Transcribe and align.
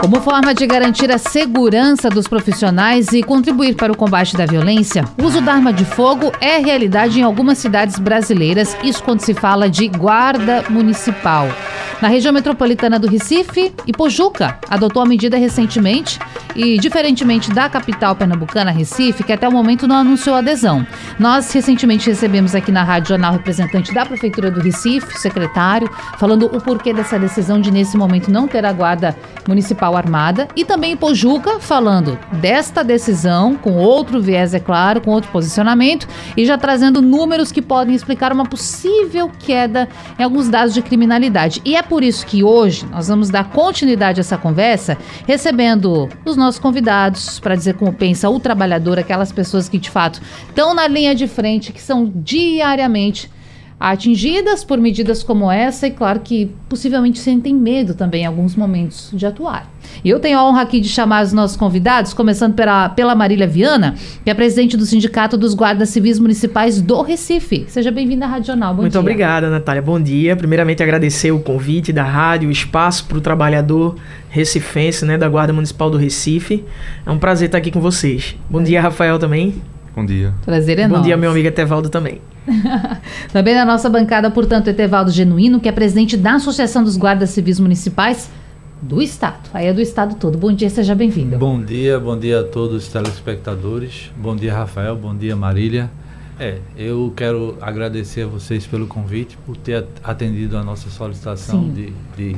como 0.00 0.18
forma 0.22 0.54
de 0.54 0.66
garantir 0.66 1.12
a 1.12 1.18
segurança 1.18 2.08
dos 2.08 2.26
profissionais 2.26 3.12
e 3.12 3.22
contribuir 3.22 3.74
para 3.74 3.92
o 3.92 3.96
combate 3.96 4.34
da 4.34 4.46
violência, 4.46 5.04
o 5.20 5.26
uso 5.26 5.42
da 5.42 5.52
arma 5.52 5.74
de 5.74 5.84
fogo 5.84 6.32
é 6.40 6.56
realidade 6.56 7.20
em 7.20 7.22
algumas 7.22 7.58
cidades 7.58 7.98
brasileiras, 7.98 8.74
isso 8.82 9.02
quando 9.02 9.20
se 9.20 9.34
fala 9.34 9.68
de 9.68 9.86
guarda 9.88 10.64
municipal. 10.70 11.48
Na 12.00 12.08
região 12.08 12.32
metropolitana 12.32 12.98
do 12.98 13.06
Recife, 13.06 13.74
Ipojuca 13.86 14.58
adotou 14.70 15.02
a 15.02 15.06
medida 15.06 15.36
recentemente 15.36 16.18
e, 16.56 16.78
diferentemente 16.78 17.52
da 17.52 17.68
capital 17.68 18.16
pernambucana, 18.16 18.70
Recife, 18.70 19.22
que 19.22 19.34
até 19.34 19.46
o 19.46 19.52
momento 19.52 19.86
não 19.86 19.96
anunciou 19.96 20.34
adesão. 20.34 20.86
Nós 21.18 21.52
recentemente 21.52 22.08
recebemos 22.08 22.54
aqui 22.54 22.72
na 22.72 22.82
Rádio 22.82 23.10
Jornal 23.10 23.32
representante 23.32 23.92
da 23.92 24.06
Prefeitura 24.06 24.50
do 24.50 24.60
Recife, 24.60 25.18
secretário, 25.18 25.90
falando 26.18 26.46
o 26.46 26.58
porquê 26.58 26.94
dessa 26.94 27.18
decisão 27.18 27.60
de, 27.60 27.70
nesse 27.70 27.98
momento, 27.98 28.30
não 28.30 28.48
ter 28.48 28.64
a 28.64 28.72
guarda 28.72 29.14
municipal 29.46 29.89
armada. 29.98 30.48
E 30.56 30.64
também 30.64 30.92
Ipojuca 30.92 31.60
falando 31.60 32.18
desta 32.32 32.82
decisão, 32.82 33.54
com 33.54 33.76
outro 33.76 34.20
viés, 34.20 34.54
é 34.54 34.60
claro, 34.60 35.00
com 35.00 35.10
outro 35.10 35.30
posicionamento, 35.30 36.06
e 36.36 36.44
já 36.44 36.56
trazendo 36.56 37.02
números 37.02 37.52
que 37.52 37.62
podem 37.62 37.94
explicar 37.94 38.32
uma 38.32 38.44
possível 38.44 39.30
queda 39.38 39.88
em 40.18 40.22
alguns 40.22 40.48
dados 40.48 40.74
de 40.74 40.82
criminalidade. 40.82 41.60
E 41.64 41.76
é 41.76 41.82
por 41.82 42.02
isso 42.02 42.26
que 42.26 42.42
hoje 42.42 42.86
nós 42.86 43.08
vamos 43.08 43.30
dar 43.30 43.50
continuidade 43.50 44.20
a 44.20 44.22
essa 44.22 44.38
conversa, 44.38 44.96
recebendo 45.26 46.08
os 46.24 46.36
nossos 46.36 46.60
convidados 46.60 47.38
para 47.40 47.54
dizer 47.54 47.74
como 47.74 47.92
pensa 47.92 48.28
o 48.28 48.40
trabalhador, 48.40 48.98
aquelas 48.98 49.32
pessoas 49.32 49.68
que 49.68 49.78
de 49.78 49.90
fato 49.90 50.20
estão 50.48 50.74
na 50.74 50.86
linha 50.86 51.14
de 51.14 51.26
frente, 51.26 51.72
que 51.72 51.80
são 51.80 52.10
diariamente 52.14 53.30
atingidas 53.80 54.62
por 54.62 54.76
medidas 54.76 55.22
como 55.22 55.50
essa 55.50 55.86
e, 55.86 55.90
claro, 55.90 56.20
que 56.20 56.50
possivelmente 56.68 57.18
sentem 57.18 57.54
medo 57.54 57.94
também 57.94 58.24
em 58.24 58.26
alguns 58.26 58.54
momentos 58.54 59.10
de 59.14 59.24
atuar. 59.24 59.72
E 60.04 60.10
eu 60.10 60.20
tenho 60.20 60.38
a 60.38 60.46
honra 60.46 60.60
aqui 60.60 60.80
de 60.80 60.88
chamar 60.88 61.24
os 61.24 61.32
nossos 61.32 61.56
convidados, 61.56 62.12
começando 62.12 62.52
pela, 62.52 62.90
pela 62.90 63.14
Marília 63.14 63.46
Viana, 63.46 63.94
que 64.22 64.30
é 64.30 64.34
presidente 64.34 64.76
do 64.76 64.84
Sindicato 64.84 65.38
dos 65.38 65.54
Guardas 65.54 65.88
Civis 65.88 66.18
Municipais 66.18 66.82
do 66.82 67.00
Recife. 67.00 67.64
Seja 67.68 67.90
bem-vinda 67.90 68.26
à 68.26 68.28
Rádio 68.28 68.48
Jornal. 68.48 68.74
Bom 68.74 68.82
Muito 68.82 68.92
dia. 68.92 69.00
obrigada, 69.00 69.48
Natália. 69.48 69.80
Bom 69.80 69.98
dia. 69.98 70.36
Primeiramente, 70.36 70.82
agradecer 70.82 71.32
o 71.32 71.40
convite 71.40 71.90
da 71.90 72.04
rádio, 72.04 72.50
o 72.50 72.52
espaço 72.52 73.06
para 73.06 73.16
o 73.16 73.20
trabalhador 73.22 73.96
recifense, 74.28 75.06
né, 75.06 75.16
da 75.16 75.28
Guarda 75.28 75.54
Municipal 75.54 75.90
do 75.90 75.96
Recife. 75.96 76.62
É 77.06 77.10
um 77.10 77.18
prazer 77.18 77.46
estar 77.46 77.56
aqui 77.56 77.70
com 77.70 77.80
vocês. 77.80 78.36
Bom 78.48 78.62
dia, 78.62 78.80
Rafael, 78.82 79.18
também. 79.18 79.54
Bom 79.94 80.04
dia. 80.04 80.32
Prazer 80.44 80.78
é 80.78 80.86
Bom 80.86 80.94
nosso. 80.94 81.04
dia, 81.04 81.16
meu 81.16 81.30
amigo 81.30 81.48
Etevaldo 81.48 81.88
também. 81.88 82.20
Também 83.32 83.54
na 83.54 83.64
nossa 83.64 83.88
bancada, 83.88 84.30
portanto, 84.30 84.68
Etevaldo 84.68 85.10
Genuíno, 85.10 85.60
que 85.60 85.68
é 85.68 85.72
presidente 85.72 86.16
da 86.16 86.34
Associação 86.34 86.82
dos 86.82 86.96
Guardas 86.96 87.30
Civis 87.30 87.60
Municipais 87.60 88.30
do 88.80 89.02
Estado. 89.02 89.50
Aí 89.52 89.66
é 89.66 89.72
do 89.72 89.80
Estado 89.80 90.14
todo. 90.14 90.38
Bom 90.38 90.52
dia, 90.52 90.70
seja 90.70 90.94
bem-vindo. 90.94 91.36
Bom 91.36 91.60
dia, 91.62 91.98
bom 91.98 92.18
dia 92.18 92.40
a 92.40 92.44
todos 92.44 92.84
os 92.84 92.88
telespectadores. 92.88 94.10
Bom 94.16 94.34
dia, 94.34 94.54
Rafael. 94.54 94.96
Bom 94.96 95.14
dia, 95.14 95.36
Marília. 95.36 95.90
É, 96.38 96.58
eu 96.76 97.12
quero 97.14 97.58
agradecer 97.60 98.22
a 98.22 98.26
vocês 98.26 98.66
pelo 98.66 98.86
convite, 98.86 99.36
por 99.44 99.56
ter 99.56 99.84
atendido 100.02 100.56
a 100.56 100.64
nossa 100.64 100.88
solicitação 100.88 101.68
de, 101.68 101.92
de 102.16 102.34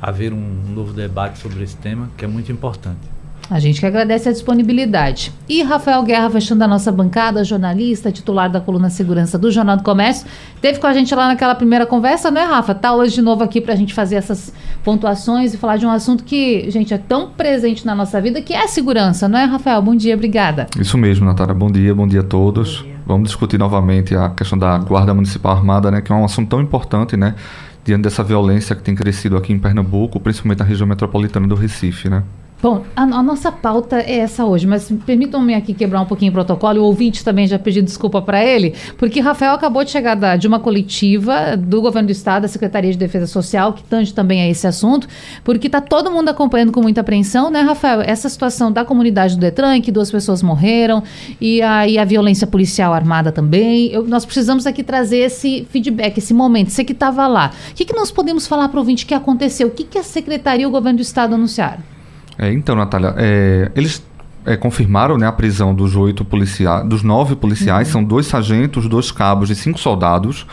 haver 0.00 0.32
um 0.32 0.62
novo 0.74 0.94
debate 0.94 1.38
sobre 1.38 1.62
esse 1.62 1.76
tema, 1.76 2.08
que 2.16 2.24
é 2.24 2.28
muito 2.28 2.50
importante. 2.50 3.15
A 3.48 3.60
gente 3.60 3.78
que 3.78 3.86
agradece 3.86 4.28
a 4.28 4.32
disponibilidade. 4.32 5.32
E 5.48 5.62
Rafael 5.62 6.02
Guerra, 6.02 6.28
fechando 6.28 6.64
a 6.64 6.68
nossa 6.68 6.90
bancada, 6.90 7.44
jornalista, 7.44 8.10
titular 8.10 8.50
da 8.50 8.60
coluna 8.60 8.90
Segurança 8.90 9.38
do 9.38 9.52
Jornal 9.52 9.76
do 9.76 9.84
Comércio, 9.84 10.26
teve 10.60 10.80
com 10.80 10.86
a 10.86 10.92
gente 10.92 11.14
lá 11.14 11.28
naquela 11.28 11.54
primeira 11.54 11.86
conversa, 11.86 12.28
né, 12.28 12.42
Rafa? 12.42 12.74
Tá 12.74 12.92
hoje 12.92 13.14
de 13.14 13.22
novo 13.22 13.44
aqui 13.44 13.60
para 13.60 13.74
a 13.74 13.76
gente 13.76 13.94
fazer 13.94 14.16
essas 14.16 14.52
pontuações 14.82 15.54
e 15.54 15.56
falar 15.56 15.76
de 15.76 15.86
um 15.86 15.90
assunto 15.90 16.24
que, 16.24 16.68
gente, 16.70 16.92
é 16.92 16.98
tão 16.98 17.30
presente 17.30 17.86
na 17.86 17.94
nossa 17.94 18.20
vida, 18.20 18.42
que 18.42 18.52
é 18.52 18.64
a 18.64 18.68
segurança, 18.68 19.28
não 19.28 19.38
é, 19.38 19.44
Rafael? 19.44 19.80
Bom 19.80 19.94
dia, 19.94 20.14
obrigada. 20.14 20.66
Isso 20.80 20.98
mesmo, 20.98 21.24
Natália. 21.24 21.54
Bom 21.54 21.70
dia, 21.70 21.94
bom 21.94 22.08
dia 22.08 22.20
a 22.20 22.24
todos. 22.24 22.82
Dia. 22.82 22.96
Vamos 23.06 23.28
discutir 23.28 23.58
novamente 23.58 24.16
a 24.16 24.30
questão 24.30 24.58
da 24.58 24.76
Guarda 24.78 25.14
Municipal 25.14 25.56
Armada, 25.56 25.88
né, 25.92 26.00
que 26.00 26.10
é 26.10 26.14
um 26.14 26.24
assunto 26.24 26.48
tão 26.48 26.60
importante, 26.60 27.16
né, 27.16 27.36
diante 27.84 28.02
dessa 28.02 28.24
violência 28.24 28.74
que 28.74 28.82
tem 28.82 28.96
crescido 28.96 29.36
aqui 29.36 29.52
em 29.52 29.58
Pernambuco, 29.60 30.18
principalmente 30.18 30.58
na 30.58 30.64
região 30.64 30.88
metropolitana 30.88 31.46
do 31.46 31.54
Recife, 31.54 32.08
né? 32.08 32.24
Bom, 32.66 32.82
a, 32.96 33.02
a, 33.02 33.22
nossa 33.22 33.52
pauta 33.52 34.00
é 34.00 34.16
essa 34.16 34.44
hoje, 34.44 34.66
mas 34.66 34.90
permitam-me 35.06 35.54
aqui 35.54 35.72
quebrar 35.72 36.00
um 36.00 36.04
pouquinho 36.04 36.30
o 36.30 36.32
protocolo. 36.32 36.80
O 36.80 36.86
ouvinte 36.86 37.22
também 37.22 37.46
já 37.46 37.60
pediu 37.60 37.80
desculpa 37.80 38.20
para 38.20 38.44
ele, 38.44 38.74
porque 38.98 39.20
Rafael 39.20 39.52
acabou 39.52 39.84
de 39.84 39.92
chegar 39.92 40.16
da, 40.16 40.34
de 40.34 40.48
uma 40.48 40.58
coletiva 40.58 41.56
do 41.56 41.80
governo 41.80 42.08
do 42.08 42.10
estado, 42.10 42.42
da 42.42 42.48
Secretaria 42.48 42.90
de 42.90 42.98
Defesa 42.98 43.28
Social, 43.28 43.72
que 43.72 43.84
tange 43.84 44.12
também 44.12 44.42
a 44.42 44.48
esse 44.48 44.66
assunto, 44.66 45.06
porque 45.44 45.68
está 45.68 45.80
todo 45.80 46.10
mundo 46.10 46.28
acompanhando 46.28 46.72
com 46.72 46.82
muita 46.82 47.02
apreensão, 47.02 47.52
né, 47.52 47.60
Rafael? 47.60 48.00
Essa 48.00 48.28
situação 48.28 48.72
da 48.72 48.84
comunidade 48.84 49.36
do 49.36 49.40
Detran, 49.40 49.80
que 49.80 49.92
duas 49.92 50.10
pessoas 50.10 50.42
morreram, 50.42 51.04
e 51.40 51.62
aí 51.62 51.96
a 51.98 52.04
violência 52.04 52.48
policial 52.48 52.92
armada 52.92 53.30
também. 53.30 53.92
Eu, 53.92 54.02
nós 54.08 54.24
precisamos 54.24 54.66
aqui 54.66 54.82
trazer 54.82 55.18
esse 55.18 55.64
feedback, 55.70 56.18
esse 56.18 56.34
momento. 56.34 56.70
Você 56.70 56.82
que 56.82 56.90
estava 56.92 57.28
lá. 57.28 57.52
O 57.70 57.74
que, 57.76 57.84
que 57.84 57.94
nós 57.94 58.10
podemos 58.10 58.44
falar 58.44 58.68
para 58.70 58.78
o 58.78 58.80
ouvinte 58.80 59.06
que 59.06 59.14
aconteceu? 59.14 59.68
O 59.68 59.70
que, 59.70 59.84
que 59.84 59.98
a 59.98 60.02
Secretaria 60.02 60.64
e 60.64 60.66
o 60.66 60.70
governo 60.72 60.96
do 60.96 61.02
estado 61.02 61.32
anunciaram? 61.32 61.94
É, 62.38 62.52
então, 62.52 62.76
Natália, 62.76 63.14
é, 63.16 63.70
eles 63.74 64.04
é, 64.44 64.56
confirmaram 64.56 65.18
né, 65.18 65.26
a 65.26 65.32
prisão 65.32 65.74
dos 65.74 65.96
oito 65.96 66.24
policiais, 66.24 66.86
dos 66.86 67.02
nove 67.02 67.34
policiais, 67.34 67.88
uhum. 67.88 67.92
são 67.92 68.04
dois 68.04 68.26
sargentos, 68.26 68.88
dois 68.88 69.10
cabos 69.10 69.50
e 69.50 69.54
cinco 69.54 69.78
soldados. 69.78 70.46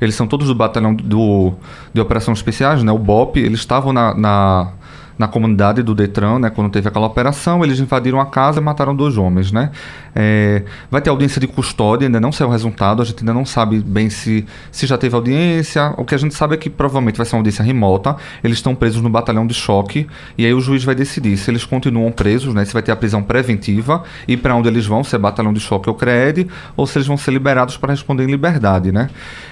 Eles 0.00 0.14
são 0.14 0.26
todos 0.26 0.46
do 0.46 0.54
batalhão 0.54 0.94
do, 0.94 1.54
de 1.92 2.00
operações 2.00 2.38
especiais, 2.38 2.82
né, 2.82 2.92
o 2.92 2.98
BOP. 2.98 3.36
Eles 3.36 3.60
estavam 3.60 3.92
na, 3.92 4.14
na 4.14 4.72
na 5.18 5.26
comunidade 5.26 5.82
do 5.82 5.94
Detran, 5.94 6.38
né, 6.38 6.50
quando 6.50 6.70
teve 6.70 6.88
aquela 6.88 7.06
operação, 7.06 7.64
eles 7.64 7.80
invadiram 7.80 8.20
a 8.20 8.26
casa 8.26 8.60
e 8.60 8.62
mataram 8.62 8.94
dois 8.94 9.18
homens, 9.18 9.50
né? 9.50 9.70
É, 10.14 10.62
vai 10.90 11.00
ter 11.00 11.10
audiência 11.10 11.40
de 11.40 11.46
custódia, 11.46 12.06
ainda 12.06 12.20
não 12.20 12.32
saiu 12.32 12.48
o 12.48 12.50
resultado, 12.50 13.02
a 13.02 13.04
gente 13.04 13.20
ainda 13.20 13.34
não 13.34 13.44
sabe 13.44 13.80
bem 13.80 14.08
se, 14.10 14.46
se 14.70 14.86
já 14.86 14.96
teve 14.96 15.14
audiência. 15.14 15.94
O 15.96 16.04
que 16.04 16.14
a 16.14 16.18
gente 16.18 16.34
sabe 16.34 16.54
é 16.54 16.56
que 16.56 16.70
provavelmente 16.70 17.16
vai 17.16 17.26
ser 17.26 17.36
uma 17.36 17.40
audiência 17.40 17.64
remota. 17.64 18.16
Eles 18.42 18.58
estão 18.58 18.74
presos 18.74 19.02
no 19.02 19.10
batalhão 19.10 19.46
de 19.46 19.54
choque 19.54 20.06
e 20.36 20.44
aí 20.44 20.54
o 20.54 20.60
juiz 20.60 20.84
vai 20.84 20.94
decidir 20.94 21.36
se 21.36 21.50
eles 21.50 21.64
continuam 21.64 22.10
presos, 22.10 22.54
né? 22.54 22.64
Se 22.64 22.72
vai 22.72 22.82
ter 22.82 22.92
a 22.92 22.96
prisão 22.96 23.22
preventiva 23.22 24.02
e 24.26 24.36
para 24.36 24.54
onde 24.54 24.68
eles 24.68 24.86
vão, 24.86 25.04
se 25.04 25.14
é 25.14 25.18
batalhão 25.18 25.52
de 25.52 25.60
choque 25.60 25.88
ou 25.88 25.94
CRED, 25.94 26.48
ou 26.76 26.86
se 26.86 26.98
eles 26.98 27.06
vão 27.06 27.16
ser 27.16 27.32
liberados 27.32 27.76
para 27.76 27.92
responder 27.92 28.24
em 28.24 28.30
liberdade, 28.30 28.92
né? 28.92 29.10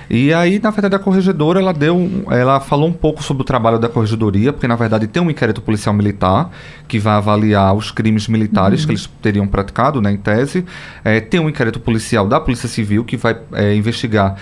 E 0.08 0.32
aí, 0.32 0.60
na 0.60 0.70
verdade, 0.70 0.94
a 0.94 0.98
corregedora 0.98 1.60
ela 1.60 1.72
deu, 1.72 2.24
ela 2.30 2.60
falou 2.60 2.88
um 2.88 2.92
pouco 2.92 3.22
sobre 3.22 3.42
o 3.42 3.44
trabalho 3.44 3.78
da 3.78 3.88
corregedoria, 3.88 4.52
porque 4.52 4.68
na 4.68 4.76
verdade 4.76 5.06
tem 5.06 5.22
um 5.22 5.30
inquérito 5.30 5.55
policial 5.60 5.94
militar 5.94 6.50
que 6.88 6.98
vai 6.98 7.14
avaliar 7.14 7.74
os 7.74 7.90
crimes 7.90 8.28
militares 8.28 8.80
uhum. 8.80 8.86
que 8.86 8.92
eles 8.92 9.10
teriam 9.20 9.46
praticado, 9.46 10.00
né, 10.00 10.12
em 10.12 10.16
tese. 10.16 10.64
É, 11.04 11.20
tem 11.20 11.40
um 11.40 11.48
inquérito 11.48 11.80
policial 11.80 12.26
da 12.26 12.40
Polícia 12.40 12.68
Civil 12.68 13.04
que 13.04 13.16
vai 13.16 13.36
é, 13.52 13.74
investigar 13.74 14.36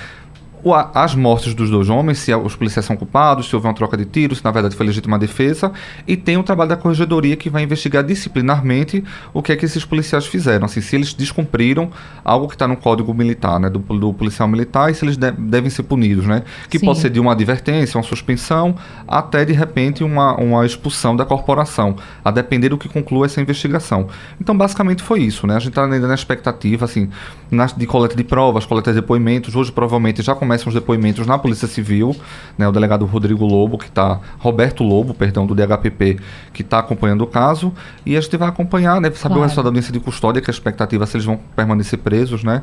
as 0.72 1.14
mortes 1.14 1.52
dos 1.52 1.69
dois 1.69 1.91
homens, 1.91 2.19
se 2.19 2.34
os 2.34 2.56
policiais 2.56 2.86
são 2.86 2.97
culpados, 2.97 3.48
se 3.48 3.54
houve 3.54 3.66
uma 3.66 3.75
troca 3.75 3.97
de 3.97 4.04
tiros, 4.04 4.38
se 4.38 4.44
na 4.44 4.50
verdade 4.50 4.75
foi 4.75 4.86
legítima 4.86 5.19
defesa, 5.19 5.72
e 6.06 6.16
tem 6.16 6.38
o 6.38 6.42
trabalho 6.42 6.70
da 6.70 6.76
corregedoria 6.76 7.36
que 7.36 7.50
vai 7.50 7.62
investigar 7.62 8.02
disciplinarmente 8.02 9.04
o 9.32 9.42
que 9.42 9.52
é 9.52 9.56
que 9.56 9.66
esses 9.66 9.84
policiais 9.84 10.25
fizeram, 10.26 10.64
assim, 10.64 10.80
se 10.80 10.97
eles 10.97 11.12
descumpriram 11.12 11.91
algo 12.25 12.48
que 12.48 12.54
está 12.54 12.66
no 12.66 12.76
código 12.76 13.12
militar, 13.12 13.60
né, 13.60 13.69
do, 13.69 13.78
do, 13.78 14.14
policial 14.14 14.48
militar, 14.48 14.91
e 14.91 14.94
se 14.94 15.04
eles 15.04 15.16
de, 15.16 15.30
devem 15.32 15.69
ser 15.69 15.82
punidos, 15.82 16.26
né, 16.26 16.42
que 16.70 16.78
Sim. 16.78 16.86
pode 16.86 17.00
ser 17.00 17.10
de 17.10 17.20
uma 17.20 17.32
advertência, 17.32 17.98
uma 17.98 18.04
suspensão, 18.04 18.75
até 19.06 19.44
de 19.44 19.52
repente 19.52 20.02
uma, 20.02 20.34
uma 20.37 20.64
expulsão 20.64 21.14
da 21.14 21.26
corporação, 21.26 21.96
a 22.25 22.31
depender 22.31 22.70
do 22.70 22.78
que 22.78 22.88
conclua 22.88 23.26
essa 23.26 23.40
investigação. 23.40 24.08
Então, 24.40 24.56
basicamente 24.56 25.02
foi 25.02 25.20
isso, 25.20 25.46
né, 25.46 25.56
a 25.56 25.58
gente 25.58 25.70
está 25.70 25.84
ainda 25.84 26.08
na 26.08 26.14
expectativa, 26.14 26.87
assim, 26.87 27.10
na, 27.50 27.67
de 27.67 27.87
coleta 27.87 28.17
de 28.17 28.25
provas, 28.25 28.64
coleta 28.64 28.93
de 28.93 29.00
depoimentos, 29.00 29.55
hoje 29.55 29.70
provavelmente 29.70 30.22
já 30.22 30.34
começa 30.34 30.54
começam 30.55 30.69
os 30.69 30.75
depoimentos 30.75 31.27
na 31.27 31.37
Polícia 31.37 31.67
Civil, 31.67 32.15
né, 32.56 32.69
o 32.69 32.73
delegado 32.73 33.05
Rodrigo 33.05 33.45
Lobo, 33.45 33.77
que 33.77 33.87
está, 33.87 34.21
Roberto 34.39 34.85
Lobo, 34.85 35.12
perdão, 35.12 35.47
do 35.47 35.55
DHPP, 35.55 36.19
que 36.53 36.62
está 36.62 36.79
acompanhando 36.79 37.23
o 37.23 37.27
caso, 37.27 37.73
e 38.06 38.17
a 38.17 38.21
gente 38.21 38.37
vai 38.37 38.49
acompanhar, 38.49 39.01
né, 39.01 39.11
saber 39.11 39.35
claro. 39.35 39.41
o 39.41 39.43
resultado 39.43 39.65
da 39.65 39.69
audiência 39.71 39.93
de 39.93 39.99
custódia, 39.99 40.41
que 40.41 40.49
é 40.49 40.53
a 40.53 40.55
expectativa 40.55 41.06
se 41.06 41.17
eles 41.17 41.27
vão 41.27 41.39
permanecer 41.56 41.99
presos, 41.99 42.45
né, 42.45 42.62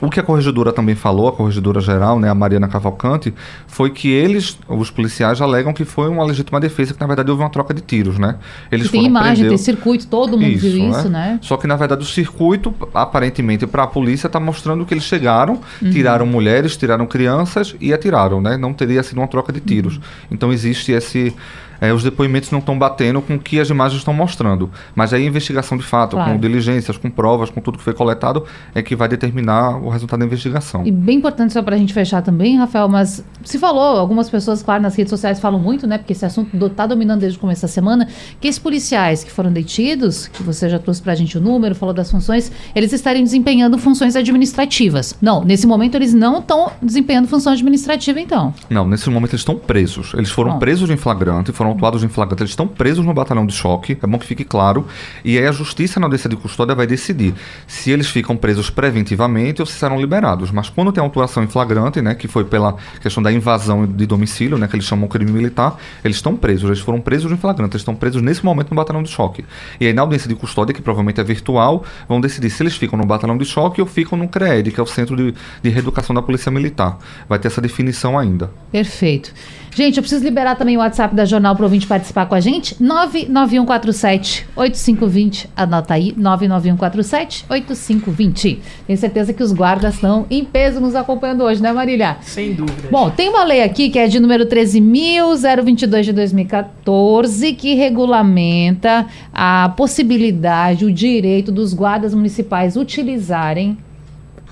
o 0.00 0.10
que 0.10 0.20
a 0.20 0.22
corregedora 0.22 0.72
também 0.72 0.94
falou, 0.94 1.28
a 1.28 1.32
corregedora 1.32 1.80
geral, 1.80 2.20
né, 2.20 2.28
a 2.28 2.34
Mariana 2.34 2.68
Cavalcante, 2.68 3.32
foi 3.66 3.90
que 3.90 4.08
eles, 4.08 4.58
os 4.68 4.90
policiais, 4.90 5.40
alegam 5.40 5.72
que 5.72 5.84
foi 5.84 6.08
uma 6.08 6.24
legítima 6.24 6.60
defesa, 6.60 6.92
que 6.92 7.00
na 7.00 7.06
verdade 7.06 7.30
houve 7.30 7.42
uma 7.42 7.50
troca 7.50 7.72
de 7.72 7.80
tiros, 7.80 8.18
né? 8.18 8.36
Eles 8.70 8.90
tem 8.90 9.06
imagem, 9.06 9.34
prender... 9.34 9.48
tem 9.48 9.58
circuito, 9.58 10.06
todo 10.06 10.32
mundo 10.32 10.50
isso, 10.50 10.68
viu 10.68 10.90
isso, 10.90 11.08
né? 11.08 11.32
né? 11.32 11.38
Só 11.40 11.56
que 11.56 11.66
na 11.66 11.76
verdade 11.76 12.02
o 12.02 12.06
circuito, 12.06 12.74
aparentemente, 12.92 13.66
para 13.66 13.84
a 13.84 13.86
polícia, 13.86 14.26
está 14.26 14.38
mostrando 14.38 14.84
que 14.84 14.92
eles 14.92 15.04
chegaram, 15.04 15.60
uhum. 15.80 15.90
tiraram 15.90 16.26
mulheres, 16.26 16.76
tiraram 16.76 17.06
crianças 17.06 17.74
e 17.80 17.92
atiraram, 17.92 18.40
né? 18.40 18.56
Não 18.56 18.74
teria 18.74 19.02
sido 19.02 19.18
uma 19.18 19.28
troca 19.28 19.52
de 19.52 19.60
tiros. 19.60 19.96
Uhum. 19.96 20.02
Então 20.30 20.52
existe 20.52 20.92
esse 20.92 21.34
é, 21.80 21.92
os 21.92 22.02
depoimentos 22.02 22.50
não 22.50 22.58
estão 22.58 22.78
batendo 22.78 23.20
com 23.20 23.34
o 23.34 23.38
que 23.38 23.60
as 23.60 23.70
imagens 23.70 24.00
estão 24.00 24.14
mostrando. 24.14 24.70
Mas 24.94 25.12
aí 25.12 25.24
a 25.24 25.26
investigação 25.26 25.76
de 25.76 25.84
fato, 25.84 26.16
claro. 26.16 26.32
com 26.32 26.38
diligências, 26.38 26.96
com 26.96 27.10
provas, 27.10 27.50
com 27.50 27.60
tudo 27.60 27.78
que 27.78 27.84
foi 27.84 27.94
coletado, 27.94 28.44
é 28.74 28.82
que 28.82 28.94
vai 28.94 29.08
determinar 29.08 29.76
o 29.76 29.88
resultado 29.88 30.20
da 30.20 30.26
investigação. 30.26 30.86
E 30.86 30.90
bem 30.90 31.18
importante 31.18 31.52
só 31.52 31.62
para 31.62 31.76
a 31.76 31.78
gente 31.78 31.92
fechar 31.92 32.22
também, 32.22 32.56
Rafael, 32.56 32.88
mas 32.88 33.24
se 33.44 33.58
falou, 33.58 33.98
algumas 33.98 34.28
pessoas, 34.30 34.62
claro, 34.62 34.82
nas 34.82 34.94
redes 34.96 35.10
sociais 35.10 35.40
falam 35.40 35.60
muito, 35.60 35.86
né, 35.86 35.98
porque 35.98 36.12
esse 36.12 36.24
assunto 36.24 36.56
está 36.66 36.86
dominando 36.86 37.20
desde 37.20 37.38
o 37.38 37.40
começo 37.40 37.62
da 37.62 37.68
semana, 37.68 38.08
que 38.40 38.48
esses 38.48 38.58
policiais 38.58 39.22
que 39.24 39.30
foram 39.30 39.52
detidos, 39.52 40.28
que 40.28 40.42
você 40.42 40.68
já 40.68 40.78
trouxe 40.78 41.02
para 41.02 41.12
a 41.12 41.16
gente 41.16 41.38
o 41.38 41.40
número, 41.40 41.74
falou 41.74 41.94
das 41.94 42.10
funções, 42.10 42.50
eles 42.74 42.92
estariam 42.92 43.22
desempenhando 43.22 43.78
funções 43.78 44.16
administrativas. 44.16 45.16
Não, 45.20 45.44
nesse 45.44 45.66
momento 45.66 45.94
eles 45.94 46.14
não 46.14 46.38
estão 46.38 46.70
desempenhando 46.82 47.28
função 47.28 47.52
administrativa, 47.52 48.20
então. 48.20 48.54
Não, 48.68 48.86
nesse 48.86 49.08
momento 49.10 49.30
eles 49.30 49.40
estão 49.40 49.56
presos. 49.56 50.12
Eles 50.14 50.30
foram 50.30 50.58
presos 50.58 50.90
em 50.90 50.96
flagrante, 50.96 51.52
foram 51.52 51.65
foram 51.74 52.04
em 52.04 52.08
flagrante, 52.08 52.42
eles 52.42 52.50
estão 52.50 52.68
presos 52.68 53.04
no 53.04 53.14
batalhão 53.14 53.46
de 53.46 53.52
choque, 53.52 53.96
é 54.00 54.06
bom 54.06 54.18
que 54.18 54.26
fique 54.26 54.44
claro, 54.44 54.86
e 55.24 55.38
aí 55.38 55.46
a 55.46 55.52
justiça 55.52 55.98
na 55.98 56.06
audiência 56.06 56.28
de 56.28 56.36
custódia 56.36 56.74
vai 56.74 56.86
decidir 56.86 57.34
se 57.66 57.90
eles 57.90 58.08
ficam 58.08 58.36
presos 58.36 58.70
preventivamente 58.70 59.62
ou 59.62 59.66
se 59.66 59.74
serão 59.74 60.00
liberados. 60.00 60.50
Mas 60.50 60.68
quando 60.68 60.92
tem 60.92 61.02
autuação 61.02 61.42
em 61.42 61.46
flagrante, 61.46 62.02
né, 62.02 62.14
que 62.14 62.28
foi 62.28 62.44
pela 62.44 62.76
questão 63.00 63.22
da 63.22 63.32
invasão 63.32 63.86
de 63.86 64.06
domicílio, 64.06 64.58
né, 64.58 64.68
que 64.68 64.76
eles 64.76 64.86
chamam 64.86 65.08
crime 65.08 65.32
militar, 65.32 65.76
eles 66.04 66.16
estão 66.18 66.36
presos, 66.36 66.64
eles 66.64 66.80
foram 66.80 67.00
presos 67.00 67.30
em 67.32 67.36
flagrante, 67.36 67.72
eles 67.72 67.82
estão 67.82 67.94
presos 67.94 68.22
nesse 68.22 68.44
momento 68.44 68.70
no 68.70 68.76
batalhão 68.76 69.02
de 69.02 69.08
choque. 69.08 69.44
E 69.80 69.86
aí 69.86 69.92
na 69.92 70.02
audiência 70.02 70.28
de 70.28 70.34
custódia, 70.34 70.74
que 70.74 70.82
provavelmente 70.82 71.20
é 71.20 71.24
virtual, 71.24 71.84
vão 72.08 72.20
decidir 72.20 72.50
se 72.50 72.62
eles 72.62 72.76
ficam 72.76 72.98
no 72.98 73.06
batalhão 73.06 73.36
de 73.36 73.44
choque 73.44 73.80
ou 73.80 73.86
ficam 73.86 74.18
no 74.18 74.28
CREED, 74.28 74.70
que 74.70 74.80
é 74.80 74.82
o 74.82 74.86
Centro 74.86 75.16
de, 75.16 75.34
de 75.62 75.70
Reeducação 75.70 76.14
da 76.14 76.22
Polícia 76.22 76.50
Militar. 76.50 76.98
Vai 77.28 77.38
ter 77.38 77.48
essa 77.48 77.60
definição 77.60 78.18
ainda. 78.18 78.50
Perfeito. 78.70 79.32
Gente, 79.74 79.98
eu 79.98 80.02
preciso 80.02 80.24
liberar 80.24 80.56
também 80.56 80.76
o 80.76 80.80
WhatsApp 80.80 81.14
da 81.14 81.26
Jornal 81.26 81.54
para 81.56 81.62
o 81.62 81.66
ouvinte 81.66 81.86
participar 81.86 82.26
com 82.26 82.34
a 82.34 82.40
gente. 82.40 82.74
99147-8520. 82.76 85.46
Anota 85.56 85.94
aí, 85.94 86.12
99147-8520. 86.12 88.58
Tenho 88.86 88.98
certeza 88.98 89.32
que 89.32 89.42
os 89.42 89.52
guardas 89.52 89.94
estão 89.94 90.26
em 90.30 90.44
peso 90.44 90.78
nos 90.80 90.94
acompanhando 90.94 91.42
hoje, 91.42 91.60
né, 91.62 91.72
Marília? 91.72 92.18
Sem 92.20 92.54
dúvida. 92.54 92.88
Bom, 92.90 93.10
tem 93.10 93.28
uma 93.28 93.42
lei 93.44 93.62
aqui 93.62 93.90
que 93.90 93.98
é 93.98 94.06
de 94.06 94.20
número 94.20 94.46
13.022 94.46 96.02
de 96.02 96.12
2014 96.12 97.54
que 97.54 97.74
regulamenta 97.74 99.06
a 99.32 99.72
possibilidade, 99.76 100.84
o 100.84 100.92
direito 100.92 101.50
dos 101.50 101.74
guardas 101.74 102.14
municipais 102.14 102.76
utilizarem 102.76 103.76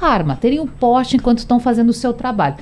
arma, 0.00 0.37
terem 0.37 0.59
o 0.59 0.65
um 0.65 0.67
porte 0.67 1.17
enquanto 1.17 1.39
estão 1.39 1.61
fazendo 1.61 1.91
o 1.91 1.93
seu 1.93 2.12
trabalho. 2.12 2.57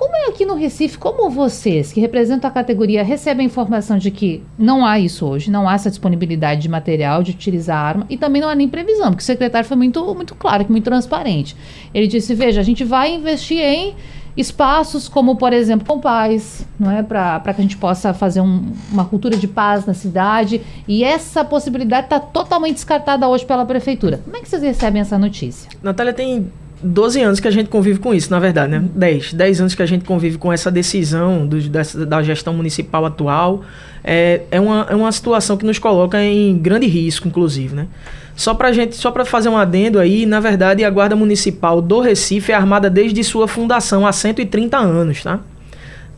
Como 0.00 0.16
é 0.16 0.28
aqui 0.28 0.46
no 0.46 0.54
Recife, 0.54 0.96
como 0.96 1.28
vocês, 1.28 1.92
que 1.92 2.00
representam 2.00 2.48
a 2.48 2.50
categoria, 2.50 3.04
recebem 3.04 3.44
a 3.44 3.46
informação 3.46 3.98
de 3.98 4.10
que 4.10 4.42
não 4.58 4.86
há 4.86 4.98
isso 4.98 5.26
hoje, 5.26 5.50
não 5.50 5.68
há 5.68 5.74
essa 5.74 5.90
disponibilidade 5.90 6.62
de 6.62 6.70
material, 6.70 7.22
de 7.22 7.32
utilizar 7.32 7.76
arma, 7.76 8.06
e 8.08 8.16
também 8.16 8.40
não 8.40 8.48
há 8.48 8.54
nem 8.54 8.66
previsão, 8.66 9.08
porque 9.10 9.20
o 9.20 9.26
secretário 9.26 9.68
foi 9.68 9.76
muito, 9.76 10.02
muito 10.14 10.34
claro, 10.34 10.64
muito 10.70 10.84
transparente. 10.84 11.54
Ele 11.92 12.06
disse, 12.06 12.34
veja, 12.34 12.62
a 12.62 12.64
gente 12.64 12.82
vai 12.82 13.14
investir 13.14 13.58
em 13.58 13.94
espaços 14.34 15.06
como, 15.06 15.36
por 15.36 15.52
exemplo, 15.52 15.86
com 15.86 16.00
paz, 16.00 16.66
não 16.78 16.90
é? 16.90 17.02
Para 17.02 17.52
que 17.52 17.60
a 17.60 17.62
gente 17.62 17.76
possa 17.76 18.14
fazer 18.14 18.40
um, 18.40 18.72
uma 18.90 19.04
cultura 19.04 19.36
de 19.36 19.46
paz 19.46 19.84
na 19.84 19.92
cidade. 19.92 20.62
E 20.88 21.04
essa 21.04 21.44
possibilidade 21.44 22.06
está 22.06 22.18
totalmente 22.18 22.76
descartada 22.76 23.28
hoje 23.28 23.44
pela 23.44 23.66
prefeitura. 23.66 24.22
Como 24.24 24.34
é 24.34 24.40
que 24.40 24.48
vocês 24.48 24.62
recebem 24.62 25.02
essa 25.02 25.18
notícia? 25.18 25.68
Natália, 25.82 26.14
tem 26.14 26.50
12 26.82 27.20
anos 27.20 27.40
que 27.40 27.48
a 27.48 27.50
gente 27.50 27.68
convive 27.68 27.98
com 27.98 28.14
isso, 28.14 28.30
na 28.30 28.38
verdade, 28.38 28.72
né? 28.72 28.84
10. 28.94 29.34
10 29.34 29.60
anos 29.60 29.74
que 29.74 29.82
a 29.82 29.86
gente 29.86 30.04
convive 30.04 30.38
com 30.38 30.52
essa 30.52 30.70
decisão 30.70 31.46
do, 31.46 31.60
dessa, 31.68 32.06
da 32.06 32.22
gestão 32.22 32.54
municipal 32.54 33.04
atual. 33.04 33.62
É, 34.02 34.42
é, 34.50 34.60
uma, 34.60 34.86
é 34.88 34.94
uma 34.94 35.12
situação 35.12 35.56
que 35.56 35.66
nos 35.66 35.78
coloca 35.78 36.22
em 36.22 36.56
grande 36.58 36.86
risco, 36.86 37.28
inclusive, 37.28 37.74
né? 37.74 37.86
Só 38.34 38.54
para 38.54 38.72
gente, 38.72 38.96
só 38.96 39.10
para 39.10 39.24
fazer 39.24 39.50
um 39.50 39.56
adendo 39.58 39.98
aí, 39.98 40.24
na 40.24 40.40
verdade, 40.40 40.82
a 40.82 40.88
Guarda 40.88 41.14
Municipal 41.14 41.82
do 41.82 42.00
Recife 42.00 42.52
é 42.52 42.54
armada 42.54 42.88
desde 42.88 43.22
sua 43.22 43.46
fundação 43.46 44.06
há 44.06 44.12
130 44.12 44.78
anos, 44.78 45.22
tá? 45.22 45.40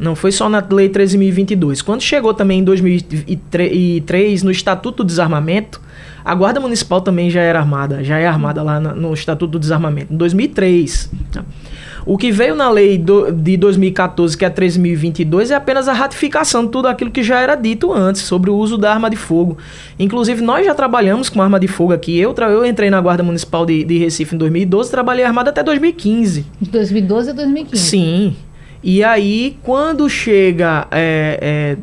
Não 0.02 0.16
foi 0.16 0.32
só 0.32 0.48
na 0.48 0.66
Lei 0.68 0.88
13.022. 0.88 1.80
Quando 1.82 2.00
chegou 2.00 2.34
também 2.34 2.58
em 2.58 2.64
2003 2.64 4.42
no 4.42 4.50
Estatuto 4.50 5.04
do 5.04 5.06
Desarmamento, 5.06 5.80
a 6.24 6.34
Guarda 6.34 6.58
Municipal 6.58 7.00
também 7.00 7.30
já 7.30 7.40
era 7.40 7.60
armada, 7.60 8.02
já 8.02 8.18
é 8.18 8.26
armada 8.26 8.62
lá 8.64 8.80
no 8.80 9.14
Estatuto 9.14 9.52
do 9.52 9.58
Desarmamento, 9.60 10.12
em 10.12 10.16
2003. 10.16 11.08
Tá? 11.30 11.44
O 12.04 12.18
que 12.18 12.32
veio 12.32 12.56
na 12.56 12.68
lei 12.68 12.98
do, 12.98 13.30
de 13.30 13.56
2014, 13.56 14.36
que 14.36 14.44
é 14.44 14.50
13.022, 14.50 15.50
é 15.50 15.54
apenas 15.54 15.86
a 15.86 15.92
ratificação 15.92 16.64
de 16.64 16.72
tudo 16.72 16.88
aquilo 16.88 17.12
que 17.12 17.22
já 17.22 17.38
era 17.38 17.54
dito 17.54 17.92
antes 17.92 18.22
sobre 18.22 18.50
o 18.50 18.56
uso 18.56 18.76
da 18.76 18.92
arma 18.92 19.08
de 19.08 19.16
fogo. 19.16 19.56
Inclusive, 19.98 20.42
nós 20.42 20.66
já 20.66 20.74
trabalhamos 20.74 21.28
com 21.28 21.40
arma 21.40 21.60
de 21.60 21.68
fogo 21.68 21.92
aqui. 21.92 22.18
Eu, 22.18 22.34
eu 22.34 22.66
entrei 22.66 22.90
na 22.90 23.00
Guarda 23.00 23.22
Municipal 23.22 23.64
de, 23.64 23.84
de 23.84 23.98
Recife 23.98 24.34
em 24.34 24.38
2012, 24.38 24.90
trabalhei 24.90 25.24
armada 25.24 25.50
até 25.50 25.62
2015. 25.62 26.44
De 26.60 26.70
2012 26.70 27.30
a 27.30 27.32
2015? 27.34 27.84
Sim. 27.84 28.36
E 28.82 29.04
aí, 29.04 29.56
quando 29.62 30.08
chega 30.10 30.88
é, 30.90 31.38
é, 31.40 31.76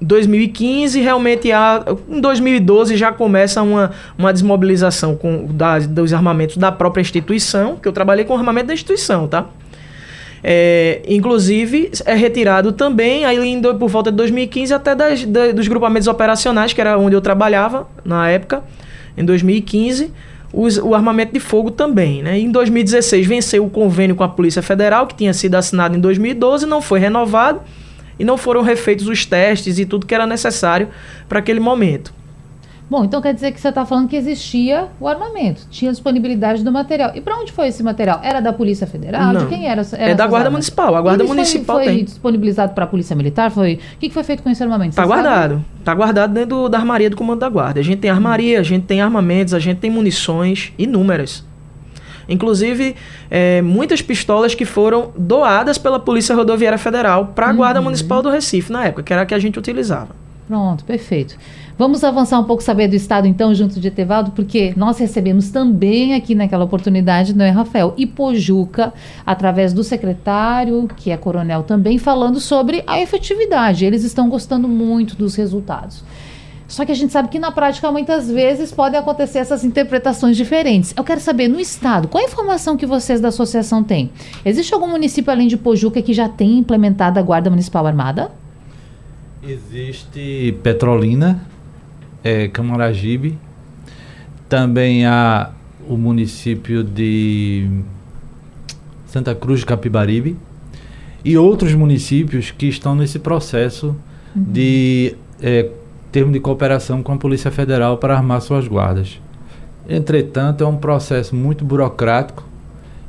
2015 0.00 1.00
realmente 1.00 1.50
há, 1.50 1.82
em 2.08 2.20
2012 2.20 2.96
já 2.96 3.10
começa 3.10 3.62
uma, 3.62 3.90
uma 4.18 4.32
desmobilização 4.32 5.16
com, 5.16 5.46
da, 5.46 5.78
dos 5.78 6.12
armamentos 6.12 6.58
da 6.58 6.70
própria 6.70 7.00
instituição, 7.00 7.76
que 7.76 7.88
eu 7.88 7.92
trabalhei 7.92 8.24
com 8.24 8.36
armamento 8.36 8.66
da 8.66 8.74
instituição, 8.74 9.26
tá? 9.26 9.46
É, 10.44 11.02
inclusive 11.08 11.90
é 12.04 12.14
retirado 12.14 12.70
também 12.70 13.24
aí 13.24 13.60
por 13.80 13.88
volta 13.88 14.10
de 14.10 14.16
2015 14.18 14.74
até 14.74 14.94
das, 14.94 15.24
da, 15.24 15.50
dos 15.50 15.66
grupamentos 15.66 16.06
operacionais, 16.06 16.72
que 16.72 16.80
era 16.80 16.98
onde 16.98 17.16
eu 17.16 17.20
trabalhava 17.20 17.88
na 18.04 18.28
época, 18.28 18.62
em 19.16 19.24
2015, 19.24 20.12
os, 20.52 20.78
o 20.78 20.94
armamento 20.94 21.32
de 21.32 21.40
fogo 21.40 21.70
também. 21.70 22.22
Né? 22.22 22.38
Em 22.38 22.50
2016 22.50 23.26
venceu 23.26 23.64
o 23.64 23.70
convênio 23.70 24.16
com 24.16 24.24
a 24.24 24.28
Polícia 24.28 24.62
Federal, 24.62 25.06
que 25.06 25.14
tinha 25.14 25.32
sido 25.32 25.54
assinado 25.54 25.96
em 25.96 26.00
2012, 26.00 26.66
não 26.66 26.80
foi 26.80 26.98
renovado 26.98 27.60
e 28.18 28.24
não 28.24 28.36
foram 28.36 28.62
refeitos 28.62 29.08
os 29.08 29.26
testes 29.26 29.78
e 29.78 29.84
tudo 29.84 30.06
que 30.06 30.14
era 30.14 30.26
necessário 30.26 30.88
para 31.28 31.38
aquele 31.38 31.60
momento. 31.60 32.12
Bom, 32.88 33.04
então 33.04 33.20
quer 33.20 33.34
dizer 33.34 33.50
que 33.50 33.60
você 33.60 33.68
está 33.68 33.84
falando 33.84 34.08
que 34.08 34.14
existia 34.14 34.86
o 35.00 35.08
armamento, 35.08 35.62
tinha 35.68 35.90
disponibilidade 35.90 36.62
do 36.62 36.70
material. 36.70 37.10
E 37.16 37.20
para 37.20 37.36
onde 37.36 37.50
foi 37.50 37.66
esse 37.66 37.82
material? 37.82 38.20
Era 38.22 38.40
da 38.40 38.52
Polícia 38.52 38.86
Federal? 38.86 39.32
Não. 39.32 39.40
De 39.40 39.46
quem 39.48 39.66
era? 39.66 39.82
era 39.92 40.12
é 40.12 40.14
da 40.14 40.26
Guarda 40.26 40.46
armas? 40.46 40.52
Municipal. 40.52 40.94
A 40.94 41.00
Guarda 41.00 41.24
Municipal 41.24 41.76
foi, 41.76 41.84
foi 41.84 41.94
tem. 41.94 42.04
disponibilizado 42.04 42.74
para 42.74 42.84
a 42.84 42.86
Polícia 42.86 43.16
Militar? 43.16 43.50
Foi? 43.50 43.74
O 43.74 43.98
que, 43.98 44.08
que 44.08 44.14
foi 44.14 44.22
feito 44.22 44.42
com 44.42 44.50
esse 44.50 44.62
armamento? 44.62 44.90
Está 44.90 45.04
guardado. 45.04 45.64
Está 45.80 45.94
guardado 45.94 46.32
dentro 46.32 46.50
do, 46.50 46.68
da 46.68 46.78
armaria 46.78 47.10
do 47.10 47.16
Comando 47.16 47.40
da 47.40 47.48
Guarda. 47.48 47.80
A 47.80 47.82
gente 47.82 47.98
tem 47.98 48.10
armaria, 48.10 48.60
a 48.60 48.62
gente 48.62 48.84
tem 48.86 49.00
armamentos, 49.00 49.52
a 49.52 49.58
gente 49.58 49.78
tem 49.78 49.90
munições 49.90 50.72
inúmeras. 50.78 51.44
Inclusive, 52.28 52.94
é, 53.30 53.62
muitas 53.62 54.00
pistolas 54.00 54.54
que 54.54 54.64
foram 54.64 55.12
doadas 55.16 55.76
pela 55.76 55.98
Polícia 55.98 56.34
Rodoviária 56.34 56.78
Federal 56.78 57.32
para 57.34 57.48
a 57.48 57.50
uhum. 57.50 57.56
Guarda 57.56 57.80
Municipal 57.80 58.22
do 58.22 58.30
Recife, 58.30 58.72
na 58.72 58.84
época, 58.84 59.02
que 59.02 59.12
era 59.12 59.22
a 59.22 59.26
que 59.26 59.34
a 59.34 59.38
gente 59.38 59.58
utilizava. 59.58 60.25
Pronto, 60.46 60.84
perfeito. 60.84 61.36
Vamos 61.76 62.04
avançar 62.04 62.38
um 62.38 62.44
pouco, 62.44 62.62
saber 62.62 62.86
do 62.86 62.94
Estado, 62.94 63.26
então, 63.26 63.52
junto 63.52 63.80
de 63.80 63.88
Etevaldo, 63.88 64.30
porque 64.30 64.72
nós 64.76 64.96
recebemos 64.96 65.50
também 65.50 66.14
aqui 66.14 66.36
naquela 66.36 66.64
oportunidade, 66.64 67.34
não 67.34 67.44
é, 67.44 67.50
Rafael? 67.50 67.92
Ipojuca, 67.96 68.94
através 69.26 69.72
do 69.72 69.82
secretário, 69.82 70.88
que 70.96 71.10
é 71.10 71.16
coronel 71.16 71.64
também, 71.64 71.98
falando 71.98 72.38
sobre 72.38 72.84
a 72.86 73.00
efetividade. 73.00 73.84
Eles 73.84 74.04
estão 74.04 74.30
gostando 74.30 74.68
muito 74.68 75.16
dos 75.16 75.34
resultados. 75.34 76.04
Só 76.68 76.84
que 76.84 76.92
a 76.92 76.96
gente 76.96 77.12
sabe 77.12 77.28
que 77.28 77.38
na 77.38 77.50
prática 77.50 77.90
muitas 77.90 78.30
vezes 78.30 78.72
podem 78.72 78.98
acontecer 78.98 79.38
essas 79.38 79.64
interpretações 79.64 80.36
diferentes. 80.36 80.94
Eu 80.96 81.04
quero 81.04 81.20
saber, 81.20 81.48
no 81.48 81.58
estado, 81.58 82.06
qual 82.08 82.22
a 82.22 82.26
informação 82.26 82.76
que 82.76 82.86
vocês 82.86 83.20
da 83.20 83.28
associação 83.28 83.82
têm? 83.82 84.10
Existe 84.44 84.72
algum 84.72 84.88
município 84.88 85.32
além 85.32 85.48
de 85.48 85.56
Pojuca 85.56 86.00
que 86.02 86.14
já 86.14 86.28
tem 86.28 86.58
implementado 86.58 87.18
a 87.18 87.22
Guarda 87.22 87.50
Municipal 87.50 87.86
Armada? 87.86 88.30
Existe 89.48 90.58
Petrolina, 90.62 91.46
é, 92.24 92.48
Camaragibe, 92.48 93.38
também 94.48 95.06
há 95.06 95.52
o 95.88 95.96
município 95.96 96.82
de 96.82 97.68
Santa 99.06 99.34
Cruz 99.34 99.60
de 99.60 99.66
Capibaribe 99.66 100.36
e 101.24 101.38
outros 101.38 101.74
municípios 101.74 102.50
que 102.50 102.66
estão 102.66 102.96
nesse 102.96 103.20
processo 103.20 103.94
uhum. 104.34 104.42
de 104.42 105.14
é, 105.40 105.70
termo 106.10 106.32
de 106.32 106.40
cooperação 106.40 107.02
com 107.02 107.12
a 107.12 107.16
Polícia 107.16 107.50
Federal 107.50 107.98
para 107.98 108.16
armar 108.16 108.40
suas 108.40 108.66
guardas. 108.66 109.20
Entretanto, 109.88 110.64
é 110.64 110.66
um 110.66 110.76
processo 110.76 111.36
muito 111.36 111.64
burocrático 111.64 112.44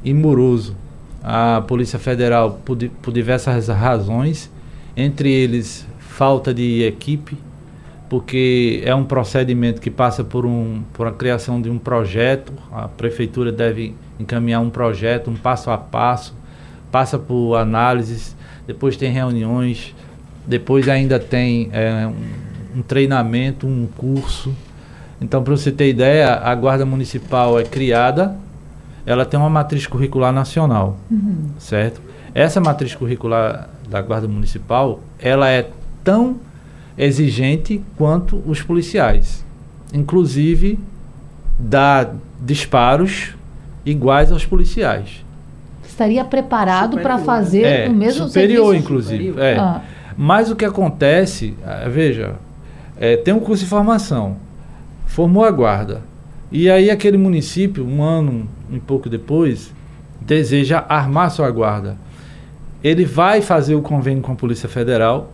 e 0.03 0.13
moroso. 0.13 0.75
A 1.23 1.63
Polícia 1.67 1.97
Federal, 1.97 2.59
por, 2.63 2.77
por 3.01 3.11
diversas 3.11 3.69
razões, 3.69 4.51
entre 4.95 5.31
eles 5.31 5.86
falta 6.17 6.51
de 6.51 6.81
equipe, 6.81 7.37
porque 8.09 8.81
é 8.83 8.95
um 8.95 9.03
procedimento 9.03 9.79
que 9.79 9.91
passa 9.91 10.23
por, 10.23 10.47
um, 10.47 10.81
por 10.91 11.05
a 11.05 11.11
criação 11.11 11.61
de 11.61 11.69
um 11.69 11.77
projeto, 11.77 12.51
a 12.71 12.87
prefeitura 12.87 13.51
deve 13.51 13.93
encaminhar 14.19 14.59
um 14.59 14.71
projeto, 14.71 15.29
um 15.29 15.35
passo 15.35 15.69
a 15.69 15.77
passo, 15.77 16.33
passa 16.91 17.19
por 17.19 17.55
análises, 17.55 18.35
depois 18.65 18.97
tem 18.97 19.11
reuniões, 19.11 19.93
depois 20.47 20.89
ainda 20.89 21.19
tem 21.19 21.69
é, 21.71 22.07
um, 22.07 22.79
um 22.79 22.81
treinamento, 22.81 23.67
um 23.67 23.87
curso. 23.95 24.51
Então, 25.21 25.43
para 25.43 25.55
você 25.55 25.71
ter 25.71 25.87
ideia, 25.87 26.33
a 26.33 26.55
Guarda 26.55 26.83
Municipal 26.83 27.59
é 27.59 27.63
criada, 27.63 28.35
ela 29.05 29.23
tem 29.23 29.39
uma 29.39 29.51
matriz 29.51 29.85
curricular 29.85 30.33
nacional, 30.33 30.97
uhum. 31.11 31.51
certo? 31.59 32.01
Essa 32.33 32.59
matriz 32.59 32.95
curricular 32.95 33.69
da 33.87 34.01
Guarda 34.01 34.27
Municipal, 34.27 34.99
ela 35.19 35.47
é 35.47 35.69
tão 36.07 36.37
exigente 36.97 37.83
quanto 37.97 38.41
os 38.47 38.61
policiais. 38.61 39.43
Inclusive, 39.93 40.79
dá 41.59 42.11
disparos 42.41 43.35
iguais 43.85 44.31
aos 44.31 44.45
policiais. 44.45 45.25
Estaria 45.85 46.23
preparado 46.23 46.97
para 46.99 47.17
fazer 47.17 47.63
é, 47.63 47.89
o 47.89 47.93
mesmo 47.93 48.27
superior, 48.27 48.67
serviço? 48.67 48.85
inclusive. 48.85 49.27
Superior. 49.27 49.45
É. 49.45 49.59
Ah. 49.59 49.81
Mas 50.17 50.49
o 50.49 50.55
que 50.55 50.63
acontece, 50.63 51.55
ah, 51.65 51.89
veja, 51.89 52.35
é, 52.97 53.17
tem 53.17 53.33
um 53.33 53.39
curso 53.41 53.65
de 53.65 53.69
formação, 53.69 54.37
formou 55.05 55.43
a 55.43 55.51
guarda, 55.51 56.01
e 56.49 56.69
aí 56.69 56.89
aquele 56.89 57.17
município, 57.17 57.85
um 57.85 58.01
ano 58.01 58.47
e 58.71 58.79
pouco 58.79 59.09
depois, 59.09 59.73
deseja 60.21 60.85
armar 60.87 61.31
sua 61.31 61.51
guarda. 61.51 61.97
Ele 62.81 63.03
vai 63.03 63.41
fazer 63.41 63.75
o 63.75 63.81
convênio 63.81 64.23
com 64.23 64.31
a 64.31 64.35
Polícia 64.35 64.69
Federal 64.69 65.33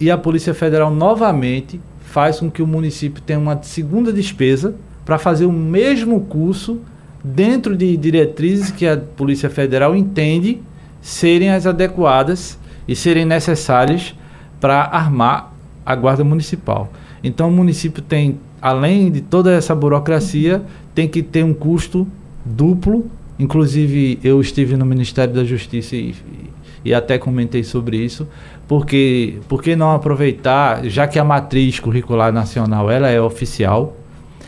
e 0.00 0.10
a 0.10 0.18
Polícia 0.18 0.54
Federal 0.54 0.90
novamente 0.90 1.80
faz 2.00 2.40
com 2.40 2.50
que 2.50 2.62
o 2.62 2.66
município 2.66 3.22
tenha 3.22 3.38
uma 3.38 3.62
segunda 3.62 4.12
despesa 4.12 4.74
para 5.04 5.18
fazer 5.18 5.46
o 5.46 5.52
mesmo 5.52 6.20
curso 6.20 6.80
dentro 7.22 7.76
de 7.76 7.96
diretrizes 7.96 8.70
que 8.70 8.86
a 8.86 8.96
Polícia 8.96 9.50
Federal 9.50 9.96
entende 9.96 10.60
serem 11.00 11.50
as 11.50 11.66
adequadas 11.66 12.58
e 12.86 12.94
serem 12.94 13.24
necessárias 13.24 14.14
para 14.60 14.82
armar 14.82 15.52
a 15.84 15.94
Guarda 15.94 16.24
Municipal. 16.24 16.92
Então 17.22 17.48
o 17.48 17.52
município 17.52 18.02
tem, 18.02 18.38
além 18.60 19.10
de 19.10 19.20
toda 19.20 19.52
essa 19.52 19.74
burocracia, 19.74 20.62
tem 20.94 21.08
que 21.08 21.22
ter 21.22 21.44
um 21.44 21.54
custo 21.54 22.06
duplo. 22.44 23.06
Inclusive 23.38 24.18
eu 24.22 24.40
estive 24.40 24.76
no 24.76 24.84
Ministério 24.84 25.34
da 25.34 25.44
Justiça 25.44 25.96
e, 25.96 26.14
e 26.88 26.94
até 26.94 27.18
comentei 27.18 27.62
sobre 27.62 27.98
isso, 27.98 28.26
porque 28.66 29.38
por 29.46 29.62
que 29.62 29.76
não 29.76 29.92
aproveitar, 29.92 30.84
já 30.86 31.06
que 31.06 31.18
a 31.18 31.24
matriz 31.24 31.78
curricular 31.78 32.32
nacional 32.32 32.90
ela 32.90 33.08
é 33.08 33.20
oficial, 33.20 33.94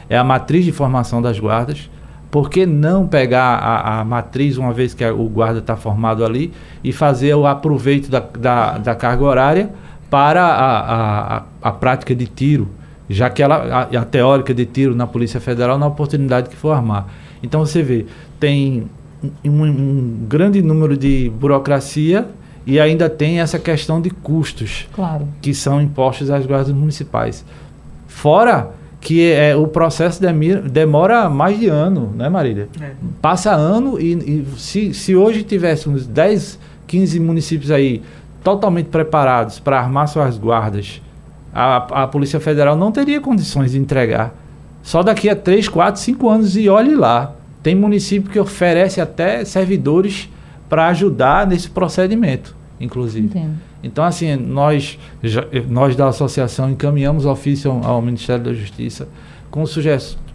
é 0.08 0.16
a 0.16 0.24
matriz 0.24 0.64
de 0.64 0.72
formação 0.72 1.20
das 1.20 1.38
guardas, 1.38 1.90
por 2.30 2.48
que 2.48 2.64
não 2.64 3.06
pegar 3.06 3.56
a, 3.56 4.00
a 4.00 4.04
matriz, 4.04 4.56
uma 4.56 4.72
vez 4.72 4.94
que 4.94 5.04
a, 5.04 5.12
o 5.12 5.28
guarda 5.28 5.58
está 5.58 5.76
formado 5.76 6.24
ali, 6.24 6.50
e 6.82 6.92
fazer 6.92 7.34
o 7.34 7.46
aproveito 7.46 8.08
da, 8.08 8.20
da, 8.20 8.78
da 8.78 8.94
carga 8.94 9.22
horária 9.22 9.70
para 10.08 10.42
a, 10.42 11.36
a, 11.36 11.42
a, 11.60 11.72
prática 11.72 12.14
de 12.14 12.26
tiro, 12.26 12.70
já 13.08 13.28
que 13.28 13.42
ela, 13.42 13.56
a, 13.92 14.00
a 14.00 14.04
teórica 14.04 14.54
de 14.54 14.64
tiro 14.64 14.94
na 14.94 15.06
Polícia 15.06 15.40
Federal, 15.40 15.76
na 15.76 15.86
oportunidade 15.86 16.48
que 16.48 16.56
for 16.56 16.70
armar. 16.70 17.06
Então 17.42 17.66
você 17.66 17.82
vê, 17.82 18.06
tem 18.38 18.88
um, 19.44 19.64
um 19.64 20.26
grande 20.28 20.62
número 20.62 20.96
de 20.96 21.30
burocracia 21.38 22.28
e 22.66 22.78
ainda 22.78 23.08
tem 23.08 23.40
essa 23.40 23.58
questão 23.58 24.00
de 24.00 24.10
custos 24.10 24.88
claro. 24.92 25.26
que 25.40 25.54
são 25.54 25.80
impostos 25.80 26.30
às 26.30 26.46
guardas 26.46 26.72
municipais. 26.72 27.44
Fora 28.06 28.70
que 29.00 29.32
é, 29.32 29.56
o 29.56 29.66
processo 29.66 30.20
demora 30.70 31.30
mais 31.30 31.58
de 31.58 31.68
ano, 31.68 32.12
né, 32.14 32.28
Marília? 32.28 32.68
É. 32.80 32.90
Passa 33.20 33.50
ano 33.52 33.98
e, 33.98 34.12
e, 34.12 34.46
se, 34.58 34.92
se 34.92 35.16
hoje 35.16 35.42
tivéssemos 35.42 36.06
10, 36.06 36.58
15 36.86 37.18
municípios 37.18 37.70
aí 37.70 38.02
totalmente 38.44 38.86
preparados 38.86 39.58
para 39.58 39.78
armar 39.78 40.06
suas 40.06 40.36
guardas, 40.36 41.00
a, 41.52 42.02
a 42.02 42.06
Polícia 42.06 42.38
Federal 42.38 42.76
não 42.76 42.92
teria 42.92 43.20
condições 43.20 43.72
de 43.72 43.78
entregar. 43.78 44.34
Só 44.82 45.02
daqui 45.02 45.28
a 45.28 45.36
3, 45.36 45.68
4, 45.68 46.00
5 46.00 46.28
anos 46.28 46.56
e 46.56 46.68
olhe 46.68 46.94
lá. 46.94 47.34
Tem 47.62 47.74
município 47.74 48.30
que 48.30 48.38
oferece 48.38 49.00
até 49.00 49.44
servidores 49.44 50.28
para 50.68 50.86
ajudar 50.88 51.46
nesse 51.46 51.68
procedimento, 51.68 52.56
inclusive. 52.80 53.26
Entendo. 53.26 53.54
Então, 53.82 54.04
assim, 54.04 54.36
nós, 54.36 54.98
nós 55.68 55.96
da 55.96 56.08
associação 56.08 56.70
encaminhamos 56.70 57.24
ofício 57.24 57.70
ao, 57.70 57.84
ao 57.84 58.02
Ministério 58.02 58.44
da 58.44 58.52
Justiça 58.52 59.08
com 59.50 59.64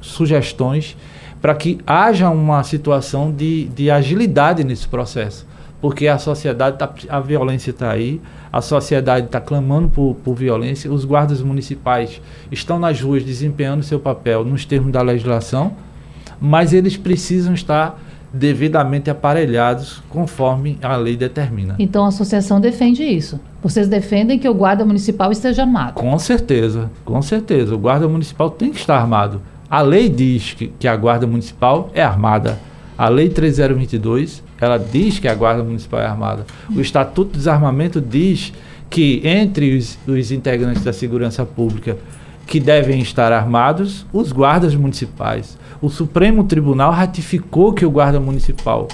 sugestões 0.02 0.98
para 1.42 1.54
que 1.54 1.80
haja 1.86 2.30
uma 2.30 2.64
situação 2.64 3.32
de, 3.32 3.66
de 3.68 3.92
agilidade 3.92 4.64
nesse 4.64 4.88
processo. 4.88 5.46
Porque 5.80 6.08
a 6.08 6.18
sociedade, 6.18 6.80
tá, 6.80 6.92
a 7.08 7.20
violência 7.20 7.70
está 7.70 7.92
aí, 7.92 8.20
a 8.52 8.62
sociedade 8.62 9.28
está 9.28 9.40
clamando 9.40 9.90
por, 9.90 10.16
por 10.24 10.34
violência, 10.34 10.92
os 10.92 11.06
guardas 11.06 11.42
municipais 11.42 12.20
estão 12.52 12.80
nas 12.80 13.00
ruas 13.00 13.24
desempenhando 13.24 13.84
seu 13.84 14.00
papel 14.00 14.44
nos 14.44 14.66
termos 14.66 14.92
da 14.92 15.02
legislação, 15.04 15.76
mas 16.40 16.74
eles 16.74 16.98
precisam 16.98 17.54
estar 17.54 18.00
devidamente 18.36 19.10
aparelhados 19.10 20.04
conforme 20.10 20.78
a 20.82 20.96
lei 20.98 21.16
determina. 21.16 21.76
Então 21.80 22.04
a 22.04 22.10
associação 22.10 22.60
defende 22.60 23.04
isso. 23.04 23.40
Vocês 23.64 23.88
defendem 23.88 24.38
que 24.38 24.48
o 24.48 24.54
guarda 24.54 24.84
municipal 24.84 25.32
esteja 25.32 25.64
armado? 25.64 25.94
Com 25.94 26.18
certeza, 26.20 26.92
com 27.06 27.22
certeza. 27.22 27.74
O 27.74 27.78
guarda 27.78 28.08
municipal 28.08 28.50
tem 28.50 28.72
que 28.72 28.80
estar 28.80 28.98
armado. 28.98 29.42
A 29.70 29.82
lei 29.82 30.10
diz 30.10 30.54
que, 30.54 30.68
que 30.68 30.88
a 30.88 30.96
guarda 30.96 31.26
municipal 31.26 31.90
é 31.94 32.04
armada. 32.04 32.60
A 32.98 33.10
lei 33.10 33.30
3022, 33.30 34.44
ela 34.60 34.78
diz 34.78 35.20
que 35.20 35.28
a 35.28 35.36
guarda 35.36 35.64
municipal 35.64 36.00
é 36.00 36.06
armada. 36.06 36.46
O 36.74 36.80
Estatuto 36.80 37.32
de 37.32 37.38
Desarmamento 37.40 38.00
diz 38.00 38.54
que 38.90 39.22
entre 39.26 39.76
os, 39.76 39.98
os 40.08 40.32
integrantes 40.32 40.84
da 40.84 40.94
segurança 40.94 41.46
pública 41.46 41.98
que 42.46 42.60
devem 42.60 43.00
estar 43.00 43.32
armados, 43.32 44.06
os 44.14 44.32
guardas 44.32 44.76
municipais 44.76 45.58
o 45.86 45.90
Supremo 45.90 46.44
Tribunal 46.44 46.92
ratificou 46.92 47.74
que 47.74 47.86
o 47.86 47.92
guarda 47.92 48.20
municipal, 48.20 48.88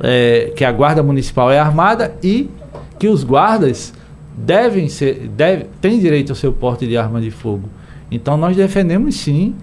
é, 0.00 0.52
que 0.56 0.64
a 0.64 0.72
guarda 0.72 1.02
municipal 1.02 1.50
é 1.50 1.58
armada 1.58 2.14
e 2.22 2.50
que 2.98 3.08
os 3.08 3.22
guardas 3.22 3.92
devem 4.36 4.88
ser, 4.88 5.28
deve, 5.28 5.66
têm 5.80 6.00
direito 6.00 6.30
ao 6.30 6.36
seu 6.36 6.52
porte 6.52 6.86
de 6.86 6.96
arma 6.96 7.20
de 7.20 7.30
fogo. 7.30 7.68
Então 8.10 8.36
nós 8.36 8.56
defendemos 8.56 9.16
sim, 9.16 9.54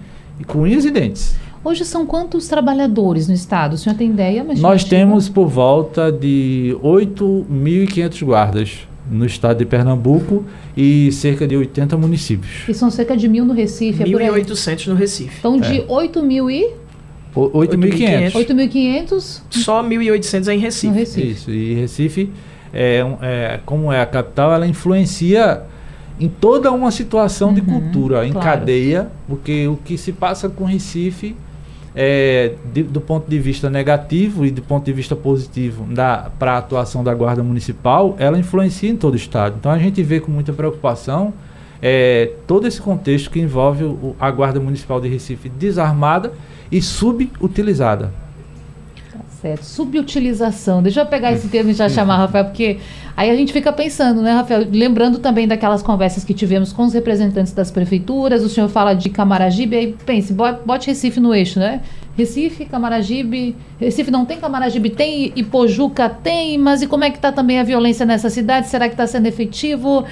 com 0.46 0.60
unhas 0.60 0.84
e 0.84 0.90
dentes. 0.90 1.36
Hoje 1.64 1.84
são 1.84 2.04
quantos 2.04 2.48
trabalhadores 2.48 3.28
no 3.28 3.34
estado? 3.34 3.74
O 3.74 3.78
senhor 3.78 3.94
tem 3.94 4.10
ideia? 4.10 4.42
Mas 4.42 4.58
nós 4.58 4.82
temos 4.82 5.28
por 5.28 5.46
volta 5.46 6.10
de 6.10 6.76
8.500 6.82 8.24
guardas 8.24 8.88
no 9.10 9.26
estado 9.26 9.58
de 9.58 9.66
Pernambuco 9.66 10.44
e 10.76 11.10
cerca 11.12 11.46
de 11.46 11.56
80 11.56 11.96
municípios. 11.96 12.68
E 12.68 12.74
são 12.74 12.90
cerca 12.90 13.16
de 13.16 13.28
mil 13.28 13.44
no 13.44 13.52
Recife? 13.52 14.04
1.800 14.04 14.86
é 14.86 14.90
no 14.90 14.96
Recife. 14.96 15.36
Então, 15.38 15.58
de 15.58 15.80
é. 15.80 15.84
8 15.88 16.22
mil 16.22 16.50
e... 16.50 16.70
8.500. 17.34 18.32
8.500? 18.32 19.40
Só 19.50 19.82
1.800 19.82 20.48
é 20.48 20.54
em 20.54 20.58
Recife. 20.58 20.86
No 20.88 20.94
Recife. 20.94 21.30
Isso, 21.30 21.50
e 21.50 21.74
Recife, 21.74 22.30
é, 22.72 23.04
é, 23.22 23.60
como 23.64 23.92
é 23.92 24.00
a 24.00 24.06
capital, 24.06 24.52
ela 24.52 24.66
influencia 24.66 25.62
em 26.20 26.28
toda 26.28 26.70
uma 26.70 26.90
situação 26.90 27.48
uhum, 27.48 27.54
de 27.54 27.62
cultura, 27.62 28.26
em 28.26 28.32
claro. 28.32 28.46
cadeia, 28.46 29.08
porque 29.26 29.66
o 29.66 29.76
que 29.76 29.96
se 29.96 30.12
passa 30.12 30.48
com 30.48 30.64
Recife 30.64 31.34
é, 31.94 32.54
de, 32.72 32.82
do 32.82 33.00
ponto 33.00 33.28
de 33.28 33.38
vista 33.38 33.68
negativo 33.68 34.46
e 34.46 34.50
do 34.50 34.62
ponto 34.62 34.84
de 34.84 34.92
vista 34.92 35.14
positivo 35.14 35.86
para 36.38 36.52
a 36.52 36.58
atuação 36.58 37.04
da 37.04 37.14
Guarda 37.14 37.42
Municipal, 37.42 38.16
ela 38.18 38.38
influencia 38.38 38.90
em 38.90 38.96
todo 38.96 39.14
o 39.14 39.16
Estado. 39.16 39.56
Então 39.58 39.70
a 39.70 39.78
gente 39.78 40.02
vê 40.02 40.20
com 40.20 40.30
muita 40.30 40.52
preocupação 40.52 41.34
é, 41.80 42.30
todo 42.46 42.66
esse 42.66 42.80
contexto 42.80 43.30
que 43.30 43.40
envolve 43.40 43.84
o, 43.84 44.16
a 44.18 44.30
Guarda 44.30 44.60
Municipal 44.60 45.00
de 45.00 45.08
Recife 45.08 45.48
desarmada 45.48 46.32
e 46.70 46.80
subutilizada. 46.80 48.21
Certo. 49.42 49.64
Subutilização. 49.64 50.80
Deixa 50.80 51.00
eu 51.00 51.06
pegar 51.06 51.32
esse 51.32 51.48
termo 51.48 51.70
e 51.70 51.74
já 51.74 51.88
chamar, 51.88 52.16
Rafael, 52.16 52.44
porque 52.44 52.78
aí 53.16 53.28
a 53.28 53.34
gente 53.34 53.52
fica 53.52 53.72
pensando, 53.72 54.22
né, 54.22 54.34
Rafael? 54.34 54.64
Lembrando 54.70 55.18
também 55.18 55.48
daquelas 55.48 55.82
conversas 55.82 56.22
que 56.22 56.32
tivemos 56.32 56.72
com 56.72 56.84
os 56.84 56.94
representantes 56.94 57.52
das 57.52 57.68
prefeituras, 57.68 58.44
o 58.44 58.48
senhor 58.48 58.68
fala 58.68 58.94
de 58.94 59.10
Camaragibe, 59.10 59.76
aí 59.76 59.96
pense, 60.06 60.32
bote 60.32 60.86
Recife 60.86 61.18
no 61.18 61.34
eixo, 61.34 61.58
né? 61.58 61.80
Recife, 62.16 62.66
Camaragibe. 62.66 63.56
Recife 63.80 64.12
não 64.12 64.24
tem 64.24 64.38
Camaragibe, 64.38 64.90
tem 64.90 65.32
Ipojuca, 65.34 66.08
tem, 66.08 66.56
mas 66.56 66.80
e 66.80 66.86
como 66.86 67.02
é 67.02 67.10
que 67.10 67.16
está 67.16 67.32
também 67.32 67.58
a 67.58 67.64
violência 67.64 68.06
nessa 68.06 68.30
cidade? 68.30 68.68
Será 68.68 68.86
que 68.86 68.94
está 68.94 69.08
sendo 69.08 69.26
efetivo? 69.26 70.04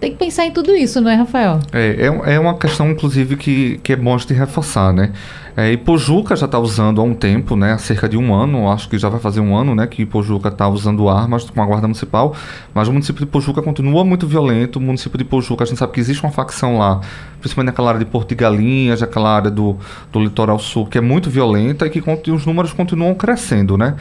Tem 0.00 0.10
que 0.10 0.18
pensar 0.18 0.46
em 0.46 0.50
tudo 0.50 0.74
isso, 0.74 1.00
não 1.00 1.10
é, 1.10 1.14
Rafael? 1.14 1.60
É, 1.72 2.08
é, 2.08 2.34
é 2.34 2.40
uma 2.40 2.58
questão, 2.58 2.90
inclusive, 2.90 3.36
que, 3.36 3.78
que 3.82 3.92
é 3.92 3.96
bom 3.96 4.16
de 4.16 4.34
reforçar, 4.34 4.92
né? 4.92 5.12
É, 5.56 5.72
Ipojuca 5.72 6.34
já 6.34 6.46
está 6.46 6.58
usando 6.58 7.00
há 7.00 7.04
um 7.04 7.14
tempo, 7.14 7.54
né, 7.54 7.72
há 7.72 7.78
cerca 7.78 8.08
de 8.08 8.16
um 8.16 8.34
ano, 8.34 8.70
acho 8.70 8.88
que 8.88 8.98
já 8.98 9.08
vai 9.08 9.20
fazer 9.20 9.38
um 9.38 9.56
ano, 9.56 9.72
né, 9.74 9.86
que 9.86 10.02
Ipojuca 10.02 10.48
está 10.48 10.68
usando 10.68 11.08
armas 11.08 11.48
com 11.48 11.62
a 11.62 11.66
guarda 11.66 11.86
municipal, 11.86 12.34
mas 12.74 12.88
o 12.88 12.92
município 12.92 13.24
de 13.24 13.28
Ipojuca 13.28 13.62
continua 13.62 14.04
muito 14.04 14.26
violento. 14.26 14.78
O 14.78 14.82
município 14.82 15.16
de 15.16 15.22
Ipojuca, 15.24 15.62
a 15.62 15.66
gente 15.66 15.78
sabe 15.78 15.92
que 15.92 16.00
existe 16.00 16.24
uma 16.24 16.32
facção 16.32 16.78
lá, 16.78 17.00
principalmente 17.40 17.72
naquela 17.72 17.90
área 17.90 18.00
de 18.00 18.06
Porto 18.06 18.30
de 18.30 18.34
Galinhas, 18.34 19.00
aquela 19.02 19.30
área 19.34 19.50
do, 19.50 19.76
do 20.12 20.20
litoral 20.20 20.58
sul, 20.58 20.86
que 20.86 20.98
é 20.98 21.00
muito 21.00 21.30
violenta 21.30 21.86
e 21.86 21.90
que 21.90 22.30
os 22.30 22.44
números 22.44 22.72
continuam 22.72 23.14
crescendo, 23.14 23.78
né. 23.78 23.94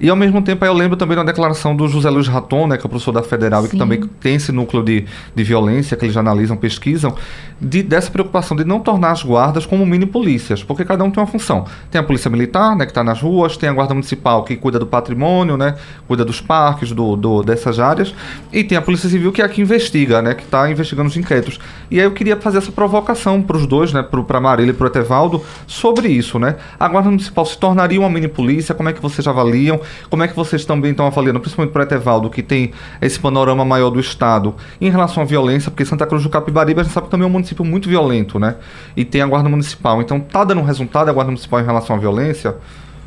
E 0.00 0.08
ao 0.08 0.16
mesmo 0.16 0.40
tempo 0.40 0.64
eu 0.64 0.72
lembro 0.72 0.96
também 0.96 1.16
da 1.16 1.22
declaração 1.24 1.74
do 1.74 1.88
José 1.88 2.08
Luiz 2.08 2.28
Raton, 2.28 2.68
né, 2.68 2.76
que 2.76 2.82
é 2.82 2.86
o 2.86 2.88
professor 2.88 3.12
da 3.12 3.22
Federal 3.22 3.62
Sim. 3.62 3.66
e 3.66 3.70
que 3.70 3.76
também 3.76 4.00
tem 4.20 4.36
esse 4.36 4.52
núcleo 4.52 4.82
de, 4.82 5.04
de 5.34 5.44
violência 5.44 5.96
que 5.96 6.04
eles 6.04 6.16
analisam, 6.16 6.56
pesquisam, 6.56 7.14
de, 7.60 7.82
dessa 7.82 8.10
preocupação 8.10 8.56
de 8.56 8.64
não 8.64 8.80
tornar 8.80 9.10
as 9.10 9.22
guardas 9.22 9.66
como 9.66 9.84
mini 9.84 10.06
polícias, 10.06 10.62
porque 10.62 10.84
cada 10.84 10.99
um 11.04 11.10
tem 11.10 11.22
uma 11.22 11.26
função. 11.26 11.64
Tem 11.90 12.00
a 12.00 12.04
polícia 12.04 12.30
militar, 12.30 12.76
né, 12.76 12.84
que 12.84 12.90
está 12.90 13.02
nas 13.02 13.20
ruas, 13.20 13.56
tem 13.56 13.68
a 13.68 13.72
guarda 13.72 13.94
municipal 13.94 14.44
que 14.44 14.56
cuida 14.56 14.78
do 14.78 14.86
patrimônio, 14.86 15.56
né, 15.56 15.76
cuida 16.06 16.24
dos 16.24 16.40
parques, 16.40 16.92
do, 16.92 17.16
do 17.16 17.42
dessas 17.42 17.78
áreas, 17.78 18.14
e 18.52 18.64
tem 18.64 18.76
a 18.76 18.82
polícia 18.82 19.08
civil 19.08 19.32
que 19.32 19.42
é 19.42 19.44
a 19.44 19.48
que 19.48 19.60
investiga, 19.60 20.20
né, 20.22 20.34
que 20.34 20.42
está 20.42 20.70
investigando 20.70 21.08
os 21.08 21.16
inquéritos. 21.16 21.58
E 21.90 21.98
aí 21.98 22.06
eu 22.06 22.12
queria 22.12 22.36
fazer 22.36 22.58
essa 22.58 22.72
provocação 22.72 23.42
para 23.42 23.56
os 23.56 23.66
dois, 23.66 23.92
né, 23.92 24.02
para 24.02 24.40
Marília 24.40 24.70
e 24.72 24.74
para 24.74 24.84
o 24.84 24.86
Etevaldo, 24.88 25.42
sobre 25.66 26.08
isso, 26.08 26.38
né. 26.38 26.56
A 26.78 26.88
guarda 26.88 27.08
municipal 27.08 27.44
se 27.46 27.58
tornaria 27.58 27.98
uma 27.98 28.10
mini 28.10 28.28
polícia? 28.28 28.74
Como 28.74 28.88
é 28.88 28.92
que 28.92 29.00
vocês 29.00 29.26
avaliam? 29.26 29.80
Como 30.08 30.22
é 30.22 30.28
que 30.28 30.36
vocês 30.36 30.64
também 30.64 30.90
estão 30.90 31.06
avaliando, 31.06 31.40
principalmente 31.40 31.72
para 31.72 31.80
o 31.80 31.84
Etevaldo, 31.84 32.30
que 32.30 32.42
tem 32.42 32.72
esse 33.00 33.18
panorama 33.18 33.64
maior 33.64 33.90
do 33.90 34.00
Estado, 34.00 34.54
em 34.80 34.90
relação 34.90 35.22
à 35.22 35.26
violência, 35.26 35.70
porque 35.70 35.84
Santa 35.84 36.06
Cruz 36.06 36.22
do 36.22 36.28
Capibaribe 36.28 36.80
a 36.80 36.82
gente 36.82 36.92
sabe 36.92 37.06
que 37.06 37.10
também 37.10 37.24
é 37.24 37.28
um 37.28 37.32
município 37.32 37.64
muito 37.64 37.88
violento, 37.88 38.38
né? 38.38 38.56
E 38.96 39.04
tem 39.04 39.22
a 39.22 39.26
Guarda 39.26 39.48
Municipal. 39.48 40.00
Então, 40.00 40.20
tá 40.20 40.44
dando 40.44 40.62
resultado 40.62 40.89
a 40.98 41.12
Guarda 41.12 41.30
Municipal 41.30 41.60
em 41.60 41.64
relação 41.64 41.96
à 41.96 41.98
violência? 41.98 42.56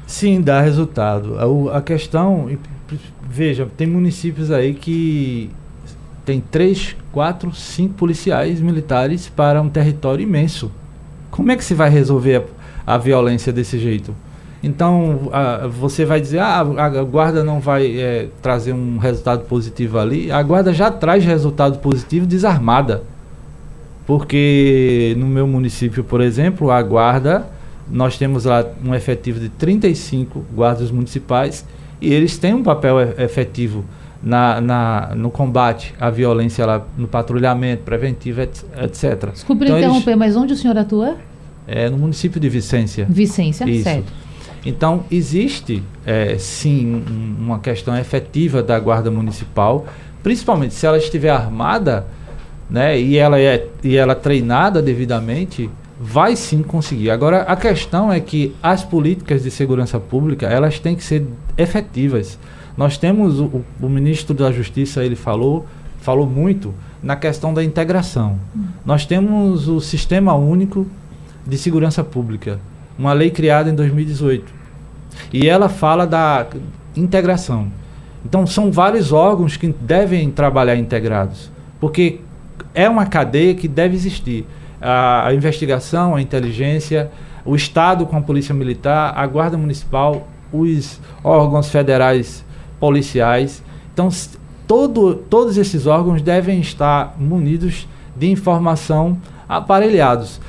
Sim, 0.05 0.41
dá 0.41 0.61
resultado. 0.61 1.37
A, 1.37 1.77
a 1.77 1.81
questão, 1.81 2.49
veja, 3.27 3.67
tem 3.77 3.87
municípios 3.87 4.51
aí 4.51 4.73
que 4.73 5.49
tem 6.25 6.39
três, 6.39 6.95
quatro, 7.11 7.53
cinco 7.53 7.95
policiais 7.95 8.61
militares 8.61 9.27
para 9.29 9.61
um 9.61 9.69
território 9.69 10.23
imenso. 10.23 10.71
Como 11.29 11.51
é 11.51 11.55
que 11.55 11.63
se 11.63 11.73
vai 11.73 11.89
resolver 11.89 12.45
a, 12.85 12.95
a 12.95 12.97
violência 12.97 13.51
desse 13.51 13.79
jeito? 13.79 14.15
Então, 14.63 15.29
a, 15.33 15.67
você 15.67 16.05
vai 16.05 16.21
dizer, 16.21 16.39
ah, 16.39 16.59
a 16.59 17.03
guarda 17.03 17.43
não 17.43 17.59
vai 17.59 17.99
é, 17.99 18.29
trazer 18.41 18.71
um 18.71 18.97
resultado 18.97 19.43
positivo 19.45 19.99
ali. 19.99 20.31
A 20.31 20.41
guarda 20.41 20.71
já 20.71 20.89
traz 20.89 21.25
resultado 21.25 21.79
positivo 21.79 22.25
desarmada. 22.25 23.03
Porque 24.05 25.15
no 25.17 25.27
meu 25.27 25.47
município, 25.47 26.03
por 26.03 26.21
exemplo, 26.21 26.71
a 26.71 26.81
guarda, 26.81 27.45
nós 27.89 28.17
temos 28.17 28.45
lá 28.45 28.65
um 28.83 28.93
efetivo 28.93 29.39
de 29.39 29.49
35 29.49 30.45
guardas 30.53 30.91
municipais 30.91 31.65
e 32.01 32.13
eles 32.13 32.37
têm 32.37 32.53
um 32.53 32.63
papel 32.63 32.99
efetivo 33.17 33.83
na, 34.21 34.61
na, 34.61 35.11
no 35.15 35.29
combate 35.29 35.93
à 35.99 36.09
violência 36.09 36.65
lá, 36.65 36.85
no 36.97 37.07
patrulhamento 37.07 37.83
preventivo, 37.83 38.41
etc. 38.41 39.31
Desculpe 39.33 39.65
então, 39.65 39.77
interromper, 39.77 40.11
eles, 40.11 40.19
mas 40.19 40.35
onde 40.35 40.53
o 40.53 40.55
senhor 40.55 40.77
atua? 40.77 41.17
É 41.67 41.89
no 41.89 41.97
município 41.97 42.39
de 42.39 42.49
Vicência. 42.49 43.05
Vicência, 43.09 43.65
Isso. 43.69 43.83
certo. 43.83 44.11
Então, 44.65 45.03
existe 45.11 45.83
é, 46.05 46.37
sim 46.37 46.95
um, 46.95 47.43
uma 47.43 47.59
questão 47.59 47.97
efetiva 47.97 48.63
da 48.63 48.79
Guarda 48.79 49.11
Municipal, 49.11 49.85
principalmente 50.21 50.73
se 50.73 50.85
ela 50.85 50.97
estiver 50.97 51.29
armada 51.29 52.05
né, 52.69 52.99
e, 52.99 53.17
ela 53.17 53.39
é, 53.39 53.67
e 53.83 53.97
ela 53.97 54.15
treinada 54.15 54.81
devidamente, 54.81 55.69
vai 56.03 56.35
sim 56.35 56.61
conseguir. 56.61 57.09
Agora, 57.09 57.43
a 57.43 57.55
questão 57.55 58.11
é 58.11 58.19
que 58.19 58.53
as 58.61 58.83
políticas 58.83 59.41
de 59.41 59.49
segurança 59.49 59.97
pública 59.97 60.47
elas 60.47 60.77
têm 60.77 60.95
que 60.95 61.03
ser 61.03 61.25
efetivas. 61.57 62.37
Nós 62.75 62.97
temos 62.97 63.39
o, 63.39 63.63
o 63.81 63.87
ministro 63.87 64.35
da 64.35 64.51
Justiça, 64.51 65.03
ele 65.03 65.15
falou, 65.15 65.65
falou 66.01 66.27
muito 66.27 66.73
na 67.01 67.15
questão 67.15 67.53
da 67.53 67.63
integração. 67.63 68.37
Hum. 68.53 68.65
Nós 68.85 69.05
temos 69.05 69.69
o 69.69 69.79
Sistema 69.79 70.33
Único 70.33 70.85
de 71.47 71.57
Segurança 71.57 72.03
Pública 72.03 72.59
uma 72.99 73.13
lei 73.13 73.31
criada 73.31 73.69
em 73.69 73.75
2018. 73.75 74.53
E 75.31 75.47
ela 75.47 75.69
fala 75.69 76.05
da 76.05 76.47
integração. 76.95 77.71
Então, 78.25 78.45
são 78.45 78.71
vários 78.71 79.11
órgãos 79.11 79.55
que 79.55 79.73
devem 79.79 80.29
trabalhar 80.31 80.75
integrados, 80.75 81.49
porque 81.79 82.19
é 82.73 82.89
uma 82.89 83.05
cadeia 83.05 83.53
que 83.53 83.67
deve 83.67 83.95
existir. 83.95 84.45
A, 84.83 85.27
a 85.27 85.33
investigação, 85.33 86.15
a 86.15 86.21
inteligência, 86.21 87.09
o 87.45 87.55
Estado 87.55 88.05
com 88.05 88.17
a 88.17 88.21
Polícia 88.21 88.53
Militar, 88.53 89.13
a 89.15 89.25
Guarda 89.25 89.57
Municipal, 89.57 90.27
os 90.51 90.99
órgãos 91.23 91.69
federais 91.69 92.45
policiais. 92.79 93.63
Então, 93.93 94.09
todo, 94.67 95.15
todos 95.15 95.57
esses 95.57 95.87
órgãos 95.87 96.21
devem 96.21 96.59
estar 96.59 97.15
munidos 97.17 97.87
de 98.15 98.29
informação 98.29 99.17
aparelhados. 99.47 100.39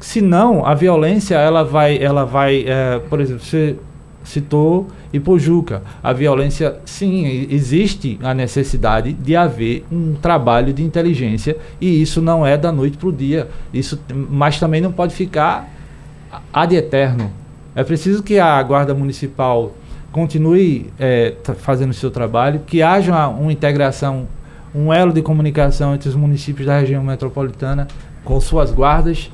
Senão, 0.00 0.66
a 0.66 0.74
violência, 0.74 1.36
ela 1.36 1.64
vai, 1.64 1.96
ela 1.98 2.24
vai 2.24 2.64
é, 2.66 2.98
por 3.08 3.20
exemplo, 3.20 3.42
você 3.42 3.76
citou 4.22 4.88
Ipojuca. 5.14 5.82
A 6.02 6.12
violência, 6.12 6.76
sim, 6.84 7.46
existe 7.48 8.18
a 8.22 8.34
necessidade 8.34 9.12
de 9.12 9.36
haver 9.36 9.84
um 9.90 10.14
trabalho 10.14 10.72
de 10.72 10.82
inteligência 10.82 11.56
e 11.80 12.02
isso 12.02 12.20
não 12.20 12.44
é 12.44 12.58
da 12.58 12.72
noite 12.72 12.98
para 12.98 13.08
o 13.08 13.12
dia. 13.12 13.48
Isso, 13.72 13.98
mas 14.12 14.58
também 14.58 14.80
não 14.80 14.92
pode 14.92 15.14
ficar 15.14 15.72
ad 16.52 16.74
eterno. 16.74 17.30
É 17.76 17.84
preciso 17.84 18.22
que 18.22 18.38
a 18.38 18.62
Guarda 18.62 18.92
Municipal 18.92 19.72
continue 20.10 20.92
é, 20.98 21.34
fazendo 21.58 21.90
o 21.90 21.94
seu 21.94 22.10
trabalho, 22.10 22.60
que 22.66 22.82
haja 22.82 23.12
uma, 23.12 23.28
uma 23.28 23.52
integração, 23.52 24.26
um 24.74 24.92
elo 24.92 25.12
de 25.12 25.22
comunicação 25.22 25.94
entre 25.94 26.08
os 26.08 26.16
municípios 26.16 26.66
da 26.66 26.78
região 26.78 27.02
metropolitana 27.02 27.88
com 28.24 28.40
suas 28.40 28.70
guardas 28.72 29.30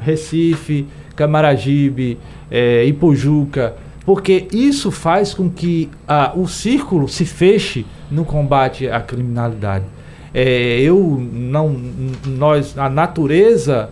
Recife, 0.00 0.86
Camaragibe, 1.16 2.18
é, 2.50 2.84
Ipojuca, 2.84 3.74
porque 4.04 4.48
isso 4.52 4.90
faz 4.90 5.32
com 5.32 5.48
que 5.48 5.90
ah, 6.06 6.32
o 6.34 6.46
círculo 6.46 7.08
se 7.08 7.24
feche 7.24 7.86
no 8.10 8.24
combate 8.24 8.88
à 8.88 9.00
criminalidade. 9.00 9.84
É, 10.32 10.80
eu 10.80 11.18
não, 11.32 11.76
nós, 12.26 12.76
a 12.76 12.88
natureza 12.88 13.90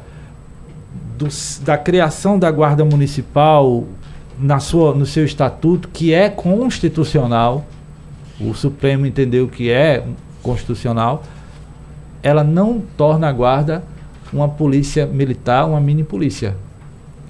do, 1.16 1.28
da 1.64 1.78
criação 1.78 2.38
da 2.38 2.50
guarda 2.50 2.84
municipal 2.84 3.84
na 4.38 4.58
sua, 4.58 4.94
no 4.94 5.06
seu 5.06 5.24
estatuto, 5.24 5.88
que 5.88 6.12
é 6.12 6.28
constitucional, 6.28 7.64
o 8.40 8.52
Supremo 8.54 9.06
entendeu 9.06 9.46
que 9.46 9.70
é 9.70 10.04
constitucional, 10.42 11.22
ela 12.22 12.42
não 12.42 12.82
torna 12.96 13.28
a 13.28 13.32
guarda 13.32 13.84
uma 14.32 14.48
polícia 14.48 15.06
militar, 15.06 15.66
uma 15.66 15.80
mini 15.80 16.02
polícia. 16.02 16.56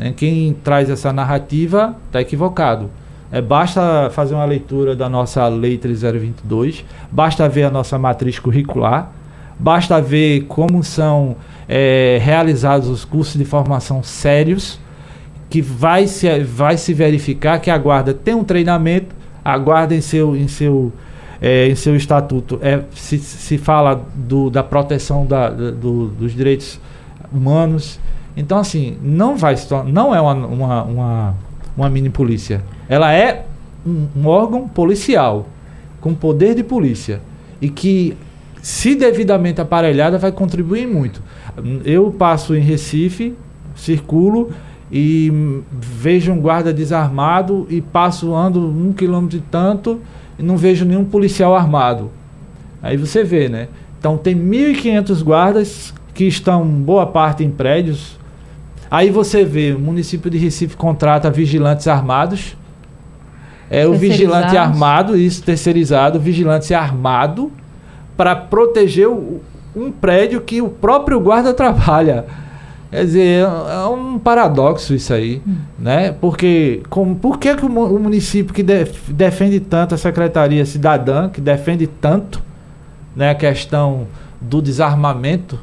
Né? 0.03 0.12
Quem 0.17 0.53
traz 0.65 0.91
essa 0.91 1.12
narrativa 1.12 1.97
está 2.07 2.21
equivocado. 2.21 2.91
É, 3.31 3.41
basta 3.41 4.11
fazer 4.11 4.35
uma 4.35 4.45
leitura 4.45 4.95
da 4.95 5.09
nossa 5.09 5.47
Lei 5.49 5.79
3022, 5.79 6.85
basta 7.11 7.49
ver 7.49 7.62
a 7.62 7.71
nossa 7.71 7.99
matriz 7.99 8.38
curricular, 8.38 9.11
basta 9.59 10.03
ver 10.03 10.43
como 10.43 10.83
são 10.83 11.37
é, 11.67 12.19
realizados 12.21 12.88
os 12.88 13.07
cursos 13.07 13.38
de 13.38 13.45
formação 13.45 14.03
sérios, 14.03 14.79
que 15.49 15.62
vai 15.62 16.07
se, 16.07 16.41
vai 16.41 16.77
se 16.77 16.93
verificar 16.93 17.59
que 17.59 17.71
a 17.71 17.79
guarda 17.79 18.12
tem 18.12 18.35
um 18.35 18.45
treinamento, 18.45 19.15
a 19.43 19.57
guarda 19.57 19.95
em 19.95 20.01
seu, 20.01 20.37
em 20.37 20.49
seu, 20.49 20.93
é, 21.41 21.69
em 21.69 21.75
seu 21.75 21.97
estatuto 21.97 22.59
é, 22.61 22.83
se, 22.95 23.19
se 23.19 23.57
fala 23.57 24.05
do, 24.15 24.51
da 24.51 24.62
proteção 24.62 25.25
da, 25.25 25.49
do, 25.49 26.09
dos 26.09 26.35
direitos 26.35 26.79
humanos. 27.33 27.99
Então, 28.37 28.59
assim, 28.59 28.97
não 29.03 29.37
vai 29.37 29.57
não 29.87 30.14
é 30.14 30.21
uma, 30.21 30.35
uma, 30.35 30.83
uma, 30.85 31.35
uma 31.77 31.90
mini 31.90 32.11
polícia. 32.11 32.62
Ela 32.88 33.12
é 33.12 33.45
um, 33.87 34.07
um, 34.16 34.27
órgão 34.27 34.68
policial, 34.68 35.47
com 36.01 36.14
poder 36.14 36.55
de 36.55 36.62
polícia. 36.62 37.21
E 37.61 37.68
que, 37.68 38.16
se 38.62 38.95
devidamente 38.95 39.61
aparelhada, 39.61 40.18
vai 40.18 40.33
contribuir 40.33 40.87
muito. 40.87 41.23
Eu 41.85 42.11
passo 42.11 42.55
em 42.55 42.61
Recife, 42.61 43.35
circulo 43.75 44.51
e 44.90 45.33
vejo 45.71 46.33
um 46.33 46.40
guarda 46.40 46.73
desarmado 46.73 47.66
e 47.71 47.81
passo, 47.81 48.35
ando 48.35 48.61
um 48.61 48.92
quilômetro 48.92 49.38
e 49.38 49.40
tanto 49.40 50.01
e 50.38 50.42
não 50.42 50.57
vejo 50.57 50.85
nenhum 50.85 51.05
policial 51.05 51.55
armado. 51.55 52.11
Aí 52.83 52.97
você 52.97 53.23
vê, 53.23 53.49
né? 53.49 53.68
Então 53.99 54.16
tem 54.18 54.35
1.500 54.35 55.23
guardas 55.23 55.95
que 56.12 56.25
estão 56.25 56.64
boa 56.64 57.07
parte 57.07 57.45
em 57.45 57.51
prédios. 57.51 58.18
Aí 58.93 59.09
você 59.09 59.43
vê, 59.43 59.73
o 59.73 59.79
município 59.79 60.31
de 60.31 60.37
Recife 60.37 60.77
contrata 60.77 61.31
vigilantes 61.31 61.89
armados. 61.89 62.55
É 63.71 63.87
o 63.87 63.95
vigilante 63.95 64.55
armado, 64.55 65.17
isso 65.17 65.43
terceirizado, 65.43 66.21
vigilante 66.21 66.75
armado 66.75 67.51
para 68.19 68.37
proteger 68.37 69.09
o, 69.09 69.41
um 69.75 69.91
prédio 69.91 70.43
que 70.43 70.61
o 70.61 70.69
próprio 70.69 71.19
guarda 71.19 71.55
trabalha. 71.57 72.27
Quer 72.91 73.05
dizer, 73.07 73.47
é 73.47 73.87
um 73.87 74.19
paradoxo 74.19 74.93
isso 74.93 75.15
aí, 75.15 75.41
hum. 75.49 75.57
né? 75.79 76.15
Porque 76.21 76.83
como, 76.91 77.17
por 77.17 77.39
que, 77.39 77.55
que 77.55 77.65
o, 77.65 77.69
o 77.69 77.99
município 77.99 78.53
que 78.53 78.63
def, 78.63 79.09
defende 79.09 79.59
tanto 79.59 79.95
a 79.95 79.99
Secretaria 79.99 80.67
Cidadã, 80.67 81.31
que 81.31 81.41
defende 81.41 81.87
tanto 81.87 82.43
né, 83.17 83.31
a 83.31 83.35
questão 83.35 84.07
do 84.39 84.61
desarmamento, 84.61 85.59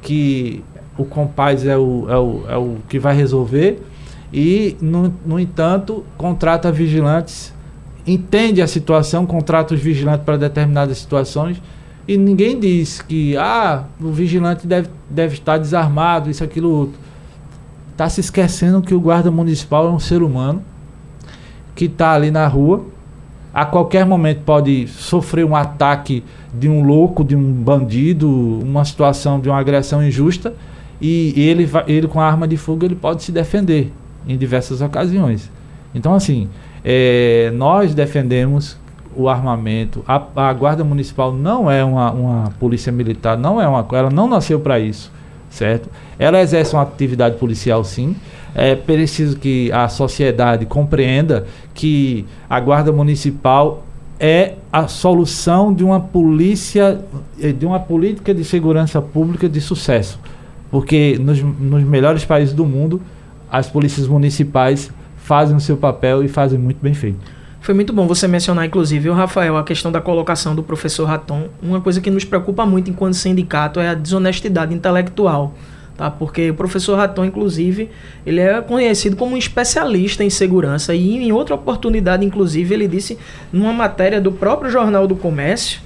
que 0.00 0.64
o 1.02 1.04
Compaz 1.04 1.66
é 1.66 1.76
o, 1.76 2.06
é 2.08 2.16
o, 2.16 2.44
é 2.48 2.56
o 2.56 2.76
que 2.88 2.98
vai 2.98 3.14
resolver, 3.14 3.82
e, 4.32 4.76
no, 4.80 5.12
no 5.26 5.38
entanto, 5.38 6.04
contrata 6.16 6.72
vigilantes, 6.72 7.52
entende 8.06 8.62
a 8.62 8.66
situação, 8.66 9.26
contrata 9.26 9.74
os 9.74 9.80
vigilantes 9.80 10.24
para 10.24 10.36
determinadas 10.36 10.98
situações 10.98 11.60
e 12.06 12.16
ninguém 12.16 12.58
diz 12.58 13.00
que 13.00 13.36
ah, 13.36 13.84
o 14.00 14.10
vigilante 14.10 14.66
deve, 14.66 14.88
deve 15.08 15.34
estar 15.34 15.58
desarmado, 15.58 16.30
isso, 16.30 16.42
aquilo, 16.42 16.70
outro. 16.70 16.98
Está 17.92 18.08
se 18.08 18.20
esquecendo 18.20 18.82
que 18.82 18.94
o 18.94 19.00
guarda 19.00 19.30
municipal 19.30 19.86
é 19.86 19.90
um 19.90 20.00
ser 20.00 20.22
humano 20.22 20.62
que 21.74 21.84
está 21.84 22.12
ali 22.12 22.30
na 22.30 22.46
rua. 22.46 22.84
A 23.54 23.64
qualquer 23.64 24.04
momento 24.04 24.40
pode 24.44 24.88
sofrer 24.88 25.44
um 25.44 25.54
ataque 25.54 26.24
de 26.52 26.68
um 26.68 26.82
louco, 26.82 27.22
de 27.22 27.36
um 27.36 27.52
bandido, 27.52 28.28
uma 28.28 28.84
situação 28.84 29.38
de 29.38 29.48
uma 29.48 29.58
agressão 29.58 30.04
injusta. 30.04 30.54
E 31.02 31.34
ele, 31.36 31.68
ele 31.88 32.06
com 32.06 32.20
a 32.20 32.26
arma 32.26 32.46
de 32.46 32.56
fogo 32.56 32.84
ele 32.84 32.94
pode 32.94 33.24
se 33.24 33.32
defender 33.32 33.92
em 34.26 34.36
diversas 34.38 34.80
ocasiões. 34.80 35.50
Então, 35.92 36.14
assim, 36.14 36.48
é, 36.84 37.50
nós 37.54 37.92
defendemos 37.92 38.76
o 39.16 39.28
armamento. 39.28 40.04
A, 40.06 40.22
a, 40.36 40.52
Guarda 40.52 40.84
Municipal 40.84 41.32
não 41.32 41.70
é 41.70 41.84
uma, 41.84 42.12
uma 42.12 42.50
polícia 42.58 42.92
militar, 42.92 43.36
não 43.36 43.60
é 43.60 43.66
uma 43.66 43.86
ela 43.92 44.10
não 44.10 44.28
nasceu 44.28 44.60
para 44.60 44.78
isso, 44.78 45.12
certo? 45.50 45.90
Ela 46.18 46.40
exerce 46.40 46.74
uma 46.74 46.82
atividade 46.82 47.36
policial 47.36 47.82
sim. 47.84 48.16
É 48.54 48.74
preciso 48.74 49.38
que 49.38 49.72
a 49.72 49.88
sociedade 49.88 50.66
compreenda 50.66 51.46
que 51.74 52.24
a 52.48 52.60
Guarda 52.60 52.92
Municipal 52.92 53.84
é 54.20 54.54
a 54.72 54.86
solução 54.86 55.74
de 55.74 55.82
uma 55.82 55.98
polícia, 55.98 57.00
de 57.58 57.66
uma 57.66 57.80
política 57.80 58.32
de 58.32 58.44
segurança 58.44 59.02
pública 59.02 59.48
de 59.48 59.60
sucesso. 59.60 60.18
Porque 60.72 61.18
nos, 61.20 61.38
nos 61.40 61.84
melhores 61.84 62.24
países 62.24 62.54
do 62.54 62.64
mundo, 62.64 63.02
as 63.50 63.68
polícias 63.68 64.08
municipais 64.08 64.90
fazem 65.18 65.54
o 65.54 65.60
seu 65.60 65.76
papel 65.76 66.24
e 66.24 66.28
fazem 66.28 66.58
muito 66.58 66.78
bem 66.82 66.94
feito. 66.94 67.20
Foi 67.60 67.74
muito 67.74 67.92
bom 67.92 68.08
você 68.08 68.26
mencionar, 68.26 68.64
inclusive, 68.64 69.10
o 69.10 69.12
Rafael, 69.12 69.58
a 69.58 69.62
questão 69.62 69.92
da 69.92 70.00
colocação 70.00 70.54
do 70.54 70.62
professor 70.62 71.04
Raton. 71.04 71.48
Uma 71.62 71.82
coisa 71.82 72.00
que 72.00 72.10
nos 72.10 72.24
preocupa 72.24 72.64
muito 72.64 72.90
enquanto 72.90 73.14
sindicato 73.14 73.78
é 73.78 73.90
a 73.90 73.94
desonestidade 73.94 74.74
intelectual. 74.74 75.54
Tá? 75.94 76.10
Porque 76.10 76.50
o 76.50 76.54
professor 76.54 76.96
Raton, 76.96 77.26
inclusive, 77.26 77.90
ele 78.24 78.40
é 78.40 78.62
conhecido 78.62 79.14
como 79.14 79.34
um 79.34 79.36
especialista 79.36 80.24
em 80.24 80.30
segurança. 80.30 80.94
E 80.94 81.18
em 81.18 81.32
outra 81.32 81.54
oportunidade, 81.54 82.24
inclusive, 82.24 82.72
ele 82.72 82.88
disse 82.88 83.18
numa 83.52 83.74
matéria 83.74 84.22
do 84.22 84.32
próprio 84.32 84.70
Jornal 84.70 85.06
do 85.06 85.14
Comércio 85.14 85.82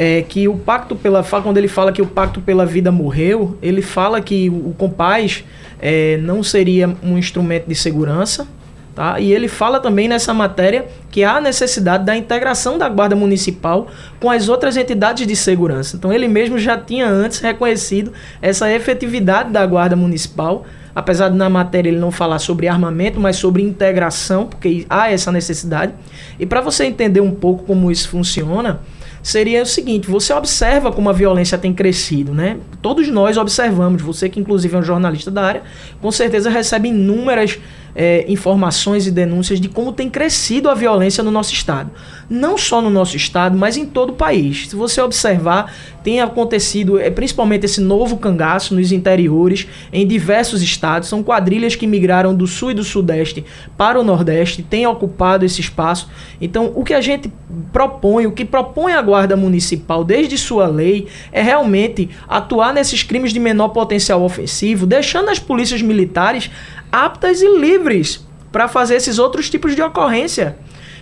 é, 0.00 0.22
que 0.22 0.48
o 0.48 0.56
pacto 0.56 0.96
pela. 0.96 1.22
Quando 1.22 1.58
ele 1.58 1.68
fala 1.68 1.92
que 1.92 2.00
o 2.00 2.06
pacto 2.06 2.40
pela 2.40 2.64
vida 2.64 2.90
morreu, 2.90 3.58
ele 3.60 3.82
fala 3.82 4.20
que 4.20 4.48
o 4.48 4.74
compaz 4.78 5.44
é, 5.78 6.16
não 6.16 6.42
seria 6.42 6.88
um 7.02 7.18
instrumento 7.18 7.66
de 7.66 7.74
segurança 7.74 8.48
Tá? 8.94 9.20
E 9.20 9.32
ele 9.32 9.48
fala 9.48 9.78
também 9.78 10.08
nessa 10.08 10.34
matéria 10.34 10.84
que 11.10 11.22
há 11.22 11.40
necessidade 11.40 12.04
da 12.04 12.16
integração 12.16 12.76
da 12.76 12.88
Guarda 12.88 13.14
Municipal 13.14 13.88
com 14.18 14.28
as 14.28 14.48
outras 14.48 14.76
entidades 14.76 15.26
de 15.26 15.36
segurança. 15.36 15.96
Então 15.96 16.12
ele 16.12 16.26
mesmo 16.26 16.58
já 16.58 16.76
tinha 16.76 17.08
antes 17.08 17.38
reconhecido 17.38 18.12
essa 18.42 18.70
efetividade 18.70 19.50
da 19.52 19.64
Guarda 19.64 19.94
Municipal, 19.94 20.66
apesar 20.94 21.28
de 21.28 21.36
na 21.36 21.48
matéria 21.48 21.88
ele 21.88 21.98
não 21.98 22.10
falar 22.10 22.40
sobre 22.40 22.66
armamento, 22.66 23.20
mas 23.20 23.36
sobre 23.36 23.62
integração, 23.62 24.46
porque 24.46 24.84
há 24.90 25.10
essa 25.10 25.30
necessidade. 25.30 25.94
E 26.38 26.44
para 26.44 26.60
você 26.60 26.84
entender 26.84 27.20
um 27.20 27.30
pouco 27.30 27.64
como 27.64 27.90
isso 27.92 28.08
funciona, 28.08 28.80
seria 29.22 29.62
o 29.62 29.66
seguinte: 29.66 30.08
você 30.08 30.32
observa 30.32 30.92
como 30.92 31.08
a 31.08 31.12
violência 31.12 31.58
tem 31.58 31.72
crescido, 31.72 32.32
né? 32.32 32.58
Todos 32.82 33.08
nós 33.08 33.36
observamos, 33.36 34.02
você 34.02 34.28
que 34.28 34.40
inclusive 34.40 34.74
é 34.74 34.78
um 34.78 34.82
jornalista 34.82 35.30
da 35.30 35.42
área, 35.42 35.62
com 36.00 36.10
certeza 36.10 36.50
recebe 36.50 36.88
inúmeras 36.88 37.58
é, 37.94 38.24
informações 38.28 39.06
e 39.06 39.10
denúncias 39.10 39.60
de 39.60 39.68
como 39.68 39.92
tem 39.92 40.08
crescido 40.08 40.68
a 40.68 40.74
violência 40.74 41.22
no 41.22 41.30
nosso 41.30 41.52
estado. 41.52 41.90
Não 42.28 42.56
só 42.56 42.80
no 42.80 42.90
nosso 42.90 43.16
estado, 43.16 43.56
mas 43.56 43.76
em 43.76 43.84
todo 43.84 44.10
o 44.10 44.14
país. 44.14 44.68
Se 44.68 44.76
você 44.76 45.00
observar, 45.00 45.72
tem 46.02 46.20
acontecido, 46.20 46.98
é, 46.98 47.10
principalmente 47.10 47.64
esse 47.64 47.80
novo 47.80 48.16
cangaço 48.16 48.74
nos 48.74 48.92
interiores, 48.92 49.66
em 49.92 50.06
diversos 50.06 50.62
estados. 50.62 51.08
São 51.08 51.22
quadrilhas 51.22 51.74
que 51.74 51.86
migraram 51.86 52.34
do 52.34 52.46
sul 52.46 52.70
e 52.70 52.74
do 52.74 52.84
sudeste 52.84 53.44
para 53.76 53.98
o 53.98 54.04
nordeste, 54.04 54.62
têm 54.62 54.86
ocupado 54.86 55.44
esse 55.44 55.60
espaço. 55.60 56.08
Então, 56.40 56.72
o 56.74 56.84
que 56.84 56.94
a 56.94 57.00
gente 57.00 57.32
propõe, 57.72 58.26
o 58.26 58.32
que 58.32 58.44
propõe 58.44 58.92
a 58.92 59.02
Guarda 59.02 59.36
Municipal 59.36 60.04
desde 60.04 60.38
sua 60.38 60.66
lei, 60.66 61.06
é 61.32 61.42
realmente 61.42 62.08
atuar 62.28 62.72
nesses 62.72 63.02
crimes 63.02 63.32
de 63.32 63.40
menor 63.40 63.68
potencial 63.68 64.22
ofensivo, 64.22 64.86
deixando 64.86 65.30
as 65.30 65.38
polícias 65.38 65.82
militares 65.82 66.50
aptas 66.90 67.40
e 67.42 67.58
livres 67.58 68.24
para 68.50 68.68
fazer 68.68 68.96
esses 68.96 69.18
outros 69.18 69.48
tipos 69.48 69.74
de 69.74 69.82
ocorrência, 69.82 70.56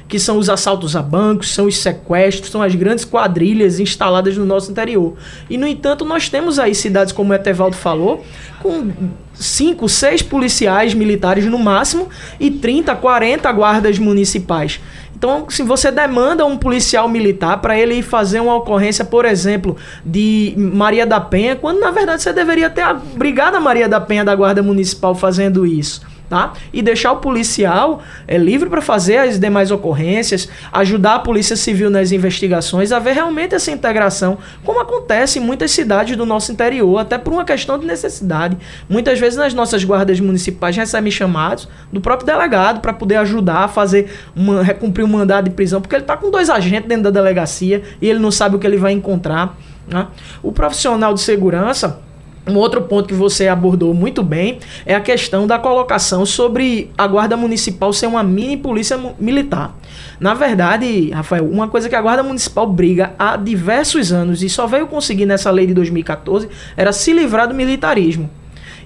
que 0.06 0.18
são 0.18 0.38
os 0.38 0.48
assaltos 0.48 0.96
a 0.96 1.02
bancos, 1.02 1.52
são 1.52 1.66
os 1.66 1.76
sequestros, 1.76 2.50
são 2.50 2.62
as 2.62 2.74
grandes 2.74 3.04
quadrilhas 3.04 3.78
instaladas 3.78 4.36
no 4.36 4.46
nosso 4.46 4.70
interior. 4.70 5.14
E, 5.50 5.58
no 5.58 5.66
entanto, 5.66 6.04
nós 6.04 6.28
temos 6.30 6.58
aí 6.58 6.74
cidades, 6.74 7.12
como 7.12 7.32
o 7.32 7.34
Etevaldo 7.34 7.76
falou, 7.76 8.24
com 8.62 8.90
cinco, 9.34 9.88
seis 9.88 10.22
policiais 10.22 10.94
militares 10.94 11.44
no 11.44 11.58
máximo 11.58 12.08
e 12.40 12.50
30, 12.50 12.96
40 12.96 13.52
guardas 13.52 13.98
municipais. 13.98 14.80
Então, 15.18 15.46
se 15.50 15.64
você 15.64 15.90
demanda 15.90 16.46
um 16.46 16.56
policial 16.56 17.08
militar 17.08 17.60
para 17.60 17.76
ele 17.76 17.96
ir 17.96 18.02
fazer 18.02 18.38
uma 18.38 18.54
ocorrência, 18.54 19.04
por 19.04 19.24
exemplo, 19.24 19.76
de 20.06 20.54
Maria 20.56 21.04
da 21.04 21.20
Penha, 21.20 21.56
quando 21.56 21.80
na 21.80 21.90
verdade 21.90 22.22
você 22.22 22.32
deveria 22.32 22.70
ter 22.70 22.82
a 22.82 22.94
Brigada 22.94 23.58
Maria 23.58 23.88
da 23.88 24.00
Penha 24.00 24.24
da 24.24 24.32
Guarda 24.32 24.62
Municipal 24.62 25.16
fazendo 25.16 25.66
isso 25.66 26.06
tá? 26.28 26.52
E 26.72 26.82
deixar 26.82 27.12
o 27.12 27.16
policial 27.16 28.00
é, 28.26 28.36
livre 28.36 28.68
para 28.68 28.80
fazer 28.80 29.18
as 29.18 29.38
demais 29.38 29.70
ocorrências, 29.70 30.48
ajudar 30.72 31.14
a 31.16 31.18
Polícia 31.18 31.56
Civil 31.56 31.90
nas 31.90 32.12
investigações, 32.12 32.92
haver 32.92 33.14
realmente 33.14 33.54
essa 33.54 33.70
integração, 33.70 34.38
como 34.64 34.80
acontece 34.80 35.38
em 35.38 35.42
muitas 35.42 35.70
cidades 35.70 36.16
do 36.16 36.26
nosso 36.26 36.52
interior, 36.52 36.98
até 36.98 37.16
por 37.16 37.32
uma 37.32 37.44
questão 37.44 37.78
de 37.78 37.86
necessidade. 37.86 38.56
Muitas 38.88 39.18
vezes 39.18 39.38
nas 39.38 39.54
nossas 39.54 39.84
guardas 39.84 40.20
municipais 40.20 40.76
recebem 40.76 41.10
chamados 41.10 41.68
do 41.92 42.00
próprio 42.00 42.26
delegado 42.26 42.80
para 42.80 42.92
poder 42.92 43.16
ajudar 43.16 43.64
a 43.64 43.68
fazer 43.68 44.10
uma, 44.34 44.64
cumprir 44.74 45.04
um 45.04 45.08
mandado 45.08 45.46
de 45.46 45.50
prisão, 45.50 45.80
porque 45.80 45.94
ele 45.94 46.02
está 46.02 46.16
com 46.16 46.30
dois 46.30 46.50
agentes 46.50 46.88
dentro 46.88 47.04
da 47.04 47.10
delegacia 47.10 47.82
e 48.00 48.08
ele 48.08 48.18
não 48.18 48.30
sabe 48.30 48.56
o 48.56 48.58
que 48.58 48.66
ele 48.66 48.76
vai 48.76 48.92
encontrar. 48.92 49.56
Né? 49.86 50.06
O 50.42 50.52
profissional 50.52 51.14
de 51.14 51.20
segurança 51.20 52.07
um 52.48 52.56
outro 52.56 52.82
ponto 52.82 53.08
que 53.08 53.14
você 53.14 53.48
abordou 53.48 53.92
muito 53.94 54.22
bem 54.22 54.58
é 54.84 54.94
a 54.94 55.00
questão 55.00 55.46
da 55.46 55.58
colocação 55.58 56.24
sobre 56.24 56.90
a 56.96 57.06
Guarda 57.06 57.36
Municipal 57.36 57.92
ser 57.92 58.06
uma 58.06 58.22
mini 58.22 58.56
polícia 58.56 58.98
militar. 59.18 59.76
Na 60.18 60.34
verdade, 60.34 61.10
Rafael, 61.10 61.48
uma 61.48 61.68
coisa 61.68 61.88
que 61.88 61.94
a 61.94 62.02
Guarda 62.02 62.22
Municipal 62.22 62.66
briga 62.66 63.14
há 63.18 63.36
diversos 63.36 64.12
anos 64.12 64.42
e 64.42 64.48
só 64.48 64.66
veio 64.66 64.86
conseguir 64.86 65.26
nessa 65.26 65.50
lei 65.50 65.66
de 65.66 65.74
2014 65.74 66.48
era 66.76 66.92
se 66.92 67.12
livrar 67.12 67.48
do 67.48 67.54
militarismo. 67.54 68.30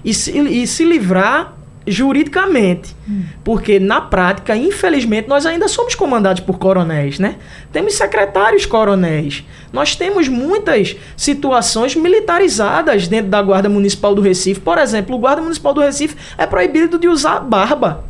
E 0.03 0.13
se, 0.13 0.37
e 0.37 0.67
se 0.67 0.83
livrar 0.83 1.53
juridicamente. 1.85 2.95
Hum. 3.07 3.23
Porque 3.43 3.79
na 3.79 4.01
prática, 4.01 4.55
infelizmente, 4.55 5.27
nós 5.27 5.45
ainda 5.45 5.67
somos 5.67 5.95
comandados 5.95 6.41
por 6.41 6.57
coronéis, 6.57 7.19
né? 7.19 7.35
Temos 7.71 7.95
secretários 7.95 8.65
coronéis. 8.65 9.43
Nós 9.71 9.95
temos 9.95 10.27
muitas 10.27 10.95
situações 11.17 11.95
militarizadas 11.95 13.07
dentro 13.07 13.29
da 13.29 13.41
Guarda 13.41 13.69
Municipal 13.69 14.13
do 14.13 14.21
Recife. 14.21 14.59
Por 14.59 14.77
exemplo, 14.77 15.15
o 15.15 15.19
Guarda 15.19 15.41
Municipal 15.41 15.73
do 15.73 15.81
Recife 15.81 16.15
é 16.37 16.45
proibido 16.45 16.97
de 16.97 17.07
usar 17.07 17.39
barba. 17.39 18.03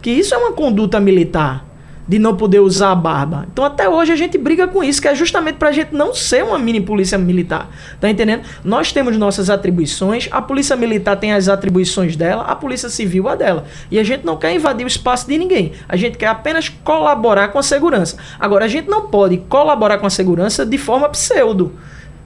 Que 0.00 0.10
isso 0.10 0.34
é 0.34 0.38
uma 0.38 0.52
conduta 0.52 1.00
militar 1.00 1.73
de 2.06 2.18
não 2.18 2.36
poder 2.36 2.60
usar 2.60 2.92
a 2.92 2.94
barba. 2.94 3.46
Então 3.52 3.64
até 3.64 3.88
hoje 3.88 4.12
a 4.12 4.16
gente 4.16 4.36
briga 4.36 4.68
com 4.68 4.84
isso, 4.84 5.00
que 5.00 5.08
é 5.08 5.14
justamente 5.14 5.56
para 5.56 5.70
a 5.70 5.72
gente 5.72 5.94
não 5.94 6.14
ser 6.14 6.44
uma 6.44 6.58
mini 6.58 6.80
polícia 6.80 7.16
militar. 7.16 7.68
Tá 8.00 8.08
entendendo? 8.08 8.42
Nós 8.62 8.92
temos 8.92 9.16
nossas 9.16 9.48
atribuições, 9.48 10.28
a 10.30 10.42
polícia 10.42 10.76
militar 10.76 11.16
tem 11.16 11.32
as 11.32 11.48
atribuições 11.48 12.16
dela, 12.16 12.44
a 12.44 12.54
polícia 12.54 12.88
civil 12.88 13.28
a 13.28 13.34
dela. 13.34 13.64
E 13.90 13.98
a 13.98 14.04
gente 14.04 14.24
não 14.24 14.36
quer 14.36 14.54
invadir 14.54 14.84
o 14.84 14.88
espaço 14.88 15.26
de 15.26 15.38
ninguém. 15.38 15.72
A 15.88 15.96
gente 15.96 16.18
quer 16.18 16.28
apenas 16.28 16.68
colaborar 16.68 17.48
com 17.48 17.58
a 17.58 17.62
segurança. 17.62 18.16
Agora 18.38 18.66
a 18.66 18.68
gente 18.68 18.88
não 18.88 19.08
pode 19.08 19.38
colaborar 19.48 19.98
com 19.98 20.06
a 20.06 20.10
segurança 20.10 20.66
de 20.66 20.78
forma 20.78 21.08
pseudo, 21.08 21.72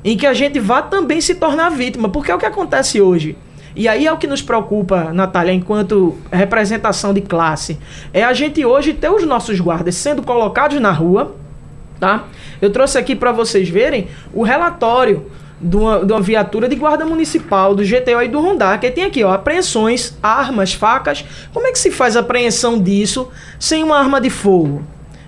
em 0.04 0.16
que 0.16 0.26
a 0.26 0.34
gente 0.34 0.58
vá 0.58 0.82
também 0.82 1.20
se 1.20 1.34
tornar 1.34 1.70
vítima, 1.70 2.08
porque 2.08 2.30
é 2.30 2.34
o 2.34 2.38
que 2.38 2.46
acontece 2.46 3.00
hoje. 3.00 3.36
E 3.76 3.86
aí 3.86 4.06
é 4.06 4.12
o 4.12 4.16
que 4.16 4.26
nos 4.26 4.42
preocupa, 4.42 5.12
Natália, 5.12 5.52
enquanto 5.52 6.16
representação 6.30 7.12
de 7.14 7.20
classe. 7.20 7.78
É 8.12 8.24
a 8.24 8.32
gente 8.32 8.64
hoje 8.64 8.92
ter 8.92 9.10
os 9.10 9.24
nossos 9.24 9.60
guardas 9.60 9.94
sendo 9.94 10.22
colocados 10.22 10.80
na 10.80 10.90
rua, 10.90 11.36
tá? 12.00 12.24
Eu 12.60 12.70
trouxe 12.70 12.98
aqui 12.98 13.14
para 13.14 13.32
vocês 13.32 13.68
verem 13.68 14.08
o 14.32 14.42
relatório 14.42 15.26
de 15.60 15.76
uma, 15.76 16.04
de 16.04 16.12
uma 16.12 16.20
viatura 16.20 16.68
de 16.68 16.76
guarda 16.76 17.04
municipal, 17.04 17.74
do 17.74 17.82
GTO 17.82 18.22
e 18.22 18.28
do 18.28 18.40
Rondar, 18.40 18.78
que 18.80 18.90
tem 18.90 19.04
aqui, 19.04 19.24
ó, 19.24 19.32
apreensões, 19.32 20.16
armas, 20.22 20.72
facas. 20.72 21.24
Como 21.52 21.66
é 21.66 21.72
que 21.72 21.78
se 21.78 21.90
faz 21.90 22.16
a 22.16 22.20
apreensão 22.20 22.80
disso 22.80 23.28
sem 23.58 23.82
uma 23.82 23.98
arma 23.98 24.20
de 24.20 24.30
fogo? 24.30 24.82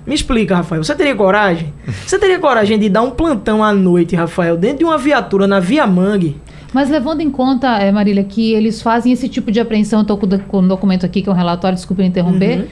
Me 0.06 0.14
explica, 0.14 0.56
Rafael. 0.56 0.82
Você 0.82 0.94
teria 0.94 1.14
coragem? 1.14 1.72
Você 2.06 2.18
teria 2.18 2.38
coragem 2.38 2.78
de 2.78 2.88
dar 2.88 3.02
um 3.02 3.10
plantão 3.10 3.62
à 3.62 3.72
noite, 3.72 4.16
Rafael, 4.16 4.56
dentro 4.56 4.78
de 4.78 4.84
uma 4.84 4.98
viatura 4.98 5.46
na 5.46 5.60
Via 5.60 5.86
Mangue? 5.86 6.40
Mas 6.72 6.88
levando 6.88 7.20
em 7.20 7.30
conta, 7.30 7.78
é, 7.78 7.90
Marília, 7.90 8.22
que 8.22 8.52
eles 8.52 8.80
fazem 8.80 9.12
esse 9.12 9.28
tipo 9.28 9.50
de 9.50 9.60
apreensão, 9.60 10.02
estou 10.02 10.16
com 10.16 10.58
um 10.58 10.68
documento 10.68 11.04
aqui 11.04 11.20
que 11.22 11.28
é 11.28 11.32
um 11.32 11.34
relatório, 11.34 11.74
desculpe 11.76 12.02
interromper. 12.02 12.60
Uhum. 12.60 12.66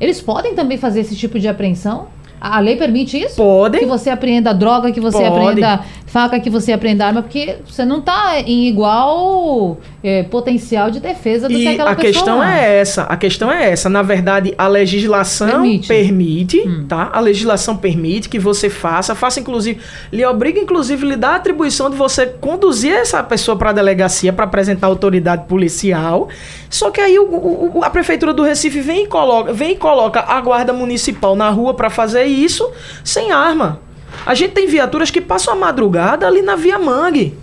Eles 0.00 0.20
podem 0.20 0.54
também 0.54 0.78
fazer 0.78 1.00
esse 1.00 1.16
tipo 1.16 1.38
de 1.38 1.48
apreensão? 1.48 2.08
A 2.40 2.58
lei 2.58 2.76
permite 2.76 3.20
isso? 3.20 3.36
Pode. 3.36 3.78
Que 3.78 3.84
você 3.84 4.08
apreenda 4.08 4.54
droga, 4.54 4.90
que 4.90 5.00
você 5.00 5.18
Pode. 5.18 5.28
apreenda 5.28 5.80
faca, 6.10 6.40
que 6.40 6.50
você 6.50 6.72
apreenda 6.72 7.06
arma, 7.06 7.22
porque 7.22 7.58
você 7.64 7.84
não 7.84 8.00
está 8.00 8.40
em 8.40 8.66
igual 8.66 9.78
é, 10.02 10.24
potencial 10.24 10.90
de 10.90 10.98
defesa 10.98 11.48
do 11.48 11.54
e 11.54 11.62
que 11.62 11.68
aquela 11.68 11.92
a 11.92 11.94
pessoa. 11.94 12.10
A 12.10 12.12
questão 12.12 12.44
é 12.44 12.80
essa. 12.80 13.02
A 13.04 13.16
questão 13.16 13.52
é 13.52 13.70
essa. 13.70 13.88
Na 13.88 14.02
verdade, 14.02 14.52
a 14.58 14.66
legislação 14.66 15.62
permite, 15.62 15.88
permite 15.88 16.60
hum. 16.68 16.84
tá? 16.88 17.10
A 17.12 17.20
legislação 17.20 17.76
permite 17.76 18.28
que 18.28 18.40
você 18.40 18.68
faça, 18.68 19.14
faça 19.14 19.38
inclusive, 19.38 19.80
lhe 20.12 20.24
obriga 20.26 20.58
inclusive 20.58 21.06
lhe 21.06 21.16
dá 21.16 21.30
a 21.30 21.36
atribuição 21.36 21.88
de 21.88 21.96
você 21.96 22.26
conduzir 22.26 22.92
essa 22.92 23.22
pessoa 23.22 23.56
para 23.56 23.70
a 23.70 23.72
delegacia 23.72 24.32
para 24.32 24.46
apresentar 24.46 24.88
a 24.88 24.90
autoridade 24.90 25.46
policial. 25.46 26.28
Só 26.68 26.90
que 26.90 27.00
aí 27.00 27.20
o, 27.20 27.76
o, 27.76 27.84
a 27.84 27.90
prefeitura 27.90 28.34
do 28.34 28.42
Recife 28.42 28.80
vem 28.80 29.04
e 29.04 29.06
coloca, 29.06 29.52
vem 29.52 29.72
e 29.72 29.76
coloca 29.76 30.24
a 30.26 30.40
guarda 30.40 30.72
municipal 30.72 31.36
na 31.36 31.50
rua 31.50 31.72
para 31.72 31.88
fazer 31.88 32.24
isso 32.24 32.68
sem 33.04 33.30
arma. 33.30 33.89
A 34.24 34.34
gente 34.34 34.52
tem 34.52 34.66
viaturas 34.66 35.10
que 35.10 35.20
passam 35.20 35.54
a 35.54 35.56
madrugada 35.56 36.26
ali 36.26 36.42
na 36.42 36.56
Via 36.56 36.78
Mangue, 36.78 37.36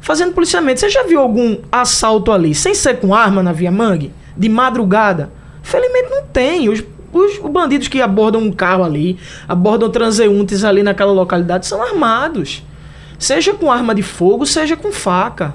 fazendo 0.00 0.32
policiamento. 0.32 0.80
Você 0.80 0.88
já 0.88 1.02
viu 1.02 1.20
algum 1.20 1.58
assalto 1.70 2.30
ali 2.30 2.54
sem 2.54 2.74
ser 2.74 3.00
com 3.00 3.14
arma 3.14 3.42
na 3.42 3.52
Via 3.52 3.70
Mangue? 3.70 4.12
De 4.36 4.48
madrugada? 4.48 5.32
Felizmente 5.62 6.10
não 6.10 6.24
tem. 6.24 6.68
Os, 6.68 6.82
os, 7.12 7.38
os 7.38 7.50
bandidos 7.50 7.88
que 7.88 8.00
abordam 8.00 8.40
um 8.40 8.52
carro 8.52 8.84
ali, 8.84 9.18
abordam 9.48 9.90
transeuntes 9.90 10.64
ali 10.64 10.82
naquela 10.82 11.12
localidade, 11.12 11.66
são 11.66 11.82
armados. 11.82 12.62
Seja 13.18 13.52
com 13.54 13.70
arma 13.70 13.94
de 13.94 14.02
fogo, 14.02 14.46
seja 14.46 14.76
com 14.76 14.92
faca. 14.92 15.54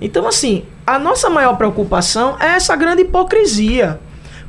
Então, 0.00 0.26
assim, 0.26 0.64
a 0.86 0.98
nossa 0.98 1.28
maior 1.28 1.56
preocupação 1.56 2.36
é 2.40 2.48
essa 2.48 2.74
grande 2.76 3.02
hipocrisia. 3.02 4.00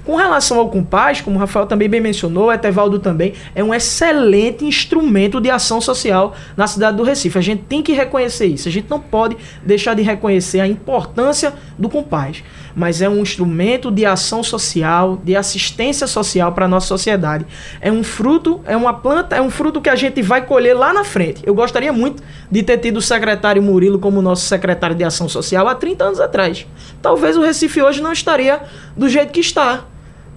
Com 0.05 0.15
relação 0.15 0.57
ao 0.57 0.69
Compaz, 0.69 1.21
como 1.21 1.35
o 1.35 1.39
Rafael 1.39 1.65
também 1.65 1.89
bem 1.89 2.01
mencionou, 2.01 2.45
o 2.45 2.51
Etevaldo 2.51 2.99
também, 2.99 3.33
é 3.53 3.63
um 3.63 3.73
excelente 3.73 4.65
instrumento 4.65 5.39
de 5.39 5.49
ação 5.49 5.79
social 5.79 6.33
na 6.55 6.67
cidade 6.67 6.97
do 6.97 7.03
Recife. 7.03 7.37
A 7.37 7.41
gente 7.41 7.63
tem 7.63 7.83
que 7.83 7.91
reconhecer 7.93 8.47
isso. 8.47 8.67
A 8.67 8.71
gente 8.71 8.89
não 8.89 8.99
pode 8.99 9.37
deixar 9.63 9.93
de 9.93 10.01
reconhecer 10.01 10.61
a 10.61 10.67
importância 10.67 11.53
do 11.77 11.89
Compaz. 11.89 12.43
Mas 12.75 13.01
é 13.01 13.09
um 13.09 13.21
instrumento 13.21 13.91
de 13.91 14.05
ação 14.05 14.41
social, 14.41 15.19
de 15.23 15.35
assistência 15.35 16.07
social 16.07 16.53
para 16.53 16.65
a 16.65 16.67
nossa 16.67 16.87
sociedade. 16.87 17.45
É 17.81 17.91
um 17.91 18.03
fruto, 18.03 18.61
é 18.65 18.75
uma 18.75 18.93
planta, 18.93 19.35
é 19.35 19.41
um 19.41 19.49
fruto 19.49 19.81
que 19.81 19.89
a 19.89 19.95
gente 19.95 20.21
vai 20.21 20.45
colher 20.45 20.75
lá 20.75 20.93
na 20.93 21.03
frente. 21.03 21.41
Eu 21.45 21.53
gostaria 21.53 21.91
muito 21.91 22.23
de 22.49 22.63
ter 22.63 22.77
tido 22.77 22.97
o 22.97 23.01
secretário 23.01 23.61
Murilo 23.61 23.99
como 23.99 24.21
nosso 24.21 24.45
secretário 24.45 24.95
de 24.95 25.03
ação 25.03 25.27
social 25.27 25.67
há 25.67 25.75
30 25.75 26.03
anos 26.03 26.19
atrás. 26.19 26.65
Talvez 27.01 27.35
o 27.37 27.41
Recife 27.41 27.81
hoje 27.81 28.01
não 28.01 28.13
estaria 28.13 28.61
do 28.95 29.09
jeito 29.09 29.31
que 29.31 29.39
está 29.39 29.83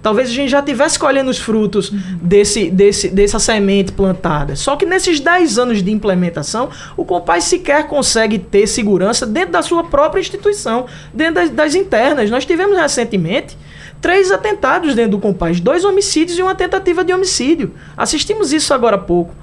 Talvez 0.03 0.29
a 0.29 0.33
gente 0.33 0.49
já 0.49 0.61
tivesse 0.61 0.99
colhendo 0.99 1.31
os 1.31 1.39
frutos 1.39 1.89
desse, 2.21 2.69
desse, 2.69 3.07
dessa 3.07 3.39
semente 3.39 3.93
plantada. 3.93 4.53
Só 4.53 4.75
que 4.75 4.85
nesses 4.85 5.21
10 5.21 5.57
anos 5.57 5.81
de 5.81 5.89
implementação, 5.89 6.69
o 6.97 7.05
Compaz 7.05 7.45
sequer 7.45 7.87
consegue 7.87 8.37
ter 8.37 8.67
segurança 8.67 9.25
dentro 9.25 9.53
da 9.53 9.61
sua 9.61 9.85
própria 9.85 10.19
instituição, 10.19 10.87
dentro 11.13 11.35
das, 11.35 11.49
das 11.49 11.73
internas. 11.73 12.29
Nós 12.29 12.45
tivemos 12.45 12.77
recentemente 12.77 13.57
três 14.01 14.29
atentados 14.29 14.93
dentro 14.93 15.11
do 15.11 15.19
Compaz, 15.19 15.61
dois 15.61 15.85
homicídios 15.85 16.37
e 16.37 16.41
uma 16.41 16.53
tentativa 16.53 17.05
de 17.05 17.13
homicídio. 17.13 17.73
Assistimos 17.95 18.51
isso 18.51 18.73
agora 18.73 18.97
há 18.97 18.99
pouco. 18.99 19.33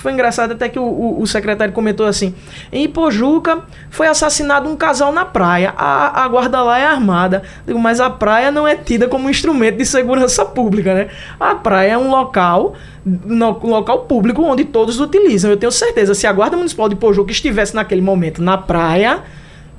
Foi 0.00 0.12
engraçado 0.12 0.52
até 0.52 0.66
que 0.66 0.78
o, 0.78 0.82
o, 0.82 1.20
o, 1.20 1.26
secretário 1.26 1.74
comentou 1.74 2.06
assim: 2.06 2.34
em 2.72 2.84
Ipojuca 2.84 3.64
foi 3.90 4.06
assassinado 4.06 4.66
um 4.66 4.74
casal 4.74 5.12
na 5.12 5.26
praia. 5.26 5.74
A, 5.76 6.24
a 6.24 6.28
guarda 6.28 6.62
lá 6.62 6.78
é 6.78 6.86
armada. 6.86 7.42
Digo, 7.66 7.78
mas 7.78 8.00
a 8.00 8.08
praia 8.08 8.50
não 8.50 8.66
é 8.66 8.74
tida 8.74 9.06
como 9.08 9.28
instrumento 9.28 9.76
de 9.76 9.84
segurança 9.84 10.42
pública, 10.42 10.94
né? 10.94 11.08
A 11.38 11.54
praia 11.54 11.92
é 11.92 11.98
um 11.98 12.10
local, 12.10 12.74
no, 13.04 13.50
local 13.62 14.00
público 14.00 14.42
onde 14.42 14.64
todos 14.64 14.98
utilizam. 14.98 15.50
Eu 15.50 15.58
tenho 15.58 15.70
certeza, 15.70 16.14
se 16.14 16.26
a 16.26 16.32
Guarda 16.32 16.56
Municipal 16.56 16.88
de 16.88 16.94
Ipojuca 16.94 17.30
estivesse 17.30 17.74
naquele 17.74 18.00
momento 18.00 18.40
na 18.40 18.56
praia, 18.56 19.22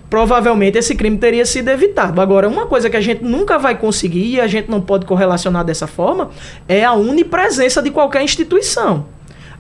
provavelmente 0.08 0.78
esse 0.78 0.94
crime 0.94 1.18
teria 1.18 1.48
sido 1.48 1.70
evitado. 1.70 2.22
Agora, 2.22 2.48
uma 2.48 2.68
coisa 2.68 2.92
que 2.92 2.98
a 2.98 3.02
gente 3.02 3.24
nunca 3.24 3.58
vai 3.58 3.76
conseguir 3.76 4.36
e 4.36 4.40
a 4.40 4.46
gente 4.46 4.70
não 4.70 4.82
pode 4.82 5.08
correlacionar 5.08 5.64
dessa 5.64 5.88
forma 5.88 6.30
é 6.68 6.86
a 6.86 6.94
unipresença 6.94 7.82
de 7.82 7.90
qualquer 7.90 8.22
instituição. 8.22 9.08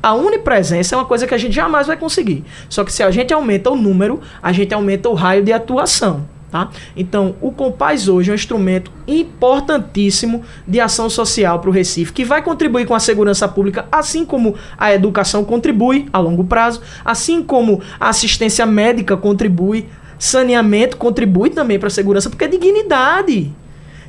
A 0.02 0.14
unipresença 0.14 0.96
é 0.96 0.98
uma 0.98 1.06
coisa 1.06 1.28
que 1.28 1.34
a 1.34 1.38
gente 1.38 1.54
jamais 1.54 1.88
vai 1.88 1.98
conseguir. 1.98 2.44
Só 2.68 2.84
que 2.84 2.92
se 2.92 3.04
a 3.04 3.12
gente 3.12 3.34
aumenta 3.34 3.70
o 3.70 3.76
número, 3.76 4.20
a 4.42 4.52
gente 4.52 4.74
aumenta 4.74 5.10
o 5.10 5.14
raio 5.14 5.44
de 5.44 5.54
atuação. 5.54 6.26
Tá? 6.52 6.70
Então, 6.98 7.36
o 7.40 7.50
Compaz 7.50 8.10
hoje 8.10 8.30
é 8.30 8.34
um 8.34 8.36
instrumento 8.36 8.92
importantíssimo 9.08 10.44
de 10.68 10.82
ação 10.82 11.10
social 11.10 11.60
para 11.60 11.70
o 11.70 11.74
Recife, 11.74 12.12
que 12.12 12.26
vai 12.26 12.42
contribuir 12.42 12.86
com 12.86 12.94
a 12.94 13.00
segurança 13.00 13.48
pública, 13.48 13.86
assim 13.90 14.26
como 14.26 14.56
a 14.78 14.94
educação 14.94 15.46
contribui 15.46 16.08
a 16.12 16.20
longo 16.20 16.44
prazo, 16.44 16.82
assim 17.06 17.42
como 17.42 17.82
a 17.98 18.10
assistência 18.10 18.66
médica 18.66 19.16
contribui, 19.16 19.88
saneamento 20.20 20.98
contribui 20.98 21.52
também 21.52 21.80
para 21.80 21.88
a 21.88 21.92
segurança, 21.92 22.30
porque 22.30 22.44
é 22.44 22.50
dignidade. 22.50 23.54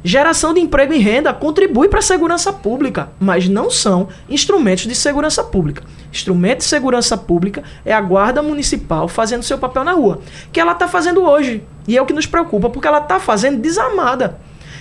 Geração 0.04 0.52
de 0.52 0.58
emprego 0.58 0.92
e 0.92 0.98
renda 0.98 1.32
contribui 1.32 1.88
para 1.88 2.00
a 2.00 2.02
segurança 2.02 2.52
pública, 2.52 3.10
mas 3.20 3.48
não 3.48 3.70
são 3.70 4.08
instrumentos 4.28 4.84
de 4.84 4.96
segurança 4.96 5.44
pública. 5.44 5.84
Instrumento 6.12 6.58
de 6.58 6.64
segurança 6.64 7.16
pública 7.16 7.62
é 7.84 7.92
a 7.94 8.00
Guarda 8.00 8.42
Municipal 8.42 9.06
fazendo 9.06 9.44
seu 9.44 9.58
papel 9.58 9.84
na 9.84 9.92
rua, 9.92 10.20
que 10.52 10.58
ela 10.58 10.72
está 10.72 10.88
fazendo 10.88 11.22
hoje. 11.22 11.62
E 11.86 11.96
é 11.96 12.02
o 12.02 12.06
que 12.06 12.12
nos 12.12 12.26
preocupa, 12.26 12.68
porque 12.68 12.88
ela 12.88 12.98
está 12.98 13.20
fazendo 13.20 13.60
desarmada. 13.60 14.40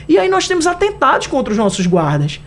E 0.09 0.17
aí 0.17 0.27
nós 0.27 0.47
temos 0.47 0.65
atentados 0.65 1.27
contra 1.27 1.51
os 1.51 1.57
nossos 1.57 1.85
guardas 1.85 2.41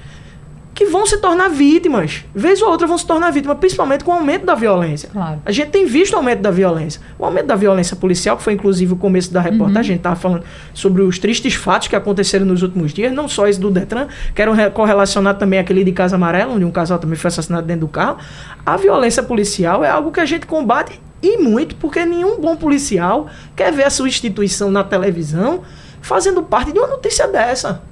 que 0.75 0.87
vão 0.87 1.07
se 1.07 1.19
tornar 1.19 1.49
vítimas. 1.49 2.25
Vez 2.35 2.61
ou 2.61 2.69
outra 2.69 2.87
vão 2.87 2.99
se 2.99 3.07
tornar 3.07 3.31
vítimas, 3.31 3.57
principalmente 3.59 4.03
com 4.03 4.11
o 4.11 4.15
aumento 4.15 4.45
da 4.45 4.55
violência. 4.55 5.09
Claro. 5.13 5.41
A 5.47 5.53
gente 5.53 5.71
tem 5.71 5.87
visto 5.87 6.15
o 6.15 6.17
aumento 6.17 6.41
da 6.41 6.51
violência. 6.51 7.01
O 7.17 7.25
aumento 7.25 7.47
da 7.47 7.55
violência 7.55 7.97
policial, 7.97 8.37
que 8.37 8.43
foi 8.43 8.55
inclusive 8.55 8.93
o 8.93 8.97
começo 8.97 9.33
da 9.33 9.41
reportagem, 9.41 9.73
uhum. 9.75 9.79
a 9.79 9.83
gente 9.83 9.97
estava 9.99 10.17
falando 10.17 10.43
sobre 10.75 11.03
os 11.03 11.19
tristes 11.19 11.55
fatos 11.55 11.87
que 11.87 11.95
aconteceram 11.95 12.45
nos 12.45 12.63
últimos 12.63 12.93
dias, 12.93 13.13
não 13.13 13.29
só 13.29 13.47
esse 13.47 13.61
do 13.61 13.71
Detran, 13.71 14.09
quero 14.35 14.53
correlacionar 14.73 15.39
também 15.39 15.61
aquele 15.61 15.85
de 15.85 15.93
Casa 15.93 16.17
Amarela, 16.17 16.53
onde 16.53 16.65
um 16.65 16.73
casal 16.73 16.99
também 16.99 17.17
foi 17.17 17.29
assassinado 17.29 17.67
dentro 17.67 17.83
do 17.83 17.89
carro. 17.89 18.19
A 18.67 18.77
violência 18.77 19.23
policial 19.23 19.85
é 19.85 19.89
algo 19.89 20.11
que 20.11 20.19
a 20.19 20.27
gente 20.27 20.47
combate 20.47 21.01
e 21.23 21.39
muito, 21.39 21.77
porque 21.77 22.05
nenhum 22.05 22.41
bom 22.41 22.57
policial 22.57 23.29
quer 23.55 23.73
ver 23.73 23.85
a 23.85 23.91
sua 23.91 24.09
instituição 24.09 24.71
na 24.71 24.83
televisão 24.83 25.63
fazendo 26.03 26.43
parte 26.43 26.73
de 26.73 26.79
uma 26.79 26.89
notícia 26.89 27.27
dessa. 27.29 27.83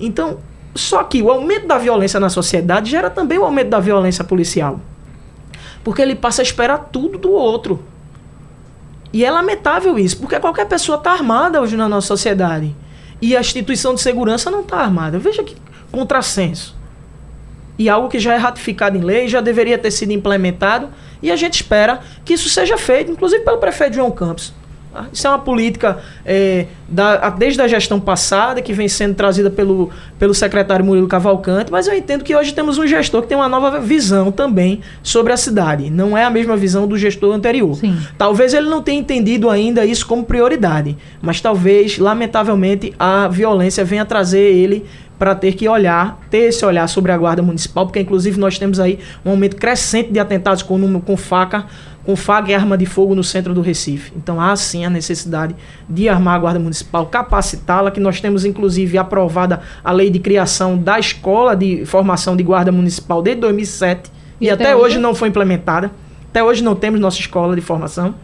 Então, 0.00 0.38
só 0.74 1.02
que 1.02 1.22
o 1.22 1.30
aumento 1.30 1.66
da 1.66 1.78
violência 1.78 2.20
na 2.20 2.28
sociedade 2.28 2.90
gera 2.90 3.10
também 3.10 3.38
o 3.38 3.44
aumento 3.44 3.70
da 3.70 3.80
violência 3.80 4.24
policial. 4.24 4.80
Porque 5.82 6.02
ele 6.02 6.14
passa 6.14 6.42
a 6.42 6.44
esperar 6.44 6.88
tudo 6.92 7.18
do 7.18 7.30
outro. 7.30 7.82
E 9.12 9.24
é 9.24 9.30
lamentável 9.30 9.98
isso, 9.98 10.18
porque 10.18 10.38
qualquer 10.38 10.66
pessoa 10.66 10.98
está 10.98 11.12
armada 11.12 11.60
hoje 11.60 11.76
na 11.76 11.88
nossa 11.88 12.08
sociedade. 12.08 12.74
E 13.20 13.36
a 13.36 13.40
instituição 13.40 13.94
de 13.94 14.00
segurança 14.00 14.50
não 14.50 14.60
está 14.60 14.78
armada. 14.78 15.18
Veja 15.18 15.42
que 15.42 15.56
contrassenso. 15.90 16.76
E 17.78 17.88
algo 17.88 18.08
que 18.08 18.18
já 18.18 18.34
é 18.34 18.36
ratificado 18.36 18.96
em 18.96 19.00
lei, 19.00 19.28
já 19.28 19.40
deveria 19.40 19.78
ter 19.78 19.90
sido 19.90 20.12
implementado, 20.12 20.88
e 21.22 21.30
a 21.30 21.36
gente 21.36 21.54
espera 21.54 22.00
que 22.24 22.34
isso 22.34 22.48
seja 22.48 22.76
feito, 22.76 23.10
inclusive 23.10 23.44
pelo 23.44 23.58
prefeito 23.58 23.94
João 23.94 24.10
Campos. 24.10 24.52
Tá? 24.92 25.06
Isso 25.12 25.26
é 25.26 25.30
uma 25.30 25.38
política 25.38 25.98
é, 26.24 26.66
da, 26.88 27.30
desde 27.30 27.60
a 27.60 27.68
gestão 27.68 28.00
passada, 28.00 28.62
que 28.62 28.72
vem 28.72 28.88
sendo 28.88 29.14
trazida 29.14 29.50
pelo, 29.50 29.90
pelo 30.18 30.34
secretário 30.34 30.84
Murilo 30.84 31.06
Cavalcante, 31.06 31.70
mas 31.70 31.86
eu 31.86 31.94
entendo 31.94 32.24
que 32.24 32.34
hoje 32.34 32.52
temos 32.54 32.78
um 32.78 32.86
gestor 32.86 33.22
que 33.22 33.28
tem 33.28 33.36
uma 33.36 33.48
nova 33.48 33.80
visão 33.80 34.32
também 34.32 34.80
sobre 35.02 35.32
a 35.32 35.36
cidade. 35.36 35.90
Não 35.90 36.16
é 36.16 36.24
a 36.24 36.30
mesma 36.30 36.56
visão 36.56 36.86
do 36.86 36.96
gestor 36.96 37.34
anterior. 37.34 37.74
Sim. 37.76 37.96
Talvez 38.16 38.54
ele 38.54 38.68
não 38.68 38.82
tenha 38.82 38.98
entendido 38.98 39.50
ainda 39.50 39.84
isso 39.84 40.06
como 40.06 40.24
prioridade, 40.24 40.96
mas 41.20 41.40
talvez, 41.40 41.98
lamentavelmente, 41.98 42.94
a 42.98 43.28
violência 43.28 43.84
venha 43.84 44.04
trazer 44.04 44.38
ele 44.38 44.86
para 45.18 45.34
ter 45.34 45.52
que 45.52 45.68
olhar, 45.68 46.20
ter 46.30 46.48
esse 46.48 46.64
olhar 46.64 46.86
sobre 46.88 47.10
a 47.10 47.18
guarda 47.18 47.42
municipal, 47.42 47.84
porque 47.84 47.98
inclusive 47.98 48.38
nós 48.38 48.56
temos 48.56 48.78
aí 48.78 49.00
um 49.24 49.30
aumento 49.30 49.56
crescente 49.56 50.12
de 50.12 50.20
atentados 50.20 50.62
com, 50.62 51.00
com 51.00 51.16
faca 51.16 51.66
com 52.08 52.16
faga 52.16 52.50
e 52.50 52.54
arma 52.54 52.78
de 52.78 52.86
fogo 52.86 53.14
no 53.14 53.22
centro 53.22 53.52
do 53.52 53.60
Recife. 53.60 54.14
Então 54.16 54.40
há 54.40 54.56
sim 54.56 54.82
a 54.82 54.88
necessidade 54.88 55.54
de 55.86 56.08
armar 56.08 56.36
a 56.36 56.38
Guarda 56.38 56.58
Municipal, 56.58 57.04
capacitá-la, 57.04 57.90
que 57.90 58.00
nós 58.00 58.18
temos 58.18 58.46
inclusive 58.46 58.96
aprovada 58.96 59.60
a 59.84 59.92
lei 59.92 60.08
de 60.08 60.18
criação 60.18 60.78
da 60.78 60.98
Escola 60.98 61.54
de 61.54 61.84
Formação 61.84 62.34
de 62.34 62.42
Guarda 62.42 62.72
Municipal 62.72 63.20
desde 63.20 63.42
2007 63.42 64.10
e, 64.40 64.46
e 64.46 64.50
até, 64.50 64.64
até 64.64 64.76
hoje 64.76 64.96
não 64.96 65.14
foi 65.14 65.28
implementada. 65.28 65.90
Até 66.30 66.42
hoje 66.42 66.64
não 66.64 66.74
temos 66.74 66.98
nossa 66.98 67.20
escola 67.20 67.54
de 67.54 67.60
formação. 67.60 68.14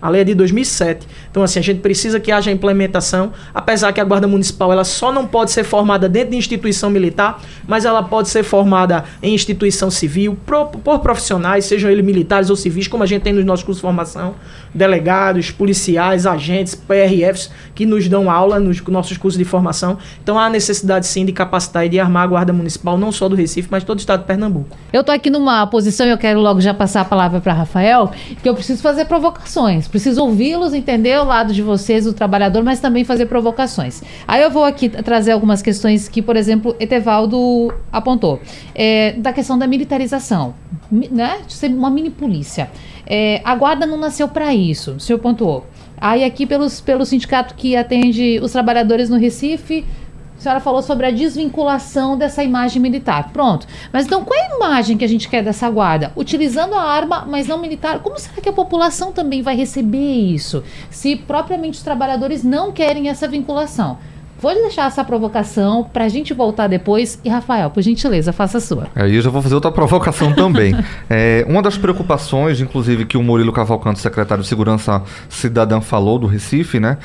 A 0.00 0.08
lei 0.08 0.20
é 0.20 0.24
de 0.24 0.34
2007. 0.34 1.06
Então, 1.30 1.42
assim, 1.42 1.58
a 1.58 1.62
gente 1.62 1.80
precisa 1.80 2.20
que 2.20 2.30
haja 2.30 2.50
implementação, 2.50 3.32
apesar 3.52 3.92
que 3.92 4.00
a 4.00 4.04
Guarda 4.04 4.28
Municipal 4.28 4.72
ela 4.72 4.84
só 4.84 5.12
não 5.12 5.26
pode 5.26 5.50
ser 5.50 5.64
formada 5.64 6.08
dentro 6.08 6.30
de 6.30 6.36
instituição 6.36 6.88
militar, 6.88 7.42
mas 7.66 7.84
ela 7.84 8.02
pode 8.02 8.28
ser 8.28 8.44
formada 8.44 9.04
em 9.20 9.34
instituição 9.34 9.90
civil, 9.90 10.38
por, 10.46 11.00
profissionais, 11.00 11.64
sejam 11.64 11.90
eles 11.90 12.04
militares 12.04 12.48
ou 12.48 12.56
civis, 12.56 12.86
como 12.86 13.02
a 13.02 13.06
gente 13.06 13.22
tem 13.22 13.32
nos 13.32 13.44
nossos 13.44 13.64
cursos 13.64 13.80
de 13.80 13.82
formação, 13.82 14.34
delegados, 14.72 15.50
policiais, 15.50 16.26
agentes, 16.26 16.74
PRFs, 16.74 17.50
que 17.74 17.84
nos 17.84 18.08
dão 18.08 18.30
aula 18.30 18.60
nos 18.60 18.80
nossos 18.82 19.16
cursos 19.16 19.36
de 19.36 19.44
formação. 19.44 19.98
Então, 20.22 20.38
há 20.38 20.48
necessidade, 20.48 21.06
sim, 21.06 21.24
de 21.24 21.32
capacitar 21.32 21.84
e 21.86 21.88
de 21.88 21.98
armar 21.98 22.22
a 22.22 22.26
Guarda 22.26 22.52
Municipal, 22.52 22.96
não 22.96 23.10
só 23.10 23.28
do 23.28 23.34
Recife, 23.34 23.68
mas 23.70 23.82
todo 23.82 23.98
o 23.98 24.00
estado 24.00 24.20
de 24.20 24.26
Pernambuco. 24.26 24.76
Eu 24.92 25.00
estou 25.00 25.14
aqui 25.14 25.28
numa 25.28 25.66
posição, 25.66 26.06
eu 26.06 26.16
quero 26.16 26.40
logo 26.40 26.60
já 26.60 26.72
passar 26.72 27.00
a 27.00 27.04
palavra 27.04 27.40
para 27.40 27.52
Rafael, 27.52 28.12
que 28.40 28.48
eu 28.48 28.54
preciso 28.54 28.80
fazer 28.80 29.06
provocações 29.06 29.87
preciso 29.88 30.22
ouvi-los, 30.22 30.72
entender 30.74 31.18
o 31.18 31.24
lado 31.24 31.52
de 31.52 31.62
vocês, 31.62 32.06
o 32.06 32.12
trabalhador, 32.12 32.62
mas 32.62 32.80
também 32.80 33.04
fazer 33.04 33.26
provocações. 33.26 34.02
Aí 34.26 34.42
eu 34.42 34.50
vou 34.50 34.64
aqui 34.64 34.88
trazer 34.88 35.32
algumas 35.32 35.62
questões 35.62 36.08
que, 36.08 36.22
por 36.22 36.36
exemplo, 36.36 36.76
Etevaldo 36.78 37.72
apontou. 37.92 38.40
É, 38.74 39.12
da 39.12 39.32
questão 39.32 39.58
da 39.58 39.66
militarização, 39.66 40.54
né? 40.90 41.38
De 41.46 41.52
ser 41.52 41.70
uma 41.70 41.90
mini 41.90 42.10
polícia. 42.10 42.70
É, 43.06 43.40
a 43.44 43.54
guarda 43.54 43.86
não 43.86 43.96
nasceu 43.96 44.28
para 44.28 44.54
isso, 44.54 44.92
o 44.92 45.00
senhor 45.00 45.18
pontuou. 45.18 45.66
Aí 46.00 46.22
aqui 46.22 46.46
pelos, 46.46 46.80
pelo 46.80 47.04
sindicato 47.04 47.54
que 47.54 47.74
atende 47.74 48.38
os 48.42 48.52
trabalhadores 48.52 49.08
no 49.08 49.16
Recife, 49.16 49.84
a 50.38 50.40
senhora 50.40 50.60
falou 50.60 50.82
sobre 50.82 51.04
a 51.04 51.10
desvinculação 51.10 52.16
dessa 52.16 52.44
imagem 52.44 52.80
militar. 52.80 53.30
Pronto. 53.32 53.66
Mas 53.92 54.06
então, 54.06 54.24
qual 54.24 54.38
é 54.38 54.52
a 54.52 54.56
imagem 54.56 54.96
que 54.96 55.04
a 55.04 55.08
gente 55.08 55.28
quer 55.28 55.42
dessa 55.42 55.68
guarda? 55.68 56.12
Utilizando 56.16 56.74
a 56.74 56.82
arma, 56.82 57.26
mas 57.28 57.48
não 57.48 57.58
militar. 57.58 57.98
Como 57.98 58.18
será 58.18 58.40
que 58.40 58.48
a 58.48 58.52
população 58.52 59.12
também 59.12 59.42
vai 59.42 59.56
receber 59.56 59.98
isso? 59.98 60.62
Se 60.90 61.16
propriamente 61.16 61.78
os 61.78 61.82
trabalhadores 61.82 62.44
não 62.44 62.70
querem 62.70 63.08
essa 63.08 63.26
vinculação. 63.26 63.98
Vou 64.40 64.54
deixar 64.54 64.86
essa 64.86 65.02
provocação 65.02 65.82
para 65.92 66.04
a 66.04 66.08
gente 66.08 66.32
voltar 66.32 66.68
depois. 66.68 67.20
E, 67.24 67.28
Rafael, 67.28 67.70
por 67.70 67.82
gentileza, 67.82 68.32
faça 68.32 68.58
a 68.58 68.60
sua. 68.60 68.86
Aí 68.94 69.16
eu 69.16 69.20
já 69.20 69.30
vou 69.30 69.42
fazer 69.42 69.56
outra 69.56 69.70
provocação 69.72 70.32
também. 70.32 70.72
é, 71.10 71.44
uma 71.48 71.60
das 71.60 71.76
preocupações, 71.76 72.60
inclusive, 72.60 73.04
que 73.04 73.16
o 73.16 73.22
Murilo 73.22 73.52
Cavalcante, 73.52 73.98
secretário 73.98 74.44
de 74.44 74.48
Segurança 74.48 75.02
Cidadã, 75.28 75.80
falou 75.80 76.20
do 76.20 76.28
Recife, 76.28 76.78
né? 76.78 76.98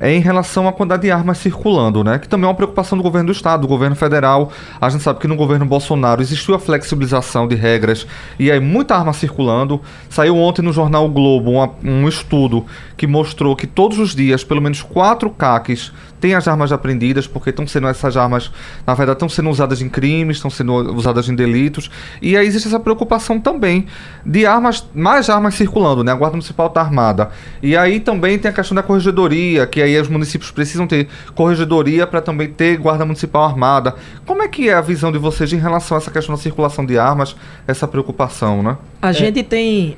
É 0.00 0.12
em 0.12 0.20
relação 0.20 0.68
à 0.68 0.72
quantidade 0.72 1.02
de 1.02 1.10
armas 1.10 1.38
circulando, 1.38 2.04
né? 2.04 2.18
Que 2.18 2.28
também 2.28 2.46
é 2.46 2.48
uma 2.48 2.54
preocupação 2.54 2.96
do 2.96 3.02
governo 3.02 3.26
do 3.26 3.32
estado, 3.32 3.62
do 3.62 3.68
governo 3.68 3.96
federal. 3.96 4.52
A 4.80 4.88
gente 4.88 5.02
sabe 5.02 5.18
que 5.18 5.26
no 5.26 5.36
governo 5.36 5.66
Bolsonaro 5.66 6.22
existiu 6.22 6.54
a 6.54 6.58
flexibilização 6.58 7.48
de 7.48 7.54
regras 7.54 8.06
e 8.38 8.50
aí 8.50 8.60
muita 8.60 8.94
arma 8.94 9.12
circulando. 9.12 9.80
Saiu 10.08 10.36
ontem 10.36 10.62
no 10.62 10.72
jornal 10.72 11.06
o 11.06 11.08
Globo 11.08 11.50
uma, 11.50 11.70
um 11.82 12.08
estudo 12.08 12.64
que 12.96 13.06
mostrou 13.06 13.54
que 13.56 13.66
todos 13.66 13.98
os 13.98 14.14
dias 14.14 14.44
pelo 14.44 14.60
menos 14.60 14.82
quatro 14.82 15.30
CACs 15.30 15.92
têm 16.20 16.34
as 16.34 16.48
armas 16.48 16.72
apreendidas, 16.72 17.26
porque 17.26 17.50
estão 17.50 17.66
sendo 17.66 17.86
essas 17.86 18.16
armas, 18.16 18.50
na 18.86 18.94
verdade, 18.94 19.16
estão 19.16 19.28
sendo 19.28 19.50
usadas 19.50 19.80
em 19.80 19.88
crimes, 19.88 20.38
estão 20.38 20.50
sendo 20.50 20.72
usadas 20.94 21.28
em 21.28 21.34
delitos. 21.34 21.90
E 22.20 22.36
aí 22.36 22.46
existe 22.46 22.68
essa 22.68 22.80
preocupação 22.80 23.40
também 23.40 23.86
de 24.24 24.46
armas, 24.46 24.86
mais 24.94 25.30
armas 25.30 25.54
circulando, 25.54 26.02
né? 26.02 26.12
A 26.12 26.14
Guarda 26.14 26.36
Municipal 26.36 26.66
está 26.66 26.80
armada. 26.80 27.30
E 27.62 27.76
aí 27.76 28.00
também 28.00 28.38
tem 28.38 28.50
a 28.50 28.54
questão 28.54 28.74
da 28.74 28.82
corregedoria, 28.82 29.66
que 29.66 29.80
aí 29.96 30.02
os 30.02 30.08
municípios 30.08 30.50
precisam 30.50 30.86
ter 30.86 31.08
corregedoria 31.34 32.06
para 32.06 32.20
também 32.20 32.48
ter 32.48 32.76
Guarda 32.76 33.04
Municipal 33.04 33.44
armada. 33.44 33.94
Como 34.26 34.42
é 34.42 34.48
que 34.48 34.68
é 34.68 34.74
a 34.74 34.80
visão 34.80 35.12
de 35.12 35.18
vocês 35.18 35.52
em 35.52 35.58
relação 35.58 35.96
a 35.96 36.00
essa 36.00 36.10
questão 36.10 36.34
da 36.34 36.40
circulação 36.40 36.84
de 36.84 36.98
armas, 36.98 37.36
essa 37.66 37.86
preocupação, 37.86 38.62
né? 38.62 38.76
A 39.00 39.10
é. 39.10 39.12
gente 39.12 39.42
tem 39.42 39.96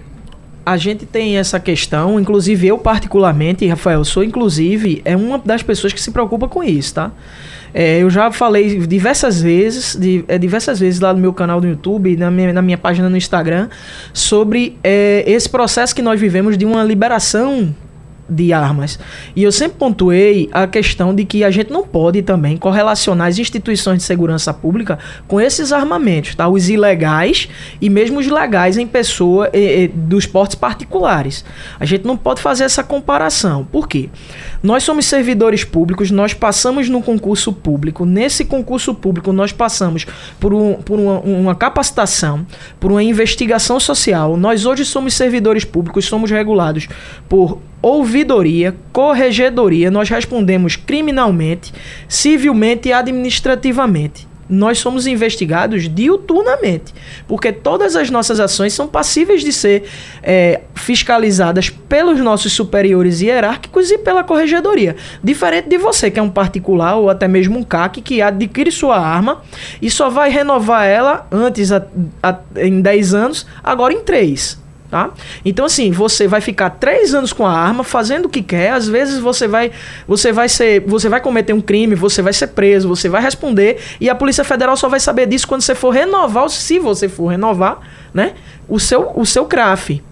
a 0.65 0.77
gente 0.77 1.07
tem 1.07 1.39
essa 1.39 1.59
questão, 1.59 2.21
inclusive 2.21 2.67
eu 2.67 2.79
particularmente, 2.79 3.67
Rafael, 3.67 4.05
sou 4.05 4.23
inclusive 4.23 5.01
é 5.05 5.17
uma 5.17 5.39
das 5.39 5.63
pessoas 5.63 5.93
que 5.93 6.01
se 6.01 6.11
preocupa 6.11 6.47
com 6.49 6.63
isso, 6.63 6.95
tá? 6.95 7.11
É, 7.73 8.03
eu 8.03 8.11
já 8.11 8.31
falei 8.33 8.79
diversas 8.87 9.41
vezes, 9.41 9.95
de, 9.95 10.25
é, 10.27 10.37
diversas 10.39 10.81
vezes 10.81 11.01
lá 11.01 11.15
no 11.15 11.21
meu 11.21 11.33
canal 11.33 11.61
do 11.61 11.69
YouTube, 11.69 12.17
na 12.17 12.31
minha, 12.31 12.53
na 12.53 12.63
minha 12.63 12.79
página 12.79 13.09
no 13.09 13.17
Instagram, 13.17 13.69
sobre 14.13 14.77
é, 14.83 15.25
esse 15.27 15.49
processo 15.49 15.95
que 15.95 16.03
nós 16.03 16.21
vivemos 16.21 16.59
de 16.59 16.65
uma 16.65 16.83
liberação 16.83 17.75
de 18.31 18.53
armas. 18.53 18.99
E 19.35 19.43
eu 19.43 19.51
sempre 19.51 19.77
pontuei 19.79 20.49
a 20.53 20.67
questão 20.67 21.15
de 21.15 21.25
que 21.25 21.43
a 21.43 21.51
gente 21.51 21.71
não 21.71 21.87
pode 21.87 22.23
também 22.23 22.57
correlacionar 22.57 23.27
as 23.27 23.39
instituições 23.39 23.99
de 23.99 24.05
segurança 24.05 24.55
pública 24.55 24.99
com 25.27 25.41
esses 25.41 25.73
armamentos, 25.73 26.35
tá? 26.35 26.49
Os 26.49 26.69
ilegais 26.69 27.49
e 27.81 27.91
mesmo 27.91 28.21
os 28.21 28.27
legais 28.29 28.79
em 28.79 28.87
pessoa 28.87 29.51
eh, 29.53 29.85
eh, 29.85 29.91
dos 29.93 30.27
portes 30.27 30.55
particulares. 30.55 31.45
A 31.79 31.85
gente 31.85 32.07
não 32.07 32.17
pode 32.17 32.41
fazer 32.41 32.65
essa 32.65 32.85
comparação. 32.85 33.65
Por 33.65 33.89
quê? 33.89 34.09
Nós 34.63 34.85
somos 34.85 35.07
servidores 35.07 35.65
públicos, 35.65 36.11
nós 36.11 36.35
passamos 36.35 36.89
no 36.89 37.03
concurso 37.03 37.53
público. 37.53 38.05
Nesse 38.05 38.45
concurso 38.45 38.95
público, 38.95 39.33
nós 39.33 39.53
passamos 39.53 40.07
por, 40.39 40.55
um, 40.55 40.75
por 40.75 40.99
uma, 40.99 41.21
uma 41.21 41.55
capacitação, 41.55 42.47
por 42.79 42.93
uma 42.93 43.03
investigação 43.03 43.81
social. 43.81 44.37
Nós 44.37 44.67
hoje 44.67 44.85
somos 44.85 45.15
servidores 45.15 45.65
públicos, 45.65 46.05
somos 46.05 46.31
regulados 46.31 46.89
por 47.29 47.59
ouvidoria, 48.21 48.77
corregedoria, 48.93 49.91
nós 49.91 50.09
respondemos 50.09 50.77
criminalmente, 50.77 51.73
civilmente 52.09 52.89
e 52.89 52.93
administrativamente. 52.93 54.29
Nós 54.49 54.79
somos 54.79 55.07
investigados 55.07 55.89
diuturnamente, 55.89 56.93
porque 57.29 57.53
todas 57.53 57.95
as 57.95 58.11
nossas 58.11 58.41
ações 58.41 58.73
são 58.73 58.89
passíveis 58.89 59.45
de 59.45 59.53
ser 59.53 59.85
é, 60.25 60.63
fiscalizadas 60.75 61.71
pelos 61.71 62.19
nossos 62.19 62.53
superiores 62.53 63.21
hierárquicos 63.21 63.93
e 63.93 63.99
pela 63.99 64.25
corregedoria. 64.25 64.97
Diferente 65.23 65.69
de 65.69 65.79
você, 65.79 66.11
que 66.11 66.19
é 66.19 66.23
um 66.23 66.29
particular 66.29 66.97
ou 66.97 67.09
até 67.09 67.29
mesmo 67.29 67.61
um 67.61 67.63
CAC, 67.63 68.03
que 68.03 68.21
adquire 68.21 68.73
sua 68.73 68.99
arma 68.99 69.41
e 69.81 69.89
só 69.89 70.11
vai 70.11 70.31
renovar 70.31 70.85
ela 70.85 71.29
antes 71.31 71.71
a, 71.71 71.87
a, 72.21 72.41
em 72.57 72.81
10 72.83 73.15
anos, 73.15 73.47
agora 73.63 73.95
em 73.95 74.01
3. 74.01 74.70
Tá? 74.91 75.11
Então, 75.45 75.67
assim, 75.67 75.93
você 75.93 76.27
vai 76.27 76.41
ficar 76.41 76.71
três 76.71 77.15
anos 77.15 77.33
com 77.33 77.47
a 77.47 77.53
arma, 77.53 77.85
fazendo 77.85 78.25
o 78.25 78.29
que 78.29 78.43
quer. 78.43 78.73
Às 78.73 78.89
vezes 78.89 79.21
você 79.21 79.47
vai, 79.47 79.71
você 80.07 80.33
vai 80.33 80.49
ser, 80.49 80.81
você 80.81 81.09
vai 81.09 81.21
cometer 81.21 81.53
um 81.53 81.61
crime, 81.61 81.95
você 81.95 82.21
vai 82.21 82.33
ser 82.33 82.49
preso, 82.49 82.89
você 82.89 83.09
vai 83.09 83.23
responder 83.23 83.79
e 84.01 84.11
a 84.11 84.17
Polícia 84.17 84.43
Federal 84.43 84.77
só 84.77 84.89
vai 84.89 84.99
saber 84.99 85.27
disso 85.27 85.47
quando 85.47 85.63
você 85.63 85.77
for 85.77 85.91
renovar, 85.91 86.51
se 86.51 86.81
você 86.81 87.09
for 87.09 87.29
renovar, 87.29 87.79
né, 88.13 88.35
o 88.69 88.81
seu, 88.81 89.13
o 89.15 89.25
seu 89.25 89.47
CRAF, 89.47 90.03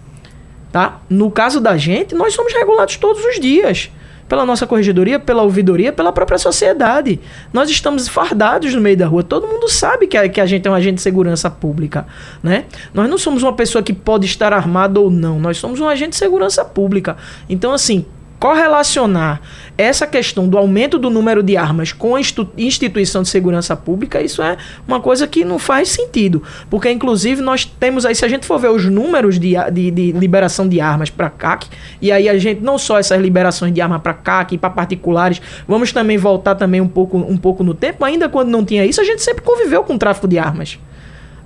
tá? 0.70 1.00
No 1.10 1.28
caso 1.28 1.60
da 1.60 1.76
gente, 1.76 2.14
nós 2.14 2.32
somos 2.32 2.52
regulados 2.52 2.96
todos 2.98 3.24
os 3.24 3.40
dias 3.40 3.90
pela 4.28 4.44
nossa 4.44 4.66
corregedoria, 4.66 5.18
pela 5.18 5.42
ouvidoria, 5.42 5.92
pela 5.92 6.12
própria 6.12 6.38
sociedade. 6.38 7.18
Nós 7.52 7.70
estamos 7.70 8.06
fardados 8.06 8.74
no 8.74 8.80
meio 8.80 8.96
da 8.96 9.06
rua. 9.06 9.22
Todo 9.22 9.46
mundo 9.46 9.68
sabe 9.68 10.06
que 10.06 10.16
a, 10.16 10.28
que 10.28 10.40
a 10.40 10.46
gente 10.46 10.68
é 10.68 10.70
um 10.70 10.74
agente 10.74 10.96
de 10.96 11.02
segurança 11.02 11.50
pública, 11.50 12.06
né? 12.42 12.64
Nós 12.92 13.08
não 13.08 13.18
somos 13.18 13.42
uma 13.42 13.52
pessoa 13.54 13.82
que 13.82 13.92
pode 13.92 14.26
estar 14.26 14.52
armado 14.52 15.02
ou 15.02 15.10
não. 15.10 15.40
Nós 15.40 15.56
somos 15.56 15.80
um 15.80 15.88
agente 15.88 16.10
de 16.10 16.16
segurança 16.16 16.64
pública. 16.64 17.16
Então, 17.48 17.72
assim, 17.72 18.04
correlacionar 18.38 19.40
essa 19.76 20.06
questão 20.06 20.48
do 20.48 20.58
aumento 20.58 20.98
do 20.98 21.08
número 21.10 21.42
de 21.42 21.56
armas 21.56 21.92
com 21.92 22.16
a 22.16 22.20
instituição 22.20 23.22
de 23.22 23.28
segurança 23.28 23.76
pública, 23.76 24.20
isso 24.20 24.42
é 24.42 24.56
uma 24.86 25.00
coisa 25.00 25.26
que 25.26 25.44
não 25.44 25.58
faz 25.58 25.88
sentido. 25.88 26.42
Porque, 26.68 26.90
inclusive, 26.90 27.40
nós 27.40 27.64
temos 27.64 28.04
aí, 28.04 28.14
se 28.14 28.24
a 28.24 28.28
gente 28.28 28.44
for 28.44 28.58
ver 28.58 28.70
os 28.70 28.84
números 28.86 29.38
de, 29.38 29.54
de, 29.72 29.90
de 29.90 30.12
liberação 30.12 30.68
de 30.68 30.80
armas 30.80 31.10
para 31.10 31.30
CAC, 31.30 31.68
e 32.02 32.10
aí 32.10 32.28
a 32.28 32.36
gente, 32.38 32.60
não 32.60 32.76
só 32.76 32.98
essas 32.98 33.20
liberações 33.20 33.72
de 33.72 33.80
arma 33.80 34.00
para 34.00 34.14
CAC 34.14 34.54
e 34.54 34.58
para 34.58 34.70
particulares, 34.70 35.40
vamos 35.66 35.92
também 35.92 36.18
voltar 36.18 36.54
também 36.54 36.80
um 36.80 36.88
pouco, 36.88 37.16
um 37.16 37.36
pouco 37.36 37.62
no 37.62 37.74
tempo, 37.74 38.04
ainda 38.04 38.28
quando 38.28 38.48
não 38.48 38.64
tinha 38.64 38.84
isso, 38.84 39.00
a 39.00 39.04
gente 39.04 39.22
sempre 39.22 39.42
conviveu 39.42 39.84
com 39.84 39.94
o 39.94 39.98
tráfico 39.98 40.26
de 40.26 40.38
armas. 40.38 40.78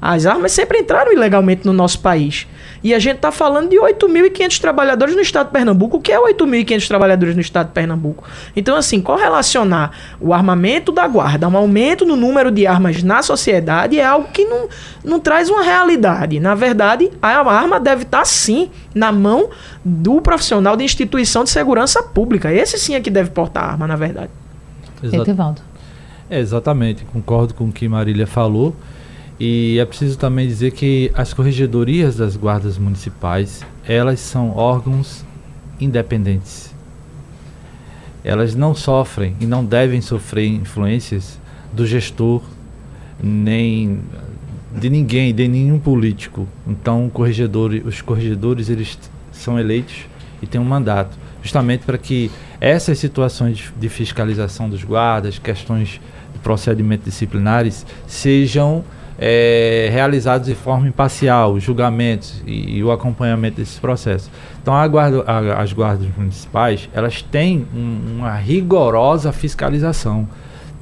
As 0.04 0.26
armas 0.26 0.50
sempre 0.50 0.78
entraram 0.78 1.12
ilegalmente 1.12 1.64
no 1.64 1.72
nosso 1.72 2.00
país. 2.00 2.48
E 2.82 2.92
a 2.92 2.98
gente 2.98 3.16
está 3.16 3.30
falando 3.30 3.70
de 3.70 3.76
8.500 3.76 4.60
trabalhadores 4.60 5.14
no 5.14 5.20
estado 5.20 5.46
de 5.46 5.52
Pernambuco. 5.52 5.98
O 5.98 6.00
que 6.00 6.10
é 6.10 6.18
8.500 6.18 6.88
trabalhadores 6.88 7.36
no 7.36 7.40
estado 7.40 7.68
de 7.68 7.72
Pernambuco? 7.72 8.24
Então, 8.56 8.74
assim, 8.74 9.00
correlacionar 9.00 9.92
o 10.20 10.34
armamento 10.34 10.90
da 10.90 11.06
guarda, 11.06 11.46
um 11.46 11.56
aumento 11.56 12.04
no 12.04 12.16
número 12.16 12.50
de 12.50 12.66
armas 12.66 13.00
na 13.04 13.22
sociedade 13.22 14.00
é 14.00 14.04
algo 14.04 14.26
que 14.32 14.44
não, 14.44 14.68
não 15.04 15.20
traz 15.20 15.48
uma 15.48 15.62
realidade. 15.62 16.40
Na 16.40 16.56
verdade, 16.56 17.08
a 17.22 17.38
arma 17.38 17.78
deve 17.78 18.02
estar, 18.02 18.18
tá, 18.18 18.24
sim, 18.24 18.70
na 18.92 19.12
mão 19.12 19.50
do 19.84 20.20
profissional 20.20 20.76
de 20.76 20.82
instituição 20.82 21.44
de 21.44 21.50
segurança 21.50 22.02
pública. 22.02 22.52
Esse 22.52 22.76
sim 22.76 22.96
é 22.96 23.00
que 23.00 23.10
deve 23.10 23.30
portar 23.30 23.70
arma, 23.70 23.86
na 23.86 23.94
verdade. 23.94 24.30
Exato. 25.00 25.62
É, 26.28 26.40
exatamente, 26.40 27.04
concordo 27.04 27.54
com 27.54 27.64
o 27.66 27.72
que 27.72 27.88
Marília 27.88 28.26
falou. 28.26 28.74
E 29.38 29.78
é 29.78 29.84
preciso 29.84 30.18
também 30.18 30.46
dizer 30.46 30.72
que 30.72 31.10
as 31.14 31.32
corregedorias 31.32 32.16
das 32.16 32.36
guardas 32.36 32.78
municipais, 32.78 33.64
elas 33.86 34.20
são 34.20 34.56
órgãos 34.56 35.24
independentes. 35.80 36.72
Elas 38.24 38.54
não 38.54 38.74
sofrem 38.74 39.36
e 39.40 39.46
não 39.46 39.64
devem 39.64 40.00
sofrer 40.00 40.46
influências 40.46 41.40
do 41.72 41.86
gestor, 41.86 42.42
nem 43.20 44.00
de 44.74 44.88
ninguém, 44.88 45.34
de 45.34 45.48
nenhum 45.48 45.78
político. 45.78 46.46
Então, 46.66 47.10
corregedor, 47.12 47.72
os 47.84 48.00
corregedores 48.00 48.68
eles 48.68 48.98
são 49.32 49.58
eleitos 49.58 50.06
e 50.40 50.46
tem 50.46 50.60
um 50.60 50.64
mandato, 50.64 51.16
justamente 51.42 51.84
para 51.84 51.98
que 51.98 52.30
essas 52.60 52.98
situações 52.98 53.72
de 53.78 53.88
fiscalização 53.88 54.68
dos 54.68 54.84
guardas, 54.84 55.38
questões 55.38 56.00
de 56.32 56.38
procedimentos 56.42 57.06
disciplinares, 57.06 57.84
sejam 58.06 58.84
é, 59.24 59.88
realizados 59.92 60.48
de 60.48 60.54
forma 60.56 60.88
imparcial, 60.88 61.52
os 61.52 61.62
julgamentos 61.62 62.42
e, 62.44 62.78
e, 62.78 62.82
o 62.82 62.90
acompanhamento 62.90 63.58
desses 63.58 63.78
processos. 63.78 64.28
Então, 64.60 64.74
guarda, 64.88 65.22
a, 65.22 65.62
as 65.62 65.72
guardas 65.72 66.08
municipais, 66.16 66.88
elas 66.92 67.22
têm 67.22 67.64
um, 67.72 68.16
uma 68.18 68.34
rigorosa 68.34 69.30
fiscalização. 69.30 70.28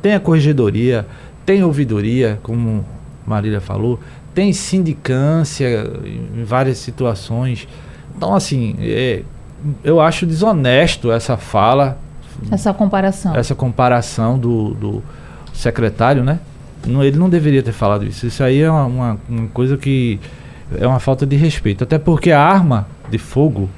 Tem 0.00 0.14
a 0.14 0.20
corregedoria, 0.20 1.06
tem 1.44 1.62
ouvidoria, 1.62 2.40
como 2.42 2.82
Marília 3.26 3.60
falou, 3.60 4.00
tem 4.34 4.54
sindicância 4.54 5.86
em 6.34 6.42
várias 6.42 6.78
situações. 6.78 7.68
Então, 8.16 8.34
assim, 8.34 8.74
é, 8.80 9.22
eu 9.84 10.00
acho 10.00 10.24
desonesto 10.24 11.12
essa 11.12 11.36
fala. 11.36 11.98
Essa 12.50 12.72
comparação. 12.72 13.36
Essa 13.36 13.54
comparação 13.54 14.38
do, 14.38 14.72
do 14.72 15.02
secretário, 15.52 16.24
né? 16.24 16.40
Não, 16.86 17.04
ele 17.04 17.18
não 17.18 17.28
deveria 17.28 17.62
ter 17.62 17.72
falado 17.72 18.04
isso. 18.04 18.26
Isso 18.26 18.42
aí 18.42 18.60
é 18.60 18.70
uma, 18.70 18.84
uma, 18.86 19.20
uma 19.28 19.48
coisa 19.48 19.76
que 19.76 20.18
é 20.78 20.86
uma 20.86 21.00
falta 21.00 21.26
de 21.26 21.36
respeito. 21.36 21.84
Até 21.84 21.98
porque 21.98 22.30
a 22.30 22.40
arma 22.40 22.86
de 23.10 23.18
fogo 23.18 23.68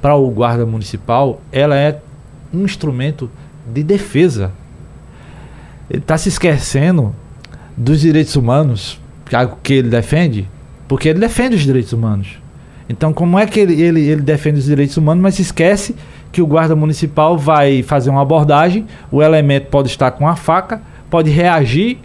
para 0.00 0.16
o 0.16 0.28
guarda 0.30 0.66
municipal, 0.66 1.40
ela 1.52 1.76
é 1.76 2.00
um 2.52 2.64
instrumento 2.64 3.30
de 3.72 3.82
defesa. 3.82 4.52
Ele 5.88 6.00
está 6.00 6.18
se 6.18 6.28
esquecendo 6.28 7.14
dos 7.76 8.00
direitos 8.00 8.34
humanos, 8.34 9.00
que 9.62 9.74
ele 9.74 9.88
defende, 9.88 10.48
porque 10.88 11.08
ele 11.08 11.20
defende 11.20 11.54
os 11.54 11.62
direitos 11.62 11.92
humanos. 11.92 12.38
Então, 12.88 13.12
como 13.12 13.38
é 13.38 13.46
que 13.46 13.60
ele, 13.60 13.80
ele, 13.80 14.00
ele 14.00 14.22
defende 14.22 14.58
os 14.58 14.64
direitos 14.64 14.96
humanos, 14.96 15.22
mas 15.22 15.36
se 15.36 15.42
esquece 15.42 15.94
que 16.30 16.42
o 16.42 16.46
guarda 16.46 16.74
municipal 16.74 17.38
vai 17.38 17.82
fazer 17.82 18.10
uma 18.10 18.22
abordagem, 18.22 18.86
o 19.10 19.22
elemento 19.22 19.68
pode 19.68 19.88
estar 19.88 20.10
com 20.10 20.26
a 20.26 20.34
faca, 20.34 20.82
pode 21.08 21.30
reagir 21.30 21.98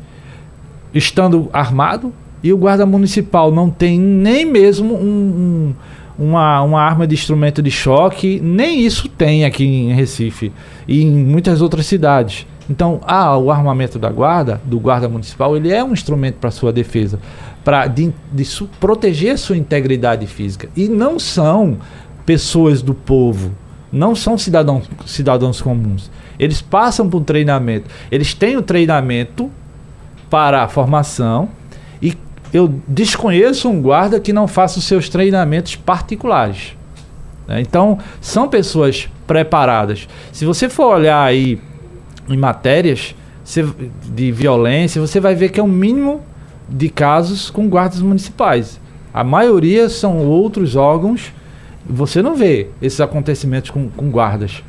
estando 0.94 1.50
armado 1.54 2.14
e 2.44 2.54
o 2.54 2.58
guarda 2.58 2.86
municipal 2.86 3.52
não 3.52 3.70
tem 3.70 4.00
nem 4.00 4.46
mesmo 4.46 4.96
um, 4.96 5.74
um, 6.20 6.26
uma, 6.26 6.62
uma 6.62 6.82
arma 6.82 7.08
de 7.08 7.16
instrumento 7.16 7.62
de 7.62 7.72
choque, 7.72 8.40
nem 8.42 8.86
isso 8.86 9.10
tem 9.10 9.46
aqui 9.46 9.66
em 9.66 9.94
Recife 9.94 10.52
e 10.88 11.04
em 11.04 11.12
muitas 11.12 11.62
outras 11.62 11.86
cidades. 11.86 12.46
Então, 12.70 13.00
ah, 13.04 13.38
o 13.38 13.50
armamento 13.50 13.98
da 13.98 14.10
guarda, 14.10 14.62
do 14.66 14.80
guarda 14.80 15.08
municipal, 15.08 15.56
ele 15.56 15.72
é 15.72 15.84
um 15.84 15.94
instrumento 15.94 16.36
para 16.36 16.52
sua 16.52 16.74
defesa, 16.74 17.20
para 17.64 17.88
de, 17.88 18.14
de 18.32 18.44
su, 18.44 18.70
proteger 18.80 19.38
sua 19.38 19.56
integridade 19.56 20.28
física. 20.28 20.68
E 20.76 20.90
não 20.90 21.18
são 21.18 21.78
pessoas 22.26 22.82
do 22.82 22.94
povo, 22.94 23.52
não 23.92 24.16
são 24.16 24.38
cidadãos, 24.38 24.90
cidadãos 25.06 25.62
comuns. 25.62 26.12
Eles 26.38 26.62
passam 26.62 27.10
por 27.10 27.22
um 27.22 27.24
treinamento. 27.24 27.90
Eles 28.12 28.34
têm 28.34 28.58
o 28.58 28.62
treinamento 28.62 29.50
para 30.30 30.64
a 30.64 30.68
formação 30.68 31.50
e 32.02 32.16
eu 32.54 32.82
desconheço 32.88 33.70
um 33.70 33.82
guarda 33.82 34.20
que 34.20 34.34
não 34.34 34.48
faça 34.48 34.80
os 34.80 34.86
seus 34.86 35.10
treinamentos 35.10 35.76
particulares. 35.76 36.76
Né? 37.48 37.62
Então, 37.62 37.98
são 38.20 38.48
pessoas 38.48 39.10
preparadas. 39.26 40.08
Se 40.32 40.46
você 40.46 40.70
for 40.70 40.96
olhar 40.96 41.24
aí 41.24 41.62
em 42.30 42.38
matérias 42.38 43.16
de 44.14 44.32
violência, 44.32 45.00
você 45.00 45.20
vai 45.20 45.34
ver 45.34 45.50
que 45.50 45.60
é 45.60 45.64
o 45.64 45.68
mínimo 45.68 46.22
de 46.68 46.90
casos 46.90 47.50
com 47.50 47.70
guardas 47.70 48.02
municipais. 48.02 48.80
A 49.14 49.24
maioria 49.24 49.90
são 49.90 50.18
outros 50.26 50.76
órgãos. 50.76 51.34
Você 51.90 52.22
não 52.22 52.36
vê 52.36 52.68
esses 52.82 53.00
acontecimentos 53.00 53.70
com, 53.70 53.90
com 53.90 54.10
guardas. 54.10 54.64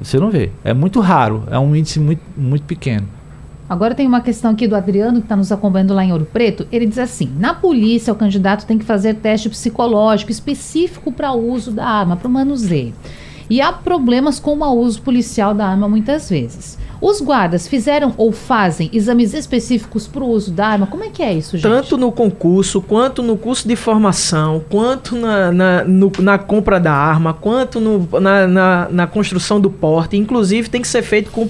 Você 0.00 0.18
não 0.18 0.30
vê. 0.30 0.50
É 0.64 0.72
muito 0.72 1.00
raro. 1.00 1.44
É 1.50 1.58
um 1.58 1.76
índice 1.76 2.00
muito, 2.00 2.22
muito 2.36 2.64
pequeno. 2.64 3.06
Agora 3.68 3.94
tem 3.94 4.06
uma 4.06 4.22
questão 4.22 4.52
aqui 4.52 4.66
do 4.66 4.74
Adriano, 4.74 5.18
que 5.18 5.26
está 5.26 5.36
nos 5.36 5.52
acompanhando 5.52 5.92
lá 5.92 6.02
em 6.02 6.10
Ouro 6.10 6.24
Preto. 6.24 6.66
Ele 6.72 6.86
diz 6.86 6.98
assim: 6.98 7.30
na 7.38 7.52
polícia, 7.52 8.12
o 8.12 8.16
candidato 8.16 8.64
tem 8.64 8.78
que 8.78 8.84
fazer 8.84 9.14
teste 9.16 9.50
psicológico 9.50 10.30
específico 10.30 11.12
para 11.12 11.32
o 11.32 11.52
uso 11.52 11.70
da 11.70 11.84
arma, 11.84 12.16
para 12.16 12.28
o 12.28 12.30
manuseio. 12.30 12.94
E 13.50 13.60
há 13.60 13.72
problemas 13.72 14.40
com 14.40 14.52
o 14.52 14.56
mau 14.56 14.76
uso 14.78 15.02
policial 15.02 15.54
da 15.54 15.66
arma 15.66 15.88
muitas 15.88 16.30
vezes. 16.30 16.78
Os 17.00 17.20
guardas 17.20 17.68
fizeram 17.68 18.12
ou 18.16 18.32
fazem 18.32 18.90
exames 18.92 19.32
específicos 19.32 20.06
para 20.06 20.22
o 20.22 20.28
uso 20.28 20.50
da 20.50 20.66
arma? 20.66 20.86
Como 20.86 21.04
é 21.04 21.08
que 21.08 21.22
é 21.22 21.32
isso, 21.32 21.56
gente? 21.56 21.70
Tanto 21.70 21.96
no 21.96 22.10
concurso, 22.10 22.80
quanto 22.80 23.22
no 23.22 23.36
curso 23.36 23.68
de 23.68 23.76
formação, 23.76 24.62
quanto 24.68 25.14
na, 25.14 25.52
na, 25.52 25.84
no, 25.84 26.10
na 26.18 26.38
compra 26.38 26.80
da 26.80 26.92
arma, 26.92 27.32
quanto 27.32 27.78
no, 27.78 28.08
na, 28.20 28.46
na, 28.48 28.88
na, 28.90 29.06
construção 29.06 29.60
do 29.60 29.70
porte. 29.70 30.16
Inclusive, 30.16 30.68
tem 30.68 30.82
que 30.82 30.88
ser 30.88 31.02
feito 31.02 31.30
com, 31.30 31.48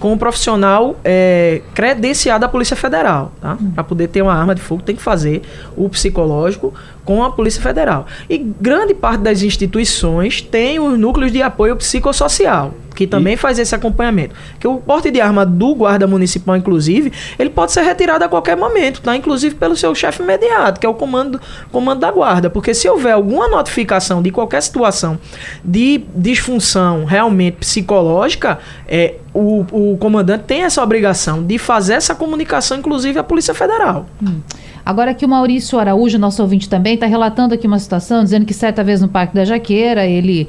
com 0.00 0.12
um 0.12 0.18
profissional 0.18 0.96
é, 1.04 1.60
credenciado 1.74 2.40
da 2.40 2.48
Polícia 2.48 2.76
Federal. 2.76 3.32
Tá? 3.40 3.58
Hum. 3.60 3.70
Para 3.74 3.84
poder 3.84 4.08
ter 4.08 4.22
uma 4.22 4.34
arma 4.34 4.54
de 4.54 4.62
fogo, 4.62 4.82
tem 4.82 4.96
que 4.96 5.02
fazer 5.02 5.42
o 5.76 5.88
psicológico 5.88 6.72
com 7.08 7.24
a 7.24 7.30
Polícia 7.30 7.62
Federal. 7.62 8.06
E 8.28 8.36
grande 8.36 8.92
parte 8.92 9.22
das 9.22 9.40
instituições 9.40 10.42
tem 10.42 10.78
os 10.78 10.98
núcleos 10.98 11.32
de 11.32 11.40
apoio 11.40 11.74
psicossocial 11.74 12.74
que 12.94 13.06
também 13.06 13.34
e... 13.34 13.36
faz 13.36 13.60
esse 13.60 13.72
acompanhamento. 13.72 14.34
Que 14.58 14.66
o 14.66 14.78
porte 14.78 15.08
de 15.08 15.20
arma 15.20 15.46
do 15.46 15.72
guarda 15.72 16.04
municipal, 16.04 16.56
inclusive, 16.56 17.12
ele 17.38 17.48
pode 17.48 17.70
ser 17.70 17.82
retirado 17.82 18.24
a 18.24 18.28
qualquer 18.28 18.56
momento, 18.56 19.00
tá? 19.00 19.14
Inclusive 19.14 19.54
pelo 19.54 19.76
seu 19.76 19.94
chefe 19.94 20.20
imediato, 20.20 20.80
que 20.80 20.84
é 20.84 20.88
o 20.88 20.94
comando, 20.94 21.40
comando 21.70 22.00
da 22.00 22.10
guarda. 22.10 22.50
Porque 22.50 22.74
se 22.74 22.88
houver 22.88 23.12
alguma 23.12 23.46
notificação 23.46 24.20
de 24.20 24.32
qualquer 24.32 24.60
situação 24.60 25.16
de 25.64 26.02
disfunção 26.12 27.04
realmente 27.04 27.58
psicológica, 27.58 28.58
é, 28.88 29.14
o, 29.32 29.64
o 29.70 29.96
comandante 29.98 30.42
tem 30.44 30.64
essa 30.64 30.82
obrigação 30.82 31.44
de 31.44 31.56
fazer 31.56 31.94
essa 31.94 32.16
comunicação, 32.16 32.78
inclusive, 32.78 33.16
à 33.16 33.22
Polícia 33.22 33.54
Federal. 33.54 34.06
Hum. 34.20 34.40
Agora 34.88 35.12
que 35.12 35.26
o 35.26 35.28
Maurício 35.28 35.78
Araújo, 35.78 36.18
nosso 36.18 36.40
ouvinte 36.40 36.66
também, 36.66 36.94
está 36.94 37.04
relatando 37.04 37.52
aqui 37.52 37.66
uma 37.66 37.78
situação, 37.78 38.24
dizendo 38.24 38.46
que 38.46 38.54
certa 38.54 38.82
vez 38.82 39.02
no 39.02 39.08
Parque 39.08 39.34
da 39.34 39.44
Jaqueira, 39.44 40.06
ele 40.06 40.48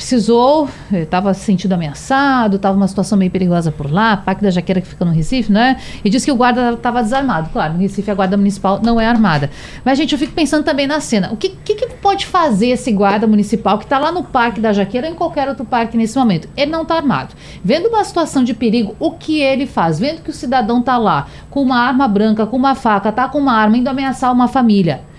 precisou, 0.00 0.66
estava 0.90 1.34
se 1.34 1.44
sentindo 1.44 1.74
ameaçado, 1.74 2.56
estava 2.56 2.74
uma 2.74 2.88
situação 2.88 3.18
meio 3.18 3.30
perigosa 3.30 3.70
por 3.70 3.92
lá, 3.92 4.16
Parque 4.16 4.42
da 4.42 4.50
Jaqueira 4.50 4.80
que 4.80 4.88
fica 4.88 5.04
no 5.04 5.12
Recife, 5.12 5.52
né? 5.52 5.76
E 6.02 6.08
disse 6.08 6.24
que 6.24 6.32
o 6.32 6.36
guarda 6.36 6.72
estava 6.72 7.02
desarmado. 7.02 7.50
Claro, 7.50 7.74
no 7.74 7.80
Recife 7.80 8.10
a 8.10 8.14
guarda 8.14 8.34
municipal 8.34 8.80
não 8.82 8.98
é 8.98 9.06
armada. 9.06 9.50
Mas, 9.84 9.98
gente, 9.98 10.12
eu 10.12 10.18
fico 10.18 10.32
pensando 10.32 10.64
também 10.64 10.86
na 10.86 11.00
cena. 11.00 11.30
O 11.30 11.36
que, 11.36 11.50
que, 11.50 11.74
que 11.74 11.86
pode 11.96 12.24
fazer 12.24 12.68
esse 12.68 12.90
guarda 12.90 13.26
municipal 13.26 13.76
que 13.76 13.84
está 13.84 13.98
lá 13.98 14.10
no 14.10 14.24
Parque 14.24 14.58
da 14.58 14.72
Jaqueira 14.72 15.06
ou 15.06 15.12
em 15.12 15.16
qualquer 15.16 15.46
outro 15.48 15.66
parque 15.66 15.98
nesse 15.98 16.18
momento? 16.18 16.48
Ele 16.56 16.70
não 16.70 16.80
está 16.82 16.94
armado. 16.94 17.34
Vendo 17.62 17.90
uma 17.90 18.02
situação 18.02 18.42
de 18.42 18.54
perigo, 18.54 18.96
o 18.98 19.10
que 19.10 19.42
ele 19.42 19.66
faz? 19.66 19.98
Vendo 19.98 20.22
que 20.22 20.30
o 20.30 20.34
cidadão 20.34 20.80
está 20.80 20.96
lá 20.96 21.26
com 21.50 21.60
uma 21.60 21.78
arma 21.78 22.08
branca, 22.08 22.46
com 22.46 22.56
uma 22.56 22.74
faca, 22.74 23.10
está 23.10 23.28
com 23.28 23.38
uma 23.38 23.52
arma, 23.52 23.76
indo 23.76 23.88
ameaçar 23.88 24.32
uma 24.32 24.48
família 24.48 25.09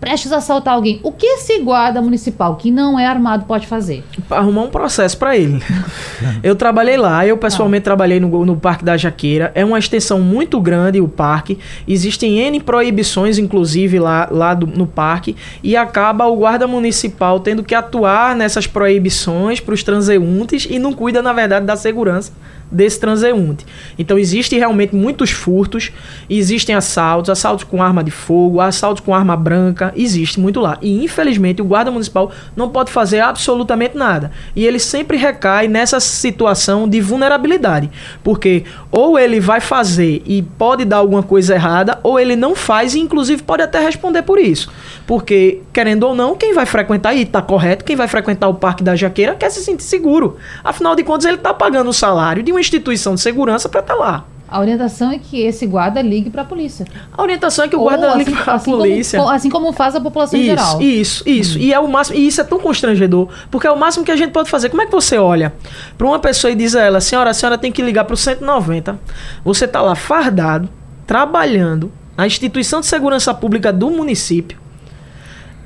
prestes 0.00 0.32
a 0.32 0.38
assaltar 0.38 0.74
alguém. 0.74 0.98
O 1.02 1.12
que 1.12 1.26
esse 1.26 1.60
guarda 1.60 2.00
municipal 2.00 2.56
que 2.56 2.70
não 2.70 2.98
é 2.98 3.06
armado 3.06 3.44
pode 3.44 3.66
fazer? 3.66 4.02
Arrumar 4.30 4.62
um 4.62 4.70
processo 4.70 5.16
para 5.18 5.36
ele. 5.36 5.62
eu 6.42 6.56
trabalhei 6.56 6.96
lá, 6.96 7.26
eu 7.26 7.36
pessoalmente 7.36 7.82
ah. 7.82 7.84
trabalhei 7.84 8.18
no, 8.18 8.44
no 8.44 8.56
Parque 8.56 8.84
da 8.84 8.96
Jaqueira. 8.96 9.52
É 9.54 9.64
uma 9.64 9.78
extensão 9.78 10.20
muito 10.20 10.60
grande 10.60 11.00
o 11.00 11.08
parque. 11.08 11.58
Existem 11.86 12.38
N 12.38 12.60
proibições, 12.60 13.38
inclusive, 13.38 13.98
lá, 13.98 14.26
lá 14.30 14.54
do, 14.54 14.66
no 14.66 14.86
parque. 14.86 15.36
E 15.62 15.76
acaba 15.76 16.26
o 16.26 16.36
guarda 16.36 16.66
municipal 16.66 17.38
tendo 17.40 17.62
que 17.62 17.74
atuar 17.74 18.34
nessas 18.34 18.66
proibições 18.66 19.60
para 19.60 19.74
os 19.74 19.82
transeuntes 19.82 20.66
e 20.68 20.78
não 20.78 20.92
cuida, 20.92 21.20
na 21.20 21.32
verdade, 21.32 21.66
da 21.66 21.76
segurança 21.76 22.32
desse 22.70 23.00
transeunte. 23.00 23.66
Então 23.98 24.18
existe 24.18 24.56
realmente 24.56 24.94
muitos 24.94 25.30
furtos, 25.30 25.90
existem 26.28 26.74
assaltos, 26.74 27.30
assaltos 27.30 27.64
com 27.64 27.82
arma 27.82 28.04
de 28.04 28.10
fogo, 28.10 28.60
assaltos 28.60 29.02
com 29.02 29.14
arma 29.14 29.36
branca, 29.36 29.92
existe 29.96 30.38
muito 30.38 30.60
lá. 30.60 30.78
E 30.80 31.04
infelizmente 31.04 31.60
o 31.60 31.64
guarda 31.64 31.90
municipal 31.90 32.30
não 32.54 32.68
pode 32.68 32.90
fazer 32.90 33.20
absolutamente 33.20 33.96
nada. 33.96 34.30
E 34.54 34.66
ele 34.66 34.78
sempre 34.78 35.16
recai 35.16 35.68
nessa 35.68 35.98
situação 36.00 36.88
de 36.88 37.00
vulnerabilidade, 37.00 37.90
porque 38.22 38.64
ou 38.90 39.18
ele 39.18 39.40
vai 39.40 39.60
fazer 39.60 40.22
e 40.24 40.42
pode 40.42 40.84
dar 40.84 40.98
alguma 40.98 41.22
coisa 41.22 41.54
errada, 41.54 41.98
ou 42.02 42.18
ele 42.18 42.36
não 42.36 42.54
faz 42.54 42.94
e 42.94 43.00
inclusive 43.00 43.42
pode 43.42 43.62
até 43.62 43.80
responder 43.80 44.22
por 44.22 44.38
isso. 44.38 44.70
Porque 45.06 45.60
querendo 45.72 46.04
ou 46.04 46.14
não, 46.14 46.36
quem 46.36 46.54
vai 46.54 46.66
frequentar 46.66 47.14
e 47.14 47.22
está 47.22 47.42
correto, 47.42 47.84
quem 47.84 47.96
vai 47.96 48.08
frequentar 48.08 48.48
o 48.48 48.54
Parque 48.54 48.82
da 48.82 48.94
Jaqueira 48.94 49.34
quer 49.34 49.50
se 49.50 49.64
sentir 49.64 49.82
seguro. 49.82 50.36
Afinal 50.62 50.94
de 50.94 51.02
contas 51.02 51.26
ele 51.26 51.36
está 51.36 51.52
pagando 51.52 51.90
o 51.90 51.92
salário 51.92 52.42
de 52.42 52.52
uma 52.60 52.62
instituição 52.62 53.14
de 53.14 53.20
segurança 53.20 53.68
para 53.68 53.80
estar 53.80 53.94
tá 53.94 54.00
lá. 54.00 54.26
A 54.46 54.58
orientação 54.58 55.12
é 55.12 55.18
que 55.18 55.40
esse 55.40 55.64
guarda 55.64 56.02
ligue 56.02 56.28
para 56.28 56.42
a 56.42 56.44
polícia. 56.44 56.84
A 57.16 57.22
orientação 57.22 57.64
é 57.64 57.68
que 57.68 57.76
o 57.76 57.80
guarda 57.80 58.10
Ou, 58.10 58.18
ligue 58.18 58.32
assim, 58.32 58.42
para 58.42 58.52
a 58.52 58.56
assim 58.56 58.70
polícia. 58.72 59.18
Como, 59.18 59.30
assim 59.30 59.48
como 59.48 59.72
faz 59.72 59.94
a 59.94 60.00
população 60.00 60.38
isso, 60.38 60.44
em 60.44 60.48
geral. 60.50 60.82
Isso, 60.82 61.28
isso. 61.28 61.58
Hum. 61.58 61.62
E 61.62 61.72
é 61.72 61.78
o 61.78 61.86
máximo. 61.86 62.18
E 62.18 62.26
isso 62.26 62.40
é 62.40 62.44
tão 62.44 62.58
constrangedor, 62.58 63.28
porque 63.48 63.68
é 63.68 63.70
o 63.70 63.78
máximo 63.78 64.04
que 64.04 64.10
a 64.10 64.16
gente 64.16 64.32
pode 64.32 64.50
fazer. 64.50 64.68
Como 64.68 64.82
é 64.82 64.86
que 64.86 64.92
você 64.92 65.16
olha 65.16 65.52
para 65.96 66.06
uma 66.06 66.18
pessoa 66.18 66.50
e 66.50 66.56
diz 66.56 66.74
a 66.74 66.82
ela, 66.82 67.00
senhora, 67.00 67.30
a 67.30 67.34
senhora 67.34 67.56
tem 67.56 67.70
que 67.70 67.80
ligar 67.80 68.04
para 68.04 68.14
o 68.14 68.16
190. 68.16 68.98
Você 69.44 69.66
está 69.66 69.80
lá 69.80 69.94
fardado, 69.94 70.68
trabalhando 71.06 71.92
na 72.16 72.26
instituição 72.26 72.80
de 72.80 72.86
segurança 72.86 73.32
pública 73.32 73.72
do 73.72 73.88
município 73.88 74.58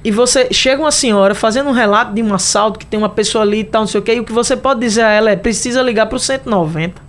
e 0.05 0.11
você 0.11 0.53
chega 0.53 0.83
uma 0.83 0.93
senhora 0.93 1.35
fazendo 1.35 1.71
um 1.71 1.73
relato 1.73 2.13
de 2.13 2.23
um 2.23 2.35
assalto 2.35 2.79
que 2.79 2.85
tem 2.85 2.99
uma 2.99 3.09
pessoa 3.09 3.43
ali 3.43 3.61
e 3.61 3.65
tal, 3.65 3.83
não 3.83 3.89
sei 3.89 4.01
o 4.01 4.03
que, 4.03 4.13
e 4.13 4.21
o 4.21 4.25
que 4.25 4.33
você 4.33 4.55
pode 4.55 4.81
dizer 4.81 5.03
a 5.03 5.11
ela 5.11 5.31
é: 5.31 5.37
precisa 5.37 5.81
ligar 5.81 6.07
pro 6.07 6.19
190. 6.19 7.03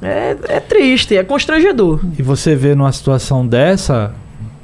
É, 0.00 0.36
é 0.48 0.60
triste, 0.60 1.16
é 1.16 1.24
constrangedor. 1.24 2.00
E 2.16 2.22
você 2.22 2.54
vê 2.54 2.74
numa 2.76 2.92
situação 2.92 3.44
dessa, 3.44 4.14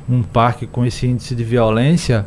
um 0.08 0.22
parque 0.22 0.66
com 0.66 0.86
esse 0.86 1.06
índice 1.06 1.34
de 1.34 1.42
violência, 1.42 2.26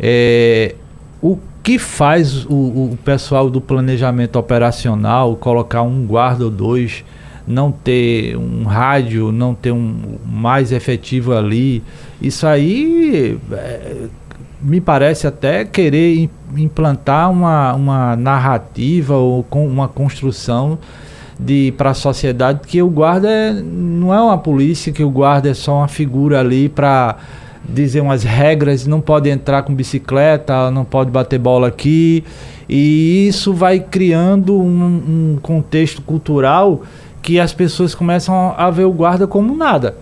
é, 0.00 0.74
o 1.20 1.38
que 1.62 1.78
faz 1.78 2.44
o, 2.46 2.92
o 2.92 2.98
pessoal 3.04 3.48
do 3.48 3.60
planejamento 3.60 4.36
operacional 4.36 5.36
colocar 5.36 5.82
um 5.82 6.04
guarda 6.04 6.44
ou 6.44 6.50
dois, 6.50 7.04
não 7.52 7.70
ter 7.70 8.36
um 8.36 8.64
rádio, 8.64 9.30
não 9.30 9.54
ter 9.54 9.72
um 9.72 10.18
mais 10.26 10.72
efetivo 10.72 11.32
ali? 11.32 11.82
Isso 12.20 12.46
aí 12.46 13.38
é, 13.52 14.06
me 14.62 14.80
parece 14.80 15.26
até 15.26 15.64
querer 15.64 16.28
implantar 16.56 17.30
uma, 17.30 17.74
uma 17.74 18.16
narrativa 18.16 19.16
ou 19.16 19.42
com 19.42 19.66
uma 19.66 19.88
construção 19.88 20.78
de 21.38 21.74
para 21.76 21.90
a 21.90 21.94
sociedade 21.94 22.60
que 22.66 22.80
o 22.80 22.88
guarda 22.88 23.28
é, 23.28 23.52
não 23.52 24.14
é 24.14 24.20
uma 24.20 24.38
polícia, 24.38 24.92
que 24.92 25.02
o 25.02 25.10
guarda 25.10 25.50
é 25.50 25.54
só 25.54 25.78
uma 25.78 25.88
figura 25.88 26.40
ali 26.40 26.68
para 26.68 27.16
dizer 27.68 28.00
umas 28.00 28.22
regras, 28.22 28.86
não 28.86 29.00
pode 29.00 29.28
entrar 29.28 29.62
com 29.62 29.74
bicicleta, 29.74 30.70
não 30.70 30.84
pode 30.84 31.10
bater 31.10 31.38
bola 31.38 31.68
aqui. 31.68 32.24
E 32.68 33.26
isso 33.28 33.52
vai 33.52 33.80
criando 33.80 34.56
um, 34.58 35.34
um 35.34 35.38
contexto 35.42 36.00
cultural 36.02 36.82
que 37.22 37.38
as 37.38 37.52
pessoas 37.52 37.94
começam 37.94 38.54
a 38.56 38.70
ver 38.70 38.84
o 38.84 38.92
guarda 38.92 39.26
como 39.26 39.56
nada. 39.56 39.96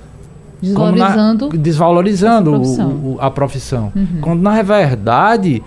Desvalorizando, 0.61 1.49
na, 1.49 1.57
desvalorizando 1.57 2.51
profissão. 2.51 2.89
O, 2.89 3.15
o, 3.15 3.21
a 3.21 3.31
profissão. 3.31 3.93
Uhum. 3.95 4.19
Quando 4.21 4.43
na 4.43 4.61
verdade 4.63 5.63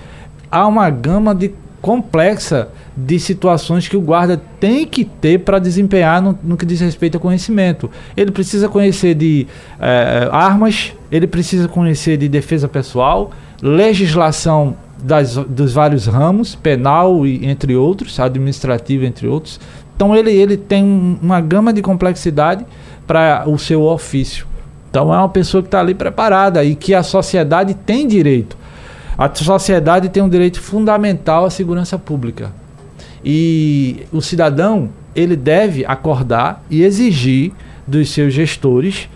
há 0.52 0.68
uma 0.68 0.90
gama 0.90 1.34
de 1.34 1.54
complexa 1.82 2.70
de 2.96 3.20
situações 3.20 3.90
que 3.90 3.98
o 3.98 4.02
guarda 4.02 4.42
tem 4.60 4.86
que 4.86 5.04
ter 5.04 5.40
para 5.40 5.60
desempenhar 5.60 6.22
no, 6.22 6.38
no, 6.42 6.56
que 6.56 6.66
diz 6.66 6.80
respeito 6.80 7.16
ao 7.16 7.22
conhecimento. 7.22 7.92
Ele 8.16 8.32
precisa 8.32 8.70
conhecer 8.70 9.16
de 9.16 9.48
eh, 9.82 10.30
armas, 10.32 10.94
ele 11.12 11.28
precisa 11.28 11.68
conhecer 11.68 12.16
de 12.16 12.30
defesa 12.30 12.70
pessoal, 12.70 13.32
legislação 13.62 14.78
das, 15.04 15.36
dos 15.36 15.74
vários 15.74 16.08
ramos, 16.08 16.56
penal 16.56 17.28
e 17.28 17.46
entre 17.46 17.76
outros, 17.76 18.18
administrativo 18.18 19.04
entre 19.04 19.28
outros. 19.28 19.60
Então 19.96 20.16
ele, 20.16 20.32
ele 20.32 20.58
tem 20.58 20.84
um, 20.84 21.18
uma 21.22 21.40
gama 21.40 21.72
de 21.72 21.82
complexidade 21.82 22.66
para 23.06 23.44
o 23.48 23.58
seu 23.58 23.84
ofício. 23.84 24.48
Então 24.90 25.14
é 25.14 25.18
uma 25.18 25.30
pessoa 25.30 25.62
que 25.62 25.68
está 25.68 25.80
ali 25.80 25.94
preparada 25.94 26.64
e 26.64 26.76
que 26.76 26.94
a 26.94 27.04
sociedade 27.04 27.74
tem 27.74 28.08
direito. 28.08 28.58
A 29.18 29.34
sociedade 29.34 30.10
tem 30.10 30.22
um 30.22 30.30
direito 30.30 30.60
fundamental 30.60 31.46
à 31.46 31.50
segurança 31.50 31.98
pública. 31.98 32.52
E 33.24 34.06
o 34.12 34.22
cidadão, 34.22 34.90
ele 35.16 35.36
deve 35.36 35.86
acordar 35.86 36.64
e 36.70 36.84
exigir 36.84 37.52
dos 37.88 38.10
seus 38.10 38.34
gestores 38.34 39.08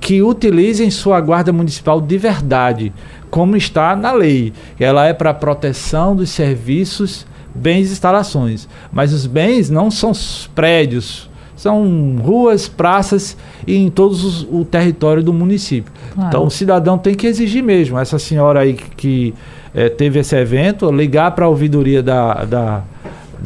que 0.00 0.22
utilizem 0.22 0.90
sua 0.90 1.18
guarda 1.20 1.50
municipal 1.50 1.98
de 1.98 2.18
verdade, 2.18 2.92
como 3.30 3.56
está 3.56 3.96
na 3.96 4.12
lei. 4.12 4.52
Ela 4.78 5.06
é 5.06 5.14
para 5.14 5.32
proteção 5.32 6.14
dos 6.14 6.28
serviços, 6.28 7.26
bens 7.54 7.90
e 7.90 7.92
instalações. 7.92 8.68
Mas 8.92 9.12
os 9.12 9.26
bens 9.26 9.70
não 9.70 9.90
são 9.90 10.12
prédios, 10.54 11.28
são 11.56 12.16
ruas, 12.20 12.68
praças 12.68 13.36
e 13.66 13.76
em 13.76 13.90
todo 13.90 14.16
o 14.50 14.64
território 14.64 15.22
do 15.22 15.32
município. 15.32 15.92
Claro. 16.12 16.28
Então 16.28 16.46
o 16.46 16.50
cidadão 16.50 16.98
tem 16.98 17.14
que 17.14 17.26
exigir 17.26 17.62
mesmo. 17.62 17.98
Essa 17.98 18.18
senhora 18.18 18.60
aí 18.60 18.74
que, 18.74 18.90
que 18.90 19.34
é, 19.74 19.88
teve 19.88 20.18
esse 20.18 20.36
evento, 20.36 20.90
ligar 20.90 21.32
para 21.32 21.44
a 21.44 21.48
ouvidoria 21.48 22.02
da, 22.02 22.44
da 22.44 22.82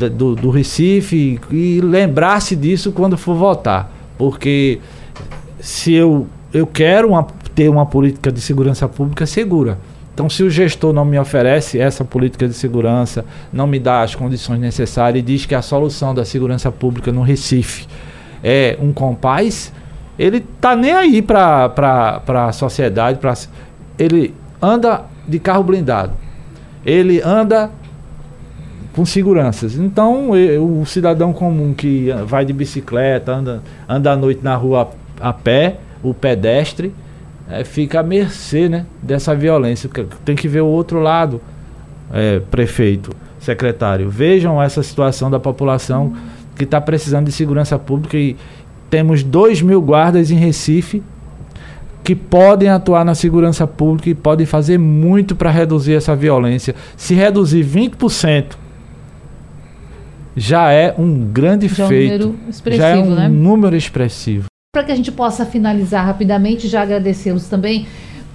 do, 0.09 0.37
do 0.37 0.51
Recife 0.51 1.41
e 1.51 1.81
lembrar-se 1.81 2.55
disso 2.55 2.93
quando 2.93 3.17
for 3.17 3.35
votar. 3.35 3.91
Porque 4.17 4.79
se 5.59 5.93
eu, 5.93 6.27
eu 6.53 6.67
quero 6.67 7.09
uma, 7.09 7.27
ter 7.55 7.69
uma 7.69 7.87
política 7.87 8.31
de 8.31 8.41
segurança 8.41 8.89
pública 8.89 9.27
segura. 9.27 9.79
Então, 10.19 10.29
se 10.29 10.43
o 10.43 10.51
gestor 10.51 10.93
não 10.93 11.05
me 11.05 11.16
oferece 11.16 11.79
essa 11.79 12.05
política 12.05 12.49
de 12.49 12.53
segurança, 12.53 13.25
não 13.53 13.69
me 13.69 13.79
dá 13.79 14.03
as 14.03 14.16
condições 14.16 14.59
necessárias 14.59 15.23
e 15.23 15.25
diz 15.25 15.47
que 15.47 15.55
a 15.55 15.62
solução 15.62 16.12
da 16.12 16.25
segurança 16.25 16.73
pública 16.73 17.12
no 17.12 17.23
Recife 17.23 17.87
é 18.43 18.77
um 18.83 18.93
compás, 18.93 19.73
ele 20.19 20.41
tá 20.41 20.75
nem 20.75 20.91
aí 20.91 21.23
para 21.23 22.21
a 22.27 22.51
sociedade. 22.51 23.21
Pra, 23.21 23.33
ele 23.97 24.35
anda 24.61 25.05
de 25.25 25.39
carro 25.39 25.62
blindado. 25.62 26.14
Ele 26.85 27.23
anda 27.23 27.71
com 28.97 29.07
seguranças. 29.07 29.77
Então, 29.77 30.31
o 30.33 30.85
cidadão 30.85 31.33
comum 31.33 31.73
que 31.73 32.11
vai 32.27 32.45
de 32.45 32.53
bicicleta, 32.53 33.37
anda, 33.37 33.62
anda 33.89 34.11
à 34.11 34.16
noite 34.16 34.41
na 34.43 34.57
rua 34.57 34.91
a, 35.21 35.29
a 35.29 35.33
pé, 35.33 35.77
o 36.03 36.12
pedestre, 36.12 36.93
é, 37.51 37.65
fica 37.65 38.01
à 38.01 38.03
mercê 38.03 38.69
né, 38.69 38.87
dessa 39.03 39.35
violência. 39.35 39.89
Tem 40.25 40.37
que 40.37 40.47
ver 40.47 40.61
o 40.61 40.67
outro 40.67 41.01
lado, 41.01 41.41
é, 42.13 42.41
prefeito, 42.41 43.11
secretário. 43.39 44.11
Vejam 44.11 44.63
essa 44.63 44.83
situação 44.83 45.31
da 45.31 45.41
população 45.41 46.13
que 46.55 46.65
está 46.65 46.81
precisando 46.81 47.27
de 47.27 47.33
segurança 47.33 47.79
pública 47.79 48.17
e 48.17 48.37
temos 48.91 49.23
2 49.23 49.63
mil 49.63 49.81
guardas 49.81 50.31
em 50.31 50.35
Recife 50.35 51.03
que 52.03 52.15
podem 52.15 52.69
atuar 52.69 53.05
na 53.05 53.15
segurança 53.15 53.67
pública 53.67 54.09
e 54.09 54.15
podem 54.15 54.47
fazer 54.47 54.79
muito 54.79 55.37
para 55.37 55.51
reduzir 55.51 55.95
essa 55.95 56.17
violência. 56.17 56.75
Se 56.97 57.15
reduzir 57.15 57.65
20%, 57.65 58.57
já 60.35 60.73
é 60.73 60.95
um 60.97 61.27
grande 61.27 61.69
já 61.69 61.87
feito. 61.87 62.35
É 62.47 62.71
um 62.71 62.77
já 62.77 62.89
é 62.89 62.97
um 62.97 63.15
né? 63.15 63.29
número 63.29 63.77
expressivo. 63.77 64.47
Para 64.71 64.85
que 64.85 64.93
a 64.93 64.95
gente 64.95 65.11
possa 65.11 65.47
finalizar 65.47 66.05
rapidamente, 66.05 66.69
já 66.69 66.83
agradecemos 66.83 67.49
também 67.49 67.87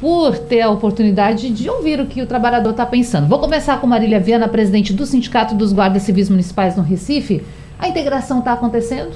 por 0.01 0.35
ter 0.35 0.61
a 0.61 0.69
oportunidade 0.71 1.51
de 1.51 1.69
ouvir 1.69 1.99
o 1.99 2.07
que 2.07 2.23
o 2.23 2.25
trabalhador 2.25 2.71
está 2.71 2.87
pensando. 2.87 3.27
Vou 3.27 3.37
começar 3.37 3.79
com 3.79 3.85
Marília 3.85 4.19
Viana, 4.19 4.47
presidente 4.47 4.93
do 4.93 5.05
Sindicato 5.05 5.53
dos 5.53 5.71
Guardas 5.71 6.01
Civis 6.01 6.31
Municipais 6.31 6.75
no 6.75 6.81
Recife. 6.81 7.43
A 7.77 7.87
integração 7.87 8.39
está 8.39 8.53
acontecendo? 8.53 9.11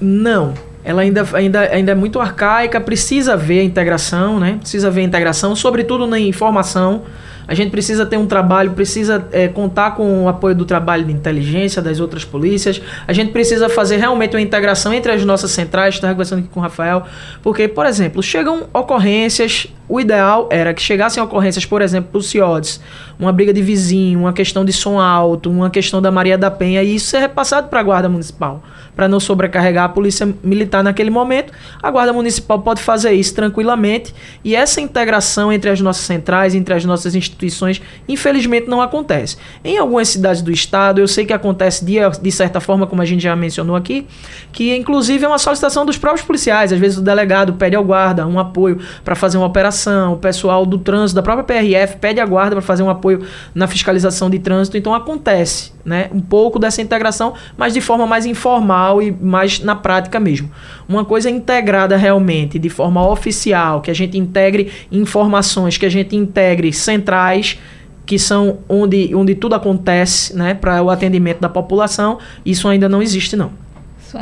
Não. 0.00 0.54
Ela 0.82 1.02
ainda, 1.02 1.24
ainda, 1.34 1.60
ainda 1.60 1.92
é 1.92 1.94
muito 1.94 2.18
arcaica, 2.18 2.80
precisa 2.80 3.36
ver 3.36 3.60
a 3.60 3.62
integração, 3.62 4.40
né? 4.40 4.56
Precisa 4.58 4.90
ver 4.90 5.02
a 5.02 5.04
integração, 5.04 5.54
sobretudo 5.54 6.04
na 6.04 6.18
informação 6.18 7.02
a 7.48 7.54
gente 7.54 7.70
precisa 7.70 8.04
ter 8.04 8.16
um 8.16 8.26
trabalho, 8.26 8.72
precisa 8.72 9.26
é, 9.32 9.48
contar 9.48 9.92
com 9.92 10.24
o 10.24 10.28
apoio 10.28 10.54
do 10.54 10.64
trabalho 10.64 11.04
de 11.04 11.12
inteligência 11.12 11.80
das 11.80 12.00
outras 12.00 12.24
polícias. 12.24 12.80
A 13.06 13.12
gente 13.12 13.32
precisa 13.32 13.68
fazer 13.68 13.96
realmente 13.96 14.34
uma 14.34 14.40
integração 14.40 14.92
entre 14.92 15.12
as 15.12 15.24
nossas 15.24 15.50
centrais. 15.50 15.94
Estava 15.94 16.12
conversando 16.12 16.40
aqui 16.40 16.48
com 16.48 16.60
o 16.60 16.62
Rafael, 16.62 17.04
porque, 17.42 17.68
por 17.68 17.86
exemplo, 17.86 18.22
chegam 18.22 18.64
ocorrências. 18.72 19.68
O 19.88 20.00
ideal 20.00 20.48
era 20.50 20.74
que 20.74 20.82
chegassem 20.82 21.22
ocorrências, 21.22 21.64
por 21.64 21.80
exemplo, 21.80 22.10
para 22.10 22.18
o 22.18 22.22
CIODES, 22.22 22.80
uma 23.18 23.32
briga 23.32 23.52
de 23.52 23.62
vizinho, 23.62 24.20
uma 24.20 24.32
questão 24.32 24.64
de 24.64 24.72
som 24.72 24.98
alto, 24.98 25.50
uma 25.50 25.70
questão 25.70 26.02
da 26.02 26.10
Maria 26.10 26.36
da 26.36 26.50
Penha, 26.50 26.82
e 26.82 26.96
isso 26.96 27.06
ser 27.06 27.18
repassado 27.18 27.68
para 27.68 27.80
a 27.80 27.82
Guarda 27.82 28.08
Municipal 28.08 28.62
para 28.96 29.06
não 29.06 29.20
sobrecarregar 29.20 29.84
a 29.84 29.88
polícia 29.90 30.34
militar 30.42 30.82
naquele 30.82 31.10
momento. 31.10 31.52
A 31.82 31.90
Guarda 31.90 32.14
Municipal 32.14 32.58
pode 32.60 32.80
fazer 32.80 33.12
isso 33.12 33.34
tranquilamente 33.34 34.14
e 34.42 34.56
essa 34.56 34.80
integração 34.80 35.52
entre 35.52 35.68
as 35.68 35.80
nossas 35.82 36.06
centrais, 36.06 36.54
entre 36.54 36.72
as 36.72 36.84
nossas 36.84 37.14
instituições, 37.14 37.80
infelizmente 38.08 38.66
não 38.66 38.80
acontece. 38.80 39.36
Em 39.62 39.76
algumas 39.76 40.08
cidades 40.08 40.40
do 40.40 40.50
estado, 40.50 40.98
eu 40.98 41.06
sei 41.06 41.26
que 41.26 41.32
acontece 41.34 41.84
de, 41.84 41.96
de 42.22 42.32
certa 42.32 42.58
forma, 42.58 42.86
como 42.86 43.02
a 43.02 43.04
gente 43.04 43.22
já 43.22 43.36
mencionou 43.36 43.76
aqui, 43.76 44.06
que 44.50 44.74
inclusive 44.74 45.26
é 45.26 45.28
uma 45.28 45.38
solicitação 45.38 45.84
dos 45.84 45.98
próprios 45.98 46.26
policiais. 46.26 46.72
Às 46.72 46.78
vezes 46.78 46.96
o 46.96 47.02
delegado 47.02 47.52
pede 47.52 47.76
ao 47.76 47.84
guarda 47.84 48.26
um 48.26 48.38
apoio 48.38 48.80
para 49.04 49.14
fazer 49.14 49.36
uma 49.36 49.46
operação, 49.46 49.75
o 50.12 50.16
pessoal 50.16 50.64
do 50.64 50.78
trânsito, 50.78 51.16
da 51.16 51.22
própria 51.22 51.44
PRF, 51.44 51.96
pede 51.96 52.20
à 52.20 52.26
guarda 52.26 52.56
para 52.56 52.62
fazer 52.62 52.82
um 52.82 52.90
apoio 52.90 53.26
na 53.54 53.66
fiscalização 53.66 54.30
de 54.30 54.38
trânsito. 54.38 54.76
Então 54.76 54.94
acontece 54.94 55.72
né, 55.84 56.08
um 56.12 56.20
pouco 56.20 56.58
dessa 56.58 56.80
integração, 56.80 57.34
mas 57.56 57.74
de 57.74 57.80
forma 57.80 58.06
mais 58.06 58.26
informal 58.26 59.02
e 59.02 59.10
mais 59.10 59.60
na 59.60 59.74
prática 59.74 60.18
mesmo. 60.20 60.50
Uma 60.88 61.04
coisa 61.04 61.28
integrada 61.28 61.96
realmente, 61.96 62.58
de 62.58 62.68
forma 62.68 63.06
oficial, 63.06 63.80
que 63.80 63.90
a 63.90 63.94
gente 63.94 64.16
integre 64.16 64.70
informações, 64.90 65.76
que 65.76 65.86
a 65.86 65.90
gente 65.90 66.16
integre 66.16 66.72
centrais 66.72 67.58
que 68.06 68.18
são 68.18 68.60
onde, 68.68 69.12
onde 69.14 69.34
tudo 69.34 69.56
acontece 69.56 70.34
né, 70.34 70.54
para 70.54 70.80
o 70.80 70.88
atendimento 70.88 71.40
da 71.40 71.48
população, 71.48 72.18
isso 72.44 72.68
ainda 72.68 72.88
não 72.88 73.02
existe 73.02 73.34
não. 73.34 73.65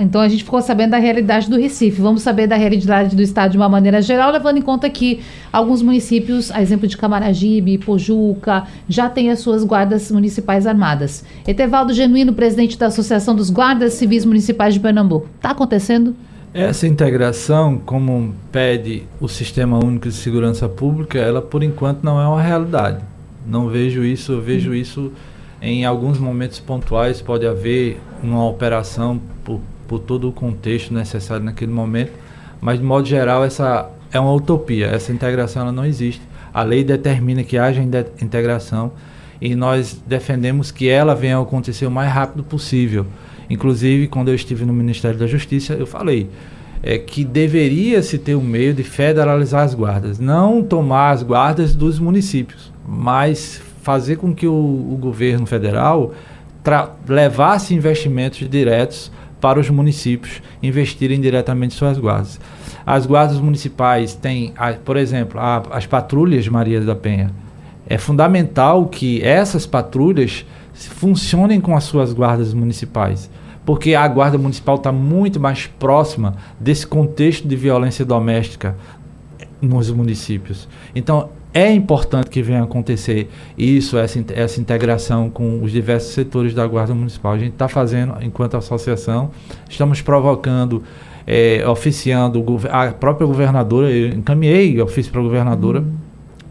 Então 0.01 0.21
a 0.21 0.29
gente 0.29 0.45
ficou 0.45 0.61
sabendo 0.61 0.91
da 0.91 0.99
realidade 0.99 1.49
do 1.49 1.57
Recife. 1.57 2.01
Vamos 2.01 2.23
saber 2.23 2.47
da 2.47 2.57
realidade 2.57 3.15
do 3.15 3.23
estado 3.23 3.53
de 3.53 3.57
uma 3.57 3.69
maneira 3.69 4.01
geral, 4.01 4.31
levando 4.31 4.59
em 4.59 4.63
conta 4.63 4.89
que 4.91 5.21
alguns 5.53 5.83
municípios, 5.83 6.51
a 6.51 6.63
exemplo 6.63 6.87
de 6.87 6.97
Camaragibe, 6.97 7.79
Pojuca, 7.79 8.65
já 8.89 9.09
têm 9.09 9.31
as 9.31 9.41
suas 9.41 9.65
guardas 9.65 10.11
municipais 10.11 10.67
armadas. 10.67 11.25
Etevaldo 11.47 11.93
Genuíno, 11.93 12.33
presidente 12.33 12.79
da 12.79 12.87
Associação 12.87 13.35
dos 13.35 13.51
Guardas 13.51 13.95
Civis 13.95 14.25
Municipais 14.25 14.75
de 14.75 14.81
Pernambuco. 14.81 15.29
Está 15.37 15.51
acontecendo? 15.51 16.15
Essa 16.53 16.87
integração, 16.87 17.79
como 17.79 18.33
pede 18.53 19.03
o 19.21 19.29
Sistema 19.29 19.85
Único 19.85 20.09
de 20.09 20.15
Segurança 20.15 20.69
Pública, 20.69 21.19
ela 21.19 21.43
por 21.43 21.65
enquanto 21.65 22.05
não 22.05 22.21
é 22.21 22.29
uma 22.29 22.41
realidade. 22.41 23.03
Não 23.45 23.69
vejo 23.69 24.05
isso, 24.05 24.33
eu 24.33 24.41
vejo 24.41 24.73
isso 24.73 25.13
em 25.61 25.85
alguns 25.85 26.19
momentos 26.19 26.61
pontuais, 26.61 27.23
pode 27.23 27.47
haver 27.47 27.99
uma 28.23 28.47
operação 28.47 29.21
por, 29.43 29.61
por 29.87 29.99
todo 29.99 30.29
o 30.29 30.33
contexto 30.33 30.93
necessário 30.93 31.45
naquele 31.45 31.73
momento, 31.73 32.13
mas 32.61 32.79
de 32.79 32.85
modo 32.85 33.07
geral 33.07 33.45
essa 33.45 33.91
é 34.13 34.19
uma 34.19 34.33
utopia, 34.33 34.87
essa 34.87 35.13
integração 35.13 35.63
ela 35.63 35.73
não 35.73 35.85
existe. 35.85 36.23
A 36.53 36.63
lei 36.63 36.85
determina 36.85 37.43
que 37.43 37.59
haja 37.59 37.83
integração 38.21 38.93
e 39.41 39.55
nós 39.55 40.01
defendemos 40.07 40.71
que 40.71 40.89
ela 40.89 41.15
venha 41.15 41.37
a 41.37 41.43
acontecer 41.43 41.85
o 41.87 41.91
mais 41.91 42.13
rápido 42.13 42.45
possível. 42.45 43.07
Inclusive, 43.51 44.07
quando 44.07 44.29
eu 44.29 44.35
estive 44.35 44.65
no 44.65 44.73
Ministério 44.73 45.19
da 45.19 45.27
Justiça, 45.27 45.75
eu 45.75 45.87
falei 45.87 46.31
é, 46.83 46.99
que 46.99 47.25
deveria 47.25 48.03
se 48.03 48.19
ter 48.19 48.35
um 48.35 48.43
meio 48.43 48.73
de 48.73 48.83
federalizar 48.83 49.65
as 49.65 49.75
guardas, 49.75 50.19
não 50.19 50.63
tomar 50.63 51.11
as 51.11 51.23
guardas 51.23 51.75
dos 51.75 51.99
municípios, 51.99 52.73
mas 52.87 53.61
fazer 53.83 54.17
com 54.17 54.35
que 54.35 54.47
o, 54.47 54.53
o 54.53 54.97
governo 55.01 55.47
federal 55.47 56.15
levasse 57.07 57.75
investimentos 57.75 58.49
diretos 58.49 59.13
para 59.45 59.61
os 59.61 59.69
municípios 59.69 60.41
investirem 60.63 61.21
diretamente 61.21 61.75
em 61.75 61.79
suas 61.79 61.99
guardas. 61.99 62.41
As 62.87 63.05
guardas 63.05 63.39
municipais 63.39 64.15
têm, 64.15 64.55
por 64.87 64.97
exemplo, 64.97 65.39
as 65.71 65.85
patrulhas 65.85 66.49
Maria 66.49 66.81
da 66.81 66.95
Penha. 66.95 67.31
É 67.87 67.99
fundamental 67.99 68.87
que 68.87 69.23
essas 69.23 69.67
patrulhas 69.67 70.47
funcionem 70.73 71.61
com 71.61 71.77
as 71.77 71.85
suas 71.85 72.15
guardas 72.15 72.55
municipais, 72.55 73.31
porque 73.67 73.95
a 73.95 74.09
guarda 74.09 74.39
municipal 74.39 74.77
está 74.77 74.91
muito 74.91 75.39
mais 75.39 75.67
próxima 75.67 76.37
desse 76.59 76.87
contexto 76.87 77.47
de 77.47 77.55
violência 77.55 78.03
doméstica 78.03 78.75
nos 79.61 79.91
municípios. 79.91 80.67
Então, 80.97 81.29
é 81.55 81.73
importante 81.73 82.29
que 82.29 82.43
venha 82.43 82.65
acontecer 82.65 83.31
isso, 83.57 83.97
essa, 83.97 84.23
essa 84.35 84.61
integração 84.61 85.31
com 85.31 85.63
os 85.63 85.71
diversos 85.71 86.13
setores 86.13 86.53
da 86.53 86.67
Guarda 86.67 86.93
Municipal. 86.93 87.33
A 87.33 87.39
gente 87.39 87.53
está 87.53 87.69
fazendo, 87.69 88.17
enquanto 88.21 88.57
associação, 88.57 89.31
estamos 89.71 90.03
provocando, 90.03 90.83
é, 91.25 91.67
oficiando 91.67 92.45
a 92.69 92.89
própria 92.89 93.25
governadora, 93.25 93.89
eu 93.89 94.09
encaminhei 94.09 94.81
ofício 94.83 95.13
para 95.13 95.21
a 95.21 95.25
governadora. 95.25 95.79
Uhum 95.79 96.04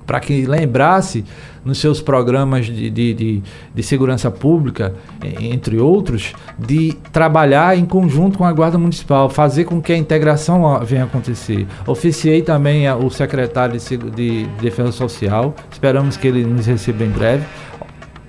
para 0.05 0.19
que 0.19 0.45
lembrasse 0.45 1.23
nos 1.63 1.77
seus 1.77 2.01
programas 2.01 2.65
de, 2.65 2.89
de, 2.89 3.13
de, 3.13 3.43
de, 3.73 3.83
segurança 3.83 4.29
pública, 4.29 4.93
entre 5.39 5.77
outros, 5.77 6.33
de 6.59 6.93
trabalhar 7.11 7.77
em 7.77 7.85
conjunto 7.85 8.37
com 8.37 8.43
a 8.43 8.51
Guarda 8.51 8.77
Municipal, 8.77 9.29
fazer 9.29 9.63
com 9.63 9.81
que 9.81 9.93
a 9.93 9.97
integração 9.97 10.79
venha 10.83 11.05
acontecer. 11.05 11.65
Oficiei 11.87 12.41
também 12.41 12.89
o 12.91 13.09
secretário 13.09 13.79
de, 13.79 13.97
de 13.97 14.45
Defesa 14.61 14.91
Social, 14.91 15.55
esperamos 15.71 16.17
que 16.17 16.27
ele 16.27 16.43
nos 16.43 16.65
receba 16.65 17.03
em 17.03 17.09
breve. 17.09 17.45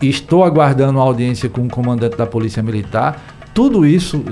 Estou 0.00 0.44
aguardando 0.44 0.98
uma 0.98 1.04
audiência 1.04 1.48
com 1.48 1.62
o 1.62 1.68
comandante 1.68 2.16
da 2.16 2.26
Polícia 2.26 2.62
Militar 2.62 3.33
tudo 3.54 3.86
isso, 3.86 4.22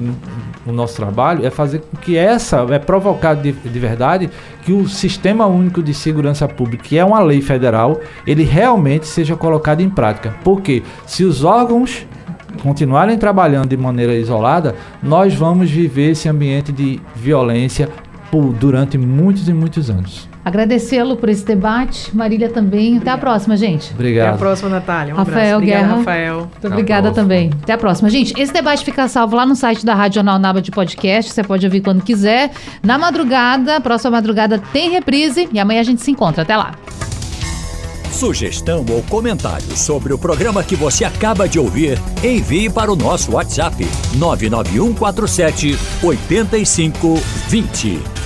o 0.66 0.72
nosso 0.72 0.96
trabalho, 0.96 1.46
é 1.46 1.50
fazer 1.50 1.78
com 1.78 1.96
que 1.96 2.16
essa, 2.16 2.66
é 2.70 2.78
provocar 2.78 3.34
de, 3.34 3.52
de, 3.52 3.78
verdade 3.78 4.28
que 4.64 4.72
o 4.72 4.88
Sistema 4.88 5.46
Único 5.46 5.80
de 5.80 5.94
Segurança 5.94 6.48
Pública, 6.48 6.82
que 6.82 6.98
é 6.98 7.04
uma 7.04 7.20
lei 7.20 7.40
federal, 7.40 8.00
ele 8.26 8.42
realmente 8.42 9.06
seja 9.06 9.36
colocado 9.36 9.80
em 9.80 9.88
prática. 9.88 10.34
Porque 10.42 10.82
se 11.06 11.22
os 11.22 11.44
órgãos 11.44 12.04
continuarem 12.62 13.16
trabalhando 13.16 13.68
de 13.68 13.76
maneira 13.76 14.14
isolada, 14.14 14.74
nós 15.00 15.34
vamos 15.34 15.70
viver 15.70 16.10
esse 16.10 16.28
ambiente 16.28 16.72
de 16.72 17.00
violência 17.14 17.88
por, 18.30 18.52
durante 18.52 18.98
muitos 18.98 19.48
e 19.48 19.52
muitos 19.52 19.88
anos. 19.88 20.31
Agradecê-lo 20.44 21.16
por 21.16 21.28
esse 21.28 21.44
debate. 21.44 22.14
Marília 22.14 22.48
também. 22.48 22.98
Até 22.98 23.10
a 23.10 23.18
próxima, 23.18 23.56
gente. 23.56 23.92
Obrigado. 23.92 24.28
Até 24.28 24.34
a 24.34 24.38
próxima, 24.38 24.68
Natália. 24.68 25.14
Um 25.14 25.16
Rafael 25.16 25.58
abraço. 25.58 25.64
Guerra. 25.64 25.96
Rafael. 25.96 26.36
Muito 26.38 26.66
obrigada 26.66 27.12
também. 27.12 27.50
Até 27.62 27.72
a 27.74 27.78
próxima. 27.78 28.10
Gente, 28.10 28.34
esse 28.40 28.52
debate 28.52 28.84
fica 28.84 29.06
salvo 29.06 29.36
lá 29.36 29.46
no 29.46 29.54
site 29.54 29.86
da 29.86 29.94
Rádio 29.94 30.16
Jornal 30.16 30.38
Naba 30.38 30.60
de 30.60 30.70
podcast. 30.70 31.32
Você 31.32 31.44
pode 31.44 31.64
ouvir 31.64 31.80
quando 31.80 32.02
quiser. 32.02 32.50
Na 32.82 32.98
madrugada, 32.98 33.80
próxima 33.80 34.12
madrugada 34.12 34.58
tem 34.72 34.90
reprise 34.90 35.48
e 35.52 35.60
amanhã 35.60 35.80
a 35.80 35.84
gente 35.84 36.02
se 36.02 36.10
encontra. 36.10 36.42
Até 36.42 36.56
lá. 36.56 36.74
Sugestão 38.10 38.84
ou 38.90 39.02
comentário 39.04 39.76
sobre 39.76 40.12
o 40.12 40.18
programa 40.18 40.62
que 40.62 40.76
você 40.76 41.04
acaba 41.04 41.48
de 41.48 41.58
ouvir, 41.58 41.98
envie 42.22 42.70
para 42.70 42.92
o 42.92 42.96
nosso 42.96 43.32
WhatsApp 43.32 43.84
99147 44.16 45.76
8520. 46.02 48.21